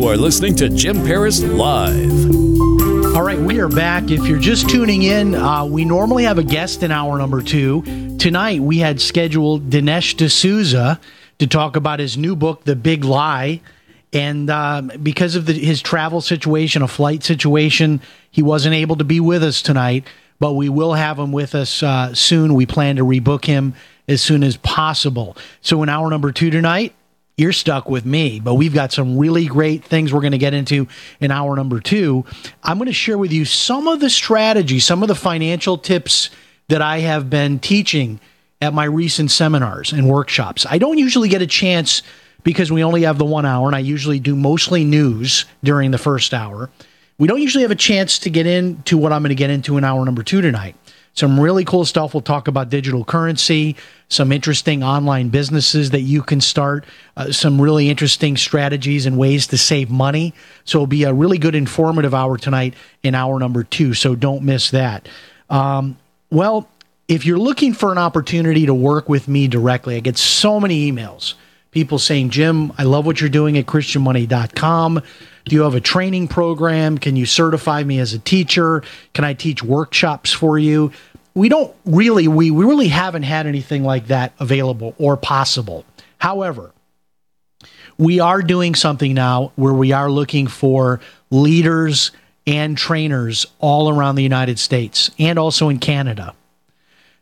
are 0.08 0.16
listening 0.16 0.56
to 0.56 0.70
Jim 0.70 1.04
Paris 1.04 1.44
Live. 1.44 2.34
All 3.14 3.22
right, 3.22 3.38
we 3.38 3.60
are 3.60 3.68
back. 3.68 4.12
If 4.12 4.26
you're 4.28 4.40
just 4.40 4.70
tuning 4.70 5.04
in, 5.04 5.36
uh, 5.36 5.66
we 5.66 5.84
normally 5.84 6.24
have 6.24 6.38
a 6.38 6.44
guest 6.44 6.84
in 6.84 6.92
hour 6.92 7.18
number 7.18 7.42
two. 7.42 7.82
Tonight, 8.18 8.62
we 8.62 8.78
had 8.78 9.02
scheduled 9.02 9.70
Dinesh 9.70 10.16
D'Souza 10.16 11.02
to 11.40 11.48
talk 11.48 11.76
about 11.76 12.00
his 12.00 12.18
new 12.18 12.38
book, 12.38 12.64
The 12.64 12.78
Big 12.78 13.04
Lie. 13.04 13.60
And 14.14 14.50
um, 14.50 14.90
because 15.04 15.36
of 15.36 15.48
the, 15.48 15.54
his 15.54 15.82
travel 15.82 16.22
situation, 16.22 16.82
a 16.82 16.88
flight 16.88 17.26
situation, 17.26 18.00
he 18.32 18.42
wasn't 18.42 18.76
able 18.76 18.96
to 18.96 19.04
be 19.04 19.20
with 19.20 19.44
us 19.44 19.62
tonight. 19.62 20.06
But 20.40 20.54
we 20.54 20.70
will 20.70 20.94
have 20.94 21.18
him 21.18 21.32
with 21.32 21.56
us 21.56 21.82
uh, 21.82 22.14
soon. 22.14 22.54
We 22.54 22.66
plan 22.66 22.98
to 22.98 23.04
rebook 23.04 23.46
him 23.46 23.74
as 24.08 24.22
soon 24.22 24.44
as 24.44 24.58
possible. 24.58 25.38
So, 25.62 25.82
in 25.84 25.90
hour 25.90 26.10
number 26.10 26.32
two 26.32 26.50
tonight, 26.50 26.94
you're 27.38 27.52
stuck 27.52 27.90
with 27.90 28.06
me, 28.06 28.40
but 28.40 28.54
we've 28.54 28.74
got 28.74 28.94
some 28.94 29.18
really 29.18 29.46
great 29.46 29.84
things 29.84 30.14
we're 30.14 30.22
going 30.22 30.32
to 30.32 30.38
get 30.38 30.54
into 30.54 30.88
in 31.20 31.32
hour 31.32 31.56
number 31.56 31.80
two. 31.82 32.26
I'm 32.64 32.78
going 32.78 32.88
to 32.88 32.94
share 32.94 33.18
with 33.18 33.34
you 33.34 33.44
some 33.44 33.88
of 33.88 34.00
the 34.00 34.10
strategies, 34.10 34.86
some 34.86 35.02
of 35.02 35.10
the 35.10 35.16
financial 35.16 35.78
tips 35.78 36.30
that 36.70 36.82
I 36.82 37.00
have 37.00 37.30
been 37.30 37.60
teaching 37.60 38.20
at 38.62 38.74
my 38.74 38.86
recent 38.86 39.32
seminars 39.32 39.92
and 39.92 40.08
workshops. 40.08 40.66
I 40.70 40.78
don't 40.78 40.98
usually 40.98 41.28
get 41.28 41.42
a 41.42 41.48
chance 41.48 42.02
because 42.44 42.72
we 42.72 42.84
only 42.84 43.02
have 43.02 43.18
the 43.18 43.26
one 43.26 43.46
hour, 43.46 43.68
and 43.68 43.76
I 43.76 43.80
usually 43.80 44.20
do 44.20 44.36
mostly 44.36 44.86
news 44.86 45.46
during 45.64 45.92
the 45.92 45.98
first 45.98 46.34
hour. 46.34 46.70
We 47.18 47.28
don't 47.28 47.42
usually 47.42 47.62
have 47.62 47.72
a 47.72 47.76
chance 47.76 48.20
to 48.20 48.30
get 48.30 48.46
into 48.46 48.98
what 48.98 49.14
I'm 49.14 49.22
going 49.22 49.30
to 49.30 49.36
get 49.36 49.50
into 49.50 49.78
in 49.78 49.84
hour 49.84 50.04
number 50.04 50.22
two 50.22 50.42
tonight. 50.42 50.76
Some 51.14 51.40
really 51.40 51.64
cool 51.64 51.86
stuff. 51.86 52.14
We'll 52.14 52.20
talk 52.20 52.50
about 52.50 52.70
digital 52.70 53.06
currency, 53.06 53.78
some 54.10 54.34
interesting 54.34 54.84
online 54.84 55.30
businesses 55.30 55.92
that 55.92 56.02
you 56.02 56.22
can 56.22 56.42
start, 56.42 56.84
uh, 57.16 57.32
some 57.32 57.62
really 57.62 57.90
interesting 57.90 58.36
strategies 58.36 59.06
and 59.06 59.18
ways 59.18 59.48
to 59.48 59.58
save 59.58 59.90
money. 59.90 60.34
So 60.66 60.80
it'll 60.80 60.88
be 60.88 61.06
a 61.06 61.14
really 61.14 61.38
good 61.38 61.56
informative 61.56 62.14
hour 62.14 62.38
tonight 62.38 62.74
in 63.02 63.16
hour 63.16 63.40
number 63.40 63.64
two. 63.64 63.94
So 63.94 64.14
don't 64.14 64.44
miss 64.44 64.72
that. 64.72 65.08
Um, 65.50 65.98
well, 66.30 66.68
if 67.08 67.26
you're 67.26 67.40
looking 67.40 67.74
for 67.74 67.94
an 67.94 67.98
opportunity 67.98 68.66
to 68.66 68.74
work 68.74 69.08
with 69.08 69.30
me 69.30 69.48
directly, 69.48 69.96
I 69.96 70.02
get 70.02 70.18
so 70.18 70.60
many 70.60 70.92
emails. 70.92 71.36
People 71.76 72.00
saying, 72.00 72.30
Jim, 72.30 72.72
I 72.78 72.84
love 72.84 73.06
what 73.06 73.20
you're 73.20 73.30
doing 73.30 73.58
at 73.58 73.66
ChristianMoney.com. 73.66 75.02
Do 75.44 75.56
you 75.58 75.64
have 75.64 75.76
a 75.76 75.82
training 75.82 76.30
program? 76.30 76.98
Can 76.98 77.18
you 77.18 77.26
certify 77.26 77.84
me 77.84 78.00
as 78.00 78.14
a 78.14 78.20
teacher? 78.20 78.82
Can 79.14 79.26
I 79.26 79.34
teach 79.34 79.62
workshops 79.62 80.32
for 80.32 80.58
you? 80.58 80.94
We 81.34 81.50
don't 81.50 81.76
really, 81.84 82.30
we, 82.30 82.50
we 82.50 82.64
really 82.64 82.88
haven't 82.88 83.24
had 83.24 83.46
anything 83.46 83.84
like 83.84 84.08
that 84.08 84.32
available 84.40 84.96
or 84.98 85.18
possible. 85.18 85.84
However, 86.18 86.72
we 87.98 88.22
are 88.22 88.42
doing 88.42 88.74
something 88.74 89.14
now 89.14 89.52
where 89.58 89.74
we 89.74 89.92
are 89.92 90.10
looking 90.10 90.48
for 90.48 91.02
leaders 91.30 92.12
and 92.48 92.78
trainers 92.78 93.46
all 93.60 93.90
around 93.90 94.16
the 94.16 94.24
United 94.24 94.60
States 94.60 95.12
and 95.20 95.38
also 95.38 95.68
in 95.68 95.80
Canada. 95.80 96.36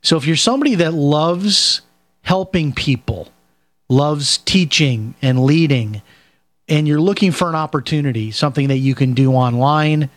So 0.03 0.15
if 0.15 0.27
you're 0.27 0.35
somebody 0.35 0.75
that 0.75 0.93
loves 0.93 1.81
helping 2.21 2.71
people, 2.71 3.29
loves 3.89 4.37
teaching 4.39 5.15
and 5.21 5.43
leading, 5.43 6.01
and 6.67 6.87
you're 6.87 7.01
looking 7.01 7.31
for 7.31 7.49
an 7.49 7.55
opportunity, 7.55 8.31
something 8.31 8.67
that 8.69 8.77
you 8.77 8.95
can 8.95 9.13
do 9.13 9.33
online 9.33 10.09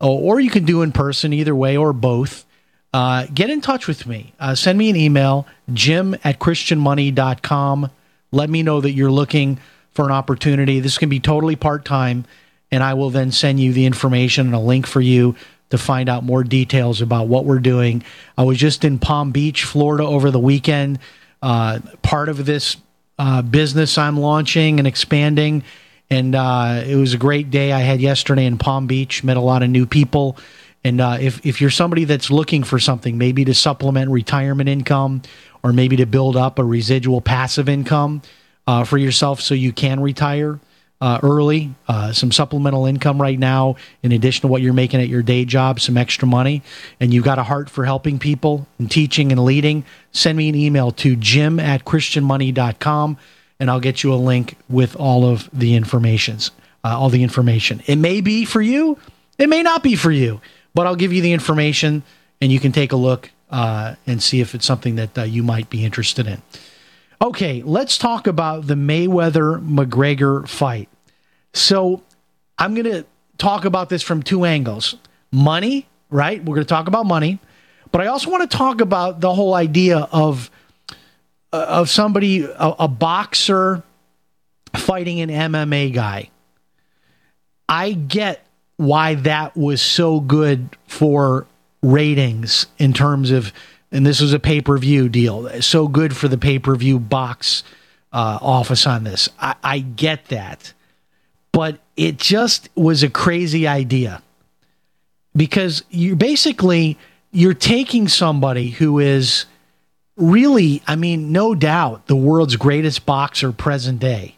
or 0.00 0.40
you 0.40 0.50
can 0.50 0.64
do 0.64 0.82
in 0.82 0.92
person, 0.92 1.32
either 1.32 1.54
way 1.54 1.76
or 1.76 1.92
both, 1.92 2.46
uh, 2.92 3.26
get 3.32 3.50
in 3.50 3.60
touch 3.60 3.86
with 3.86 4.06
me. 4.06 4.32
Uh, 4.40 4.54
send 4.54 4.78
me 4.78 4.90
an 4.90 4.96
email, 4.96 5.46
jim 5.72 6.14
at 6.24 6.40
christianmoney.com. 6.40 7.90
Let 8.32 8.50
me 8.50 8.62
know 8.62 8.80
that 8.80 8.92
you're 8.92 9.10
looking 9.10 9.58
for 9.92 10.04
an 10.06 10.12
opportunity. 10.12 10.80
This 10.80 10.98
can 10.98 11.08
be 11.08 11.20
totally 11.20 11.56
part 11.56 11.84
time, 11.84 12.24
and 12.70 12.82
I 12.82 12.94
will 12.94 13.10
then 13.10 13.30
send 13.30 13.60
you 13.60 13.72
the 13.72 13.86
information 13.86 14.46
and 14.46 14.54
a 14.54 14.60
link 14.60 14.86
for 14.86 15.00
you 15.00 15.36
to 15.70 15.78
find 15.78 16.08
out 16.08 16.24
more 16.24 16.42
details 16.42 17.00
about 17.00 17.28
what 17.28 17.44
we're 17.44 17.60
doing. 17.60 18.02
I 18.36 18.42
was 18.42 18.58
just 18.58 18.84
in 18.84 18.98
Palm 18.98 19.30
Beach, 19.30 19.64
Florida 19.64 20.04
over 20.04 20.30
the 20.30 20.40
weekend. 20.40 20.98
Uh, 21.42 21.78
part 22.02 22.28
of 22.28 22.44
this 22.44 22.76
uh, 23.20 23.42
business 23.42 23.98
I'm 23.98 24.18
launching 24.18 24.78
and 24.78 24.88
expanding. 24.88 25.62
And 26.08 26.34
uh, 26.34 26.82
it 26.86 26.96
was 26.96 27.12
a 27.12 27.18
great 27.18 27.50
day 27.50 27.70
I 27.70 27.80
had 27.80 28.00
yesterday 28.00 28.46
in 28.46 28.56
Palm 28.56 28.86
Beach, 28.86 29.22
met 29.22 29.36
a 29.36 29.42
lot 29.42 29.62
of 29.62 29.68
new 29.68 29.84
people. 29.84 30.38
And 30.84 31.02
uh, 31.02 31.18
if, 31.20 31.44
if 31.44 31.60
you're 31.60 31.68
somebody 31.68 32.04
that's 32.04 32.30
looking 32.30 32.64
for 32.64 32.78
something, 32.78 33.18
maybe 33.18 33.44
to 33.44 33.52
supplement 33.52 34.10
retirement 34.10 34.70
income 34.70 35.20
or 35.62 35.74
maybe 35.74 35.96
to 35.96 36.06
build 36.06 36.34
up 36.34 36.58
a 36.58 36.64
residual 36.64 37.20
passive 37.20 37.68
income 37.68 38.22
uh, 38.66 38.84
for 38.84 38.96
yourself 38.96 39.42
so 39.42 39.52
you 39.52 39.74
can 39.74 40.00
retire 40.00 40.58
uh, 41.00 41.18
early, 41.22 41.74
uh, 41.88 42.12
some 42.12 42.30
supplemental 42.30 42.84
income 42.86 43.20
right 43.20 43.38
now, 43.38 43.76
in 44.02 44.12
addition 44.12 44.42
to 44.42 44.48
what 44.48 44.60
you're 44.60 44.74
making 44.74 45.00
at 45.00 45.08
your 45.08 45.22
day 45.22 45.44
job, 45.44 45.80
some 45.80 45.96
extra 45.96 46.28
money, 46.28 46.62
and 47.00 47.14
you've 47.14 47.24
got 47.24 47.38
a 47.38 47.42
heart 47.42 47.70
for 47.70 47.84
helping 47.84 48.18
people 48.18 48.66
and 48.78 48.90
teaching 48.90 49.32
and 49.32 49.42
leading, 49.44 49.84
send 50.12 50.36
me 50.36 50.48
an 50.48 50.54
email 50.54 50.90
to 50.90 51.16
jim 51.16 51.58
at 51.58 51.84
christianmoney.com 51.84 53.16
and 53.58 53.70
I'll 53.70 53.80
get 53.80 54.02
you 54.02 54.12
a 54.12 54.16
link 54.16 54.56
with 54.68 54.96
all 54.96 55.26
of 55.26 55.48
the 55.52 55.74
informations, 55.74 56.50
uh, 56.84 56.98
all 56.98 57.10
the 57.10 57.22
information. 57.22 57.82
It 57.86 57.96
may 57.96 58.20
be 58.20 58.44
for 58.44 58.60
you, 58.60 58.98
it 59.38 59.48
may 59.48 59.62
not 59.62 59.82
be 59.82 59.96
for 59.96 60.10
you, 60.10 60.40
but 60.74 60.86
I'll 60.86 60.96
give 60.96 61.12
you 61.12 61.22
the 61.22 61.32
information 61.32 62.02
and 62.40 62.52
you 62.52 62.60
can 62.60 62.72
take 62.72 62.92
a 62.92 62.96
look 62.96 63.30
uh, 63.50 63.94
and 64.06 64.22
see 64.22 64.40
if 64.40 64.54
it's 64.54 64.66
something 64.66 64.96
that 64.96 65.18
uh, 65.18 65.22
you 65.22 65.42
might 65.42 65.70
be 65.70 65.84
interested 65.84 66.26
in. 66.26 66.42
Okay, 67.22 67.62
let's 67.62 67.98
talk 67.98 68.26
about 68.26 68.66
the 68.66 68.74
Mayweather 68.74 69.62
McGregor 69.62 70.48
fight. 70.48 70.88
So 71.52 72.02
I'm 72.58 72.74
going 72.74 72.86
to 72.86 73.04
talk 73.36 73.64
about 73.64 73.88
this 73.88 74.02
from 74.02 74.22
two 74.22 74.44
angles 74.44 74.96
money, 75.30 75.86
right? 76.08 76.40
We're 76.40 76.54
going 76.56 76.66
to 76.66 76.68
talk 76.68 76.88
about 76.88 77.06
money, 77.06 77.38
but 77.92 78.00
I 78.00 78.06
also 78.06 78.30
want 78.30 78.50
to 78.50 78.56
talk 78.56 78.80
about 78.80 79.20
the 79.20 79.32
whole 79.34 79.54
idea 79.54 80.08
of 80.12 80.50
uh, 81.52 81.66
of 81.68 81.90
somebody 81.90 82.44
a, 82.44 82.74
a 82.80 82.88
boxer 82.88 83.82
fighting 84.74 85.20
an 85.20 85.28
MMA 85.28 85.92
guy. 85.92 86.30
I 87.68 87.92
get 87.92 88.44
why 88.76 89.14
that 89.16 89.56
was 89.56 89.82
so 89.82 90.20
good 90.20 90.76
for 90.86 91.46
ratings 91.82 92.66
in 92.78 92.92
terms 92.92 93.30
of, 93.30 93.52
and 93.92 94.06
this 94.06 94.20
was 94.20 94.32
a 94.32 94.38
pay 94.38 94.60
per 94.60 94.76
view 94.78 95.08
deal, 95.08 95.62
so 95.62 95.88
good 95.88 96.16
for 96.16 96.28
the 96.28 96.38
pay 96.38 96.58
per 96.58 96.74
view 96.76 96.98
box 96.98 97.62
uh, 98.12 98.38
office 98.40 98.86
on 98.86 99.04
this. 99.04 99.28
I, 99.38 99.54
I 99.62 99.78
get 99.80 100.26
that, 100.26 100.72
but 101.52 101.78
it 101.96 102.18
just 102.18 102.68
was 102.74 103.02
a 103.02 103.10
crazy 103.10 103.66
idea. 103.66 104.22
Because 105.36 105.84
you 105.90 106.16
basically 106.16 106.98
you're 107.30 107.54
taking 107.54 108.08
somebody 108.08 108.70
who 108.70 108.98
is 108.98 109.46
really, 110.16 110.82
I 110.86 110.96
mean, 110.96 111.32
no 111.32 111.54
doubt 111.54 112.06
the 112.06 112.16
world's 112.16 112.56
greatest 112.56 113.06
boxer 113.06 113.52
present 113.52 114.00
day, 114.00 114.36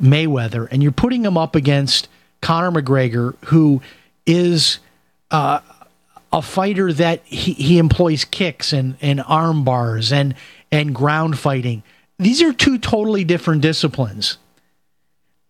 Mayweather, 0.00 0.68
and 0.70 0.82
you're 0.82 0.92
putting 0.92 1.24
him 1.24 1.36
up 1.36 1.56
against 1.56 2.08
Conor 2.40 2.70
McGregor, 2.70 3.34
who 3.46 3.82
is 4.26 4.78
uh, 5.30 5.60
a 6.32 6.42
fighter 6.42 6.92
that 6.92 7.22
he, 7.24 7.52
he 7.54 7.78
employs 7.78 8.24
kicks 8.24 8.72
and, 8.72 8.96
and 9.00 9.22
arm 9.26 9.64
bars 9.64 10.12
and 10.12 10.34
and 10.72 10.94
ground 10.94 11.38
fighting. 11.38 11.82
These 12.18 12.42
are 12.42 12.52
two 12.52 12.78
totally 12.78 13.24
different 13.24 13.62
disciplines. 13.62 14.38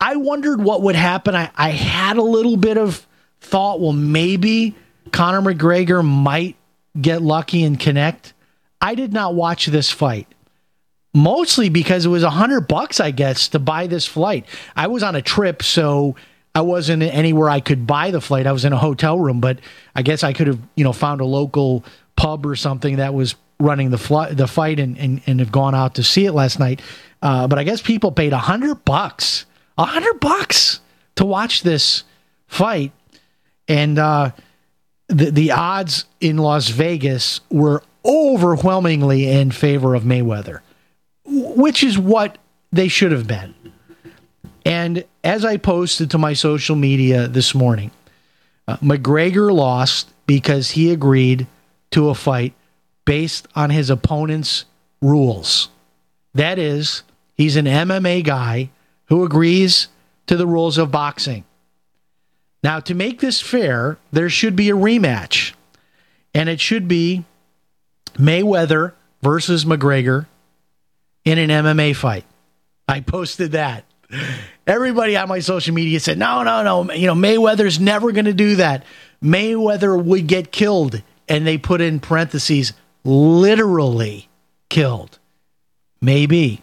I 0.01 0.17
wondered 0.17 0.63
what 0.63 0.83
would 0.83 0.95
happen. 0.95 1.35
I, 1.35 1.51
I 1.55 1.71
had 1.71 2.17
a 2.17 2.23
little 2.23 2.57
bit 2.57 2.79
of 2.79 3.07
thought, 3.41 3.81
well, 3.81 3.93
maybe 3.93 4.75
Conor 5.13 5.43
McGregor 5.43 6.05
might 6.05 6.57
get 6.99 7.21
lucky 7.21 7.65
and 7.65 7.79
connect. 7.79 8.33
I 8.81 8.95
did 8.95 9.13
not 9.13 9.35
watch 9.35 9.67
this 9.67 9.91
fight. 9.91 10.27
Mostly 11.13 11.69
because 11.69 12.07
it 12.07 12.09
was 12.09 12.23
a 12.23 12.31
hundred 12.31 12.63
bucks, 12.63 13.01
I 13.01 13.11
guess, 13.11 13.49
to 13.49 13.59
buy 13.59 13.89
this 13.89 14.07
flight. 14.07 14.47
I 14.77 14.87
was 14.87 15.03
on 15.03 15.17
a 15.17 15.23
trip, 15.23 15.63
so 15.63 16.15
I 16.55 16.63
wasn't 16.63 17.03
anywhere 17.03 17.49
I 17.49 17.61
could 17.61 17.87
buy 17.87 18.11
the 18.11 18.21
flight. 18.21 18.47
I 18.47 18.53
was 18.53 18.65
in 18.65 18.73
a 18.73 18.79
hotel 18.79 19.19
room, 19.19 19.41
but 19.41 19.61
I 19.95 20.03
guess 20.03 20.25
I 20.25 20.33
could 20.33 20.49
have, 20.49 20.59
you 20.75 20.85
know, 20.85 20.93
found 20.93 21.21
a 21.21 21.25
local 21.25 21.85
pub 22.17 22.45
or 22.45 22.57
something 22.57 22.97
that 22.97 23.15
was 23.15 23.37
running 23.61 23.91
the 23.91 23.99
fl- 23.99 24.33
the 24.33 24.49
fight 24.49 24.81
and, 24.81 24.99
and, 24.99 25.23
and 25.27 25.39
have 25.39 25.53
gone 25.53 25.75
out 25.75 25.95
to 25.97 26.03
see 26.03 26.27
it 26.27 26.33
last 26.33 26.59
night. 26.59 26.81
Uh, 27.23 27.47
but 27.47 27.59
I 27.59 27.65
guess 27.65 27.83
people 27.83 28.11
paid 28.11 28.33
a 28.33 28.39
hundred 28.39 28.85
bucks, 28.85 29.47
a 29.79 29.85
hundred 29.85 30.19
bucks 30.19 30.81
to 31.17 31.25
watch 31.25 31.63
this 31.63 32.03
fight, 32.49 32.93
and 33.69 33.99
uh, 33.99 34.33
the 35.09 35.31
the 35.31 35.53
odds 35.53 36.07
in 36.21 36.39
Las 36.39 36.69
Vegas 36.69 37.41
were 37.51 37.83
overwhelmingly 38.05 39.29
in 39.29 39.51
favor 39.51 39.95
of 39.95 40.03
Mayweather, 40.03 40.61
which 41.25 41.85
is 41.85 41.99
what 41.99 42.39
they 42.73 42.89
should 42.89 43.13
have 43.13 43.27
been. 43.27 43.55
And 44.65 45.05
as 45.25 45.45
I 45.45 45.57
posted 45.57 46.11
to 46.11 46.19
my 46.19 46.35
social 46.35 46.77
media 46.77 47.29
this 47.29 47.55
morning, 47.55 47.91
uh, 48.69 48.77
McGregor 48.79 49.53
lost 49.53 50.13
because 50.27 50.71
he 50.71 50.93
agreed 50.93 51.47
to 51.91 52.09
a 52.09 52.15
fight 52.15 52.55
based 53.05 53.49
on 53.55 53.71
his 53.71 53.91
opponent's 53.91 54.65
rules. 55.01 55.69
That 56.35 56.59
is, 56.59 57.03
he's 57.35 57.57
an 57.57 57.65
MMA 57.65 58.25
guy 58.25 58.71
who 59.07 59.25
agrees 59.25 59.89
to 60.27 60.37
the 60.37 60.47
rules 60.47 60.79
of 60.79 60.93
boxing. 60.93 61.45
Now, 62.63 62.79
to 62.81 62.95
make 62.95 63.21
this 63.21 63.41
fair, 63.41 63.99
there 64.13 64.29
should 64.29 64.55
be 64.55 64.71
a 64.71 64.77
rematch, 64.77 65.55
and 66.35 66.49
it 66.49 66.61
should 66.61 66.87
be 66.87 67.25
Mayweather 68.15 68.93
versus 69.23 69.65
McGregor 69.65 70.27
in 71.25 71.39
an 71.39 71.49
MMA 71.49 71.97
fight. 71.97 72.25
I 72.87 73.01
posted 73.01 73.53
that. 73.53 73.85
Everybody 74.67 75.17
on 75.17 75.29
my 75.29 75.41
social 75.41 75.75
media 75.75 76.01
said, 76.01 76.19
no, 76.19 76.43
no, 76.43 76.63
no. 76.63 76.93
You 76.93 77.07
know, 77.07 77.15
Mayweather's 77.15 77.81
never 77.81 78.13
going 78.13 78.25
to 78.27 78.33
do 78.33 78.57
that. 78.57 78.85
Mayweather 79.23 80.03
would 80.03 80.27
get 80.27 80.53
killed. 80.53 81.03
And 81.29 81.47
they 81.47 81.59
put 81.59 81.81
in 81.81 82.01
parentheses, 82.01 82.73
literally 83.05 84.29
killed. 84.69 85.19
Maybe. 86.01 86.63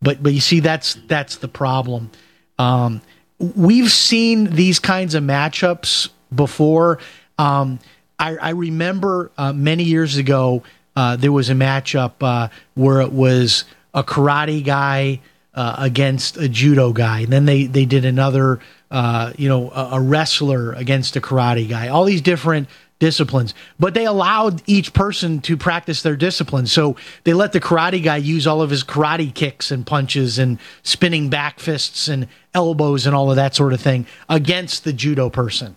But 0.00 0.22
but 0.22 0.32
you 0.32 0.40
see, 0.40 0.60
that's 0.60 0.94
that's 1.06 1.36
the 1.36 1.48
problem. 1.48 2.10
Um, 2.58 3.00
we've 3.38 3.90
seen 3.90 4.44
these 4.50 4.78
kinds 4.78 5.14
of 5.14 5.22
matchups 5.22 6.08
before. 6.34 6.98
Um, 7.38 7.78
I, 8.18 8.36
I, 8.36 8.50
remember 8.50 9.30
uh, 9.38 9.52
many 9.52 9.84
years 9.84 10.16
ago 10.16 10.64
uh, 10.96 11.14
there 11.14 11.30
was 11.30 11.50
a 11.50 11.54
matchup 11.54 12.14
uh, 12.20 12.48
where 12.74 13.00
it 13.00 13.12
was 13.12 13.64
a 13.94 14.02
karate 14.02 14.64
guy 14.64 15.20
uh, 15.58 15.74
against 15.78 16.36
a 16.36 16.48
judo 16.48 16.92
guy, 16.92 17.18
and 17.22 17.32
then 17.32 17.44
they 17.44 17.66
they 17.66 17.84
did 17.84 18.04
another, 18.04 18.60
uh, 18.92 19.32
you 19.36 19.48
know, 19.48 19.70
a, 19.72 19.88
a 19.94 20.00
wrestler 20.00 20.72
against 20.74 21.16
a 21.16 21.20
karate 21.20 21.68
guy. 21.68 21.88
All 21.88 22.04
these 22.04 22.20
different 22.20 22.68
disciplines, 23.00 23.54
but 23.76 23.92
they 23.92 24.04
allowed 24.04 24.62
each 24.66 24.92
person 24.92 25.40
to 25.40 25.56
practice 25.56 26.02
their 26.02 26.14
discipline. 26.14 26.68
So 26.68 26.94
they 27.24 27.34
let 27.34 27.50
the 27.50 27.60
karate 27.60 28.00
guy 28.00 28.18
use 28.18 28.46
all 28.46 28.62
of 28.62 28.70
his 28.70 28.84
karate 28.84 29.34
kicks 29.34 29.72
and 29.72 29.84
punches 29.84 30.38
and 30.38 30.60
spinning 30.84 31.28
back 31.28 31.58
fists 31.58 32.06
and 32.06 32.28
elbows 32.54 33.04
and 33.04 33.16
all 33.16 33.28
of 33.28 33.34
that 33.34 33.56
sort 33.56 33.72
of 33.72 33.80
thing 33.80 34.06
against 34.28 34.84
the 34.84 34.92
judo 34.92 35.28
person. 35.28 35.74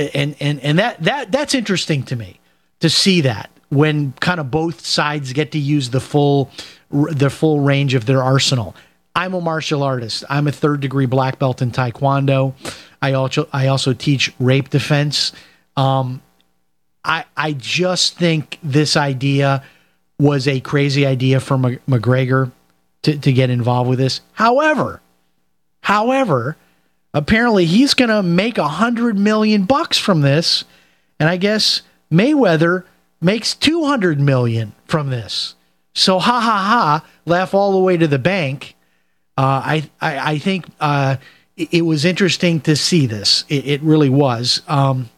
And 0.00 0.34
and 0.40 0.58
and 0.58 0.80
that 0.80 1.00
that 1.04 1.30
that's 1.30 1.54
interesting 1.54 2.02
to 2.06 2.16
me 2.16 2.40
to 2.80 2.90
see 2.90 3.20
that 3.20 3.50
when 3.68 4.14
kind 4.18 4.40
of 4.40 4.50
both 4.50 4.84
sides 4.84 5.32
get 5.32 5.52
to 5.52 5.60
use 5.60 5.90
the 5.90 6.00
full 6.00 6.50
the 6.90 7.30
full 7.30 7.60
range 7.60 7.94
of 7.94 8.06
their 8.06 8.20
arsenal. 8.24 8.74
I'm 9.14 9.34
a 9.34 9.40
martial 9.40 9.82
artist. 9.82 10.24
I'm 10.28 10.46
a 10.46 10.52
third 10.52 10.80
degree 10.80 11.06
black 11.06 11.38
belt 11.38 11.60
in 11.62 11.70
taekwondo. 11.70 12.54
I 13.00 13.12
also 13.12 13.48
I 13.52 13.66
also 13.66 13.92
teach 13.92 14.32
rape 14.38 14.70
defense. 14.70 15.32
Um, 15.76 16.22
I 17.04 17.24
I 17.36 17.52
just 17.52 18.16
think 18.16 18.58
this 18.62 18.96
idea 18.96 19.62
was 20.18 20.46
a 20.46 20.60
crazy 20.60 21.04
idea 21.04 21.40
for 21.40 21.56
McGregor 21.56 22.52
to, 23.02 23.18
to 23.18 23.32
get 23.32 23.50
involved 23.50 23.90
with 23.90 23.98
this. 23.98 24.20
However, 24.32 25.00
however, 25.80 26.56
apparently 27.12 27.66
he's 27.66 27.94
going 27.94 28.08
to 28.08 28.22
make 28.22 28.56
a 28.56 28.68
hundred 28.68 29.18
million 29.18 29.64
bucks 29.64 29.98
from 29.98 30.20
this, 30.20 30.64
and 31.18 31.28
I 31.28 31.36
guess 31.36 31.82
Mayweather 32.10 32.84
makes 33.20 33.54
two 33.54 33.84
hundred 33.84 34.20
million 34.20 34.72
from 34.86 35.10
this. 35.10 35.54
So 35.94 36.18
ha 36.18 36.40
ha 36.40 36.58
ha, 36.58 37.04
laugh 37.26 37.52
all 37.52 37.72
the 37.72 37.78
way 37.78 37.96
to 37.96 38.06
the 38.06 38.18
bank. 38.18 38.74
Uh, 39.36 39.62
I, 39.64 39.90
I, 40.00 40.32
I 40.32 40.38
think 40.38 40.66
uh, 40.80 41.16
it, 41.56 41.68
it, 41.72 41.82
was 41.82 42.04
interesting 42.04 42.60
to 42.62 42.76
see 42.76 43.06
this. 43.06 43.44
It, 43.48 43.66
it 43.66 43.82
really 43.82 44.10
was. 44.10 44.62
Um, 44.68 45.08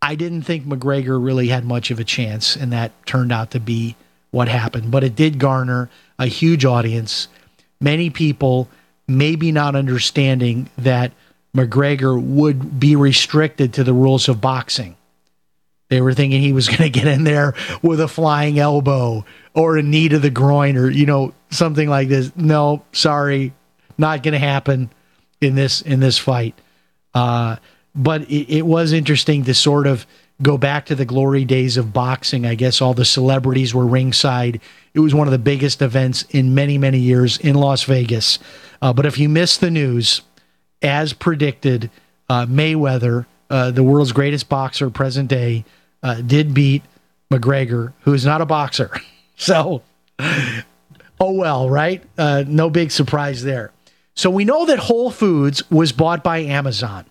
I 0.00 0.14
didn't 0.14 0.42
think 0.42 0.64
McGregor 0.64 1.22
really 1.22 1.48
had 1.48 1.64
much 1.64 1.90
of 1.90 1.98
a 1.98 2.04
chance, 2.04 2.54
and 2.54 2.72
that 2.72 2.92
turned 3.06 3.32
out 3.32 3.50
to 3.52 3.60
be 3.60 3.96
what 4.30 4.48
happened. 4.48 4.90
But 4.90 5.02
it 5.02 5.16
did 5.16 5.38
garner 5.38 5.90
a 6.18 6.26
huge 6.26 6.64
audience. 6.64 7.28
Many 7.80 8.10
people 8.10 8.68
maybe 9.08 9.50
not 9.50 9.74
understanding 9.74 10.68
that 10.76 11.12
McGregor 11.56 12.20
would 12.20 12.78
be 12.78 12.94
restricted 12.94 13.72
to 13.74 13.84
the 13.84 13.94
rules 13.94 14.28
of 14.28 14.40
boxing. 14.40 14.96
They 15.88 16.00
were 16.00 16.14
thinking 16.14 16.42
he 16.42 16.52
was 16.52 16.68
going 16.68 16.82
to 16.82 16.90
get 16.90 17.06
in 17.06 17.24
there 17.24 17.54
with 17.82 18.00
a 18.00 18.08
flying 18.08 18.58
elbow 18.58 19.24
or 19.54 19.76
a 19.76 19.82
knee 19.82 20.08
to 20.08 20.18
the 20.18 20.30
groin 20.30 20.76
or 20.76 20.90
you 20.90 21.06
know 21.06 21.34
something 21.50 21.88
like 21.88 22.08
this. 22.08 22.34
No, 22.36 22.84
sorry, 22.92 23.52
not 23.96 24.22
going 24.22 24.32
to 24.32 24.38
happen 24.38 24.90
in 25.40 25.54
this 25.54 25.82
in 25.82 26.00
this 26.00 26.18
fight. 26.18 26.54
Uh, 27.14 27.56
but 27.94 28.22
it, 28.22 28.58
it 28.58 28.66
was 28.66 28.92
interesting 28.92 29.44
to 29.44 29.54
sort 29.54 29.86
of 29.86 30.06
go 30.40 30.56
back 30.56 30.86
to 30.86 30.94
the 30.94 31.04
glory 31.04 31.44
days 31.44 31.76
of 31.76 31.92
boxing. 31.92 32.46
I 32.46 32.54
guess 32.54 32.80
all 32.80 32.94
the 32.94 33.04
celebrities 33.04 33.74
were 33.74 33.86
ringside. 33.86 34.60
It 34.94 35.00
was 35.00 35.14
one 35.14 35.26
of 35.26 35.32
the 35.32 35.38
biggest 35.38 35.82
events 35.82 36.22
in 36.30 36.54
many, 36.54 36.78
many 36.78 36.98
years 36.98 37.38
in 37.38 37.56
Las 37.56 37.82
Vegas. 37.84 38.38
Uh, 38.80 38.92
but 38.92 39.06
if 39.06 39.18
you 39.18 39.28
missed 39.28 39.60
the 39.60 39.70
news, 39.70 40.22
as 40.80 41.12
predicted, 41.12 41.90
uh, 42.28 42.46
Mayweather, 42.46 43.26
uh, 43.50 43.70
the 43.70 43.82
world's 43.82 44.12
greatest 44.12 44.48
boxer 44.48 44.90
present 44.90 45.28
day, 45.28 45.64
uh, 46.02 46.14
did 46.16 46.54
beat 46.54 46.82
McGregor, 47.30 47.92
who 48.00 48.14
is 48.14 48.24
not 48.24 48.40
a 48.40 48.46
boxer. 48.46 48.90
so, 49.36 49.82
oh 50.18 51.32
well, 51.32 51.68
right? 51.68 52.02
Uh, 52.16 52.44
no 52.46 52.70
big 52.70 52.90
surprise 52.90 53.42
there. 53.42 53.72
So 54.14 54.30
we 54.30 54.44
know 54.44 54.66
that 54.66 54.78
Whole 54.78 55.10
Foods 55.10 55.68
was 55.70 55.92
bought 55.92 56.24
by 56.24 56.38
Amazon. 56.38 57.04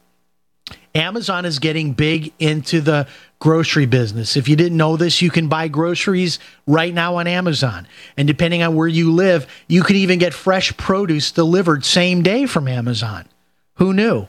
Amazon 0.93 1.45
is 1.45 1.59
getting 1.59 1.93
big 1.93 2.33
into 2.39 2.81
the 2.81 3.07
grocery 3.39 3.85
business. 3.85 4.35
If 4.35 4.49
you 4.49 4.55
didn't 4.55 4.77
know 4.77 4.97
this, 4.97 5.21
you 5.21 5.29
can 5.29 5.47
buy 5.47 5.67
groceries 5.67 6.39
right 6.65 6.93
now 6.93 7.15
on 7.15 7.27
Amazon. 7.27 7.87
And 8.17 8.27
depending 8.27 8.63
on 8.63 8.75
where 8.75 8.87
you 8.87 9.13
live, 9.13 9.47
you 9.67 9.83
could 9.83 9.95
even 9.95 10.17
get 10.17 10.33
fresh 10.33 10.75
produce 10.75 11.31
delivered 11.31 11.85
same 11.85 12.23
day 12.23 12.47
from 12.47 12.67
Amazon. 12.67 13.25
Who 13.75 13.93
knew? 13.93 14.27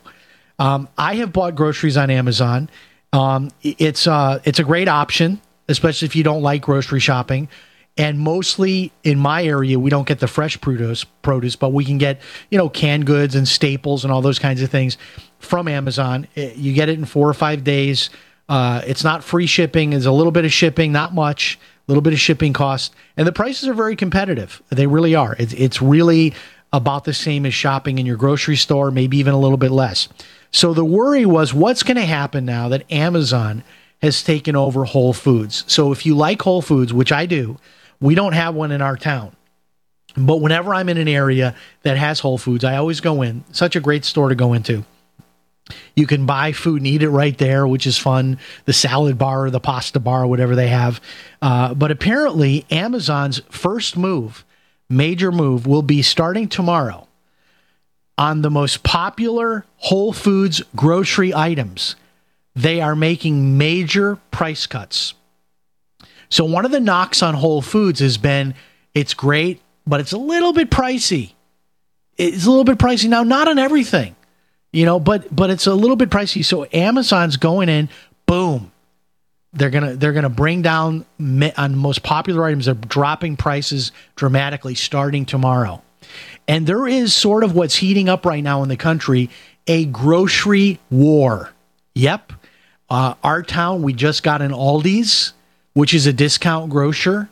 Um, 0.59 0.89
I 0.99 1.15
have 1.17 1.33
bought 1.33 1.55
groceries 1.55 1.97
on 1.97 2.11
Amazon. 2.11 2.69
Um, 3.13 3.51
it's 3.63 4.07
uh, 4.07 4.41
it's 4.45 4.59
a 4.59 4.65
great 4.65 4.89
option, 4.89 5.41
especially 5.69 6.07
if 6.07 6.17
you 6.17 6.23
don't 6.23 6.43
like 6.43 6.63
grocery 6.63 7.01
shopping. 7.01 7.49
And 7.97 8.21
mostly 8.21 8.93
in 9.03 9.19
my 9.19 9.45
area, 9.45 9.77
we 9.79 9.91
don't 9.91 10.07
get 10.07 10.21
the 10.21 10.29
fresh 10.29 10.61
produce, 10.61 11.03
produce, 11.03 11.57
but 11.57 11.73
we 11.73 11.85
can 11.85 11.99
get 11.99 12.21
you 12.51 12.59
know 12.59 12.69
canned 12.69 13.07
goods 13.07 13.35
and 13.35 13.49
staples 13.49 14.05
and 14.05 14.13
all 14.13 14.23
those 14.23 14.39
kinds 14.39 14.63
of 14.63 14.71
things 14.71 14.97
from 15.39 15.69
Amazon. 15.69 16.29
You 16.35 16.73
get 16.73 16.89
it 16.89 16.99
in 16.99 17.05
four 17.05 17.29
or 17.29 17.35
five 17.35 17.65
days. 17.65 18.11
Uh, 18.49 18.83
it's 18.87 19.05
not 19.05 19.25
free 19.25 19.47
shipping. 19.47 19.93
It's 19.93 20.07
a 20.07 20.13
little 20.13 20.33
bit 20.33 20.45
of 20.45 20.53
shipping, 20.53 20.93
not 20.93 21.15
much. 21.15 21.59
A 21.87 21.91
little 21.91 22.03
bit 22.03 22.13
of 22.13 22.21
shipping 22.21 22.53
cost, 22.53 22.95
and 23.17 23.27
the 23.27 23.33
prices 23.33 23.67
are 23.67 23.73
very 23.73 23.97
competitive. 23.97 24.63
They 24.69 24.87
really 24.87 25.15
are. 25.15 25.35
It's 25.39 25.55
it's 25.55 25.81
really 25.81 26.35
about 26.71 27.05
the 27.05 27.15
same 27.15 27.47
as 27.47 27.55
shopping 27.55 27.99
in 27.99 28.05
your 28.05 28.19
grocery 28.19 28.57
store, 28.57 28.91
maybe 28.91 29.17
even 29.17 29.33
a 29.33 29.39
little 29.39 29.57
bit 29.57 29.71
less. 29.71 30.07
So 30.51 30.73
the 30.73 30.85
worry 30.85 31.27
was, 31.27 31.53
what's 31.53 31.83
going 31.83 31.97
to 31.97 32.07
happen 32.07 32.45
now 32.45 32.69
that 32.69 32.91
Amazon 32.91 33.65
has 34.01 34.23
taken 34.23 34.57
over 34.57 34.85
Whole 34.85 35.13
Foods? 35.13 35.65
So 35.67 35.93
if 35.93 36.07
you 36.07 36.15
like 36.15 36.43
Whole 36.43 36.63
Foods, 36.63 36.93
which 36.93 37.13
I 37.13 37.27
do, 37.27 37.59
we 38.01 38.15
don't 38.15 38.33
have 38.33 38.55
one 38.55 38.73
in 38.73 38.81
our 38.81 38.97
town. 38.97 39.35
But 40.17 40.41
whenever 40.41 40.75
I'm 40.75 40.89
in 40.89 40.97
an 40.97 41.09
area 41.09 41.55
that 41.83 41.97
has 41.97 42.21
Whole 42.21 42.39
Foods, 42.39 42.65
I 42.65 42.77
always 42.77 43.01
go 43.01 43.23
in. 43.23 43.45
Such 43.53 43.77
a 43.77 43.81
great 43.81 44.05
store 44.05 44.29
to 44.29 44.35
go 44.35 44.53
into. 44.53 44.85
You 45.95 46.07
can 46.07 46.25
buy 46.25 46.53
food 46.53 46.79
and 46.79 46.87
eat 46.87 47.03
it 47.03 47.11
right 47.11 47.37
there, 47.37 47.67
which 47.67 47.87
is 47.87 47.99
fun. 47.99 48.39
The 48.65 48.73
salad 48.73 49.19
bar 49.19 49.47
or 49.47 49.51
the 49.51 49.61
pasta 49.61 50.01
bar, 50.01 50.27
whatever 50.27 50.57
they 50.57 50.69
have. 50.69 51.01
Uh, 51.43 51.75
but 51.75 51.91
apparently, 51.91 52.65
Amazon's 52.71 53.43
first 53.51 53.97
move, 53.97 54.47
major 54.89 55.31
move, 55.31 55.67
will 55.67 55.83
be 55.83 56.01
starting 56.01 56.49
tomorrow 56.49 57.08
on 58.19 58.43
the 58.43 58.51
most 58.51 58.83
popular 58.83 59.65
Whole 59.77 60.13
Foods 60.13 60.63
grocery 60.77 61.33
items. 61.35 61.97
They 62.55 62.81
are 62.81 62.97
making 62.97 63.57
major 63.57 64.17
price 64.31 64.67
cuts. 64.67 65.15
So, 66.29 66.45
one 66.45 66.65
of 66.67 66.73
the 66.73 66.81
knocks 66.81 67.23
on 67.23 67.35
Whole 67.35 67.63
Foods 67.63 68.01
has 68.01 68.19
been 68.19 68.55
it's 68.95 69.15
great, 69.15 69.63
but 69.87 70.01
it's 70.01 70.13
a 70.13 70.19
little 70.19 70.53
bit 70.53 70.71
pricey. 70.71 71.33
It's 72.17 72.45
a 72.45 72.51
little 72.51 72.65
bit 72.65 72.79
pricey. 72.79 73.09
Now, 73.09 73.23
not 73.23 73.49
on 73.49 73.59
everything 73.59 74.17
you 74.73 74.85
know 74.85 75.01
but 75.01 75.35
but 75.35 75.51
it's 75.51 75.67
a 75.67 75.75
little 75.75 75.97
bit 75.97 76.11
pricey 76.11 76.45
so 76.45 76.67
amazon's 76.73 77.37
going 77.37 77.69
in 77.69 77.89
boom 78.27 78.71
they're 79.53 79.71
gonna 79.71 79.95
they're 79.95 80.13
gonna 80.13 80.29
bring 80.29 80.63
down 80.63 81.05
on 81.57 81.77
most 81.77 82.03
popular 82.03 82.45
items 82.45 82.67
they're 82.67 82.75
dropping 82.75 83.37
prices 83.37 83.93
dramatically 84.15 84.75
starting 84.75 85.25
tomorrow 85.25 85.83
and 86.47 86.67
there 86.67 86.87
is 86.87 87.15
sort 87.15 87.45
of 87.45 87.55
what's 87.55 87.77
heating 87.77 88.09
up 88.09 88.25
right 88.25 88.43
now 88.43 88.63
in 88.63 88.69
the 88.69 88.77
country 88.77 89.31
a 89.67 89.85
grocery 89.87 90.79
war 90.91 91.53
yep 91.95 92.33
uh, 92.91 93.15
our 93.23 93.43
town 93.43 93.83
we 93.83 93.93
just 93.93 94.23
got 94.23 94.43
an 94.43 94.53
aldi's 94.53 95.33
which 95.75 95.95
is 95.95 96.07
a 96.07 96.13
discount 96.13 96.71
grocer 96.71 97.29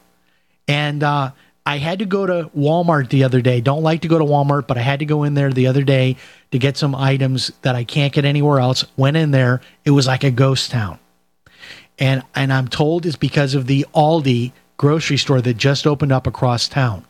and 0.68 1.02
uh, 1.02 1.30
I 1.66 1.78
had 1.78 1.98
to 1.98 2.06
go 2.06 2.24
to 2.26 2.48
Walmart 2.56 3.08
the 3.08 3.24
other 3.24 3.40
day. 3.40 3.60
Don't 3.60 3.82
like 3.82 4.02
to 4.02 4.08
go 4.08 4.18
to 4.18 4.24
Walmart, 4.24 4.68
but 4.68 4.78
I 4.78 4.82
had 4.82 5.00
to 5.00 5.04
go 5.04 5.24
in 5.24 5.34
there 5.34 5.52
the 5.52 5.66
other 5.66 5.82
day 5.82 6.16
to 6.52 6.58
get 6.60 6.76
some 6.76 6.94
items 6.94 7.50
that 7.62 7.74
I 7.74 7.82
can't 7.82 8.12
get 8.12 8.24
anywhere 8.24 8.60
else. 8.60 8.84
Went 8.96 9.16
in 9.16 9.32
there, 9.32 9.60
it 9.84 9.90
was 9.90 10.06
like 10.06 10.22
a 10.22 10.30
ghost 10.30 10.70
town. 10.70 11.00
And 11.98 12.22
and 12.36 12.52
I'm 12.52 12.68
told 12.68 13.04
it's 13.04 13.16
because 13.16 13.54
of 13.54 13.66
the 13.66 13.84
Aldi 13.94 14.52
grocery 14.76 15.16
store 15.16 15.40
that 15.40 15.56
just 15.56 15.86
opened 15.86 16.12
up 16.12 16.26
across 16.28 16.68
town. 16.68 17.04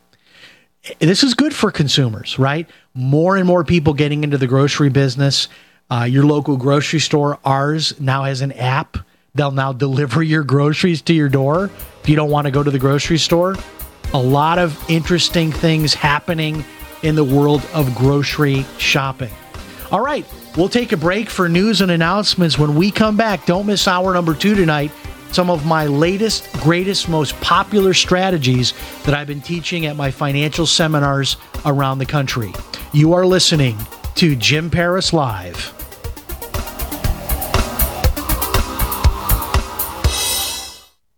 This 0.99 1.22
is 1.22 1.34
good 1.34 1.55
for 1.55 1.70
consumers, 1.70 2.39
right? 2.39 2.68
More 2.95 3.37
and 3.37 3.47
more 3.47 3.64
people 3.64 3.95
getting 3.95 4.24
into 4.24 4.39
the 4.39 4.47
grocery 4.47 4.89
business. 4.89 5.49
Uh, 5.91 6.05
your 6.05 6.24
local 6.24 6.57
grocery 6.57 7.01
store, 7.01 7.39
ours 7.45 7.99
now 8.01 8.24
has 8.24 8.41
an 8.41 8.53
app. 8.53 8.97
They'll 9.34 9.51
now 9.51 9.72
deliver 9.72 10.22
your 10.22 10.43
groceries 10.45 11.03
to 11.03 11.12
your 11.12 11.28
door 11.28 11.70
if 12.03 12.09
you 12.09 12.16
don't 12.16 12.30
want 12.30 12.47
to 12.47 12.51
go 12.51 12.62
to 12.62 12.70
the 12.70 12.78
grocery 12.78 13.18
store 13.18 13.57
a 14.12 14.16
lot 14.16 14.59
of 14.59 14.78
interesting 14.91 15.53
things 15.53 15.95
happening 15.95 16.64
in 17.03 17.14
the 17.14 17.24
world 17.24 17.62
of 17.74 17.95
grocery 17.95 18.64
shopping. 18.78 19.32
All 19.91 20.01
right, 20.01 20.24
we'll 20.57 20.68
take 20.68 20.93
a 20.93 20.97
break 20.97 21.28
for 21.28 21.49
news 21.49 21.80
and 21.80 21.91
announcements. 21.91 22.59
When 22.59 22.74
we 22.74 22.91
come 22.91 23.16
back, 23.16 23.47
don't 23.47 23.66
miss 23.66 23.87
hour 23.87 24.14
number 24.14 24.34
two 24.34 24.55
tonight. 24.55 24.91
Some 25.33 25.51
of 25.51 25.66
my 25.66 25.87
latest, 25.87 26.51
greatest, 26.55 27.09
most 27.09 27.39
popular 27.41 27.95
strategies 27.95 28.74
that 29.05 29.14
I've 29.14 29.27
been 29.27 29.41
teaching 29.41 29.87
at 29.87 29.97
my 29.97 30.11
financial 30.11 30.66
seminars 30.66 31.37
around 31.64 31.99
the 31.99 32.07
country. 32.07 32.53
You 32.93 33.12
are 33.12 33.27
listening 33.27 33.77
to 34.16 34.37
Jim 34.37 34.70
Paris 34.70 35.12
Live. 35.12 35.72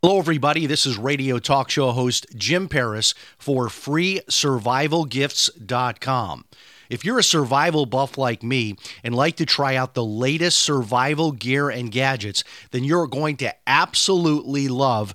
Hello, 0.00 0.20
everybody. 0.20 0.66
This 0.66 0.86
is 0.86 0.96
radio 0.96 1.40
talk 1.40 1.70
show 1.70 1.90
host 1.90 2.24
Jim 2.36 2.68
Paris 2.68 3.14
for 3.36 3.66
FreeSurvivalGifts.com. 3.66 6.44
If 6.88 7.04
you're 7.04 7.18
a 7.18 7.22
survival 7.22 7.86
buff 7.86 8.16
like 8.16 8.42
me 8.42 8.76
and 9.04 9.14
like 9.14 9.36
to 9.36 9.46
try 9.46 9.76
out 9.76 9.94
the 9.94 10.04
latest 10.04 10.58
survival 10.58 11.32
gear 11.32 11.68
and 11.70 11.90
gadgets, 11.90 12.44
then 12.70 12.84
you're 12.84 13.06
going 13.06 13.36
to 13.38 13.54
absolutely 13.66 14.68
love 14.68 15.14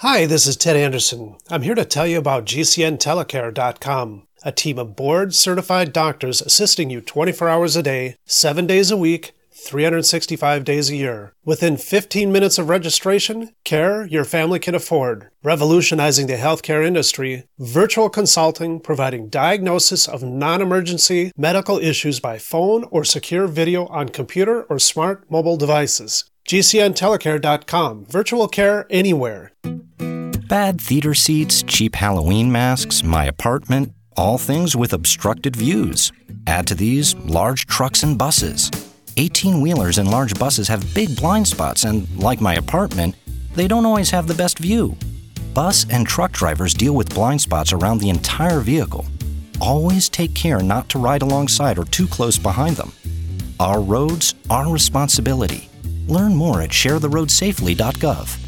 Hi, 0.00 0.26
this 0.26 0.46
is 0.46 0.56
Ted 0.56 0.76
Anderson. 0.76 1.34
I'm 1.50 1.62
here 1.62 1.74
to 1.74 1.84
tell 1.84 2.06
you 2.06 2.18
about 2.18 2.44
GCNTelecare.com, 2.44 4.28
a 4.44 4.52
team 4.52 4.78
of 4.78 4.94
board 4.94 5.34
certified 5.34 5.92
doctors 5.92 6.40
assisting 6.40 6.88
you 6.88 7.00
24 7.00 7.48
hours 7.48 7.74
a 7.74 7.82
day, 7.82 8.14
7 8.24 8.68
days 8.68 8.92
a 8.92 8.96
week, 8.96 9.32
365 9.58 10.64
days 10.64 10.90
a 10.90 10.96
year. 10.96 11.34
Within 11.44 11.76
15 11.76 12.30
minutes 12.30 12.58
of 12.58 12.68
registration, 12.68 13.50
care 13.64 14.06
your 14.06 14.24
family 14.24 14.58
can 14.58 14.74
afford. 14.74 15.28
Revolutionizing 15.42 16.26
the 16.26 16.34
healthcare 16.34 16.86
industry, 16.86 17.44
virtual 17.58 18.08
consulting 18.08 18.80
providing 18.80 19.28
diagnosis 19.28 20.06
of 20.08 20.22
non 20.22 20.62
emergency 20.62 21.32
medical 21.36 21.78
issues 21.78 22.20
by 22.20 22.38
phone 22.38 22.84
or 22.90 23.04
secure 23.04 23.46
video 23.46 23.86
on 23.86 24.08
computer 24.08 24.62
or 24.64 24.78
smart 24.78 25.30
mobile 25.30 25.56
devices. 25.56 26.24
GCNTelecare.com. 26.48 28.06
Virtual 28.06 28.48
care 28.48 28.86
anywhere. 28.88 29.52
Bad 30.48 30.80
theater 30.80 31.12
seats, 31.12 31.62
cheap 31.62 31.94
Halloween 31.94 32.50
masks, 32.50 33.02
my 33.02 33.26
apartment, 33.26 33.92
all 34.16 34.38
things 34.38 34.74
with 34.74 34.94
obstructed 34.94 35.54
views. 35.54 36.10
Add 36.46 36.66
to 36.68 36.74
these 36.74 37.14
large 37.16 37.66
trucks 37.66 38.02
and 38.02 38.16
buses. 38.16 38.70
18 39.18 39.60
wheelers 39.60 39.98
and 39.98 40.08
large 40.08 40.38
buses 40.38 40.68
have 40.68 40.94
big 40.94 41.16
blind 41.16 41.46
spots, 41.46 41.82
and 41.82 42.08
like 42.22 42.40
my 42.40 42.54
apartment, 42.54 43.16
they 43.56 43.66
don't 43.66 43.84
always 43.84 44.10
have 44.10 44.28
the 44.28 44.34
best 44.34 44.60
view. 44.60 44.96
Bus 45.54 45.84
and 45.90 46.06
truck 46.06 46.30
drivers 46.30 46.72
deal 46.72 46.94
with 46.94 47.12
blind 47.12 47.40
spots 47.40 47.72
around 47.72 47.98
the 47.98 48.10
entire 48.10 48.60
vehicle. 48.60 49.04
Always 49.60 50.08
take 50.08 50.34
care 50.34 50.62
not 50.62 50.88
to 50.90 51.00
ride 51.00 51.22
alongside 51.22 51.80
or 51.80 51.84
too 51.84 52.06
close 52.06 52.38
behind 52.38 52.76
them. 52.76 52.92
Our 53.58 53.80
roads, 53.80 54.36
our 54.50 54.72
responsibility. 54.72 55.68
Learn 56.06 56.36
more 56.36 56.62
at 56.62 56.70
sharetheroadsafely.gov. 56.70 58.47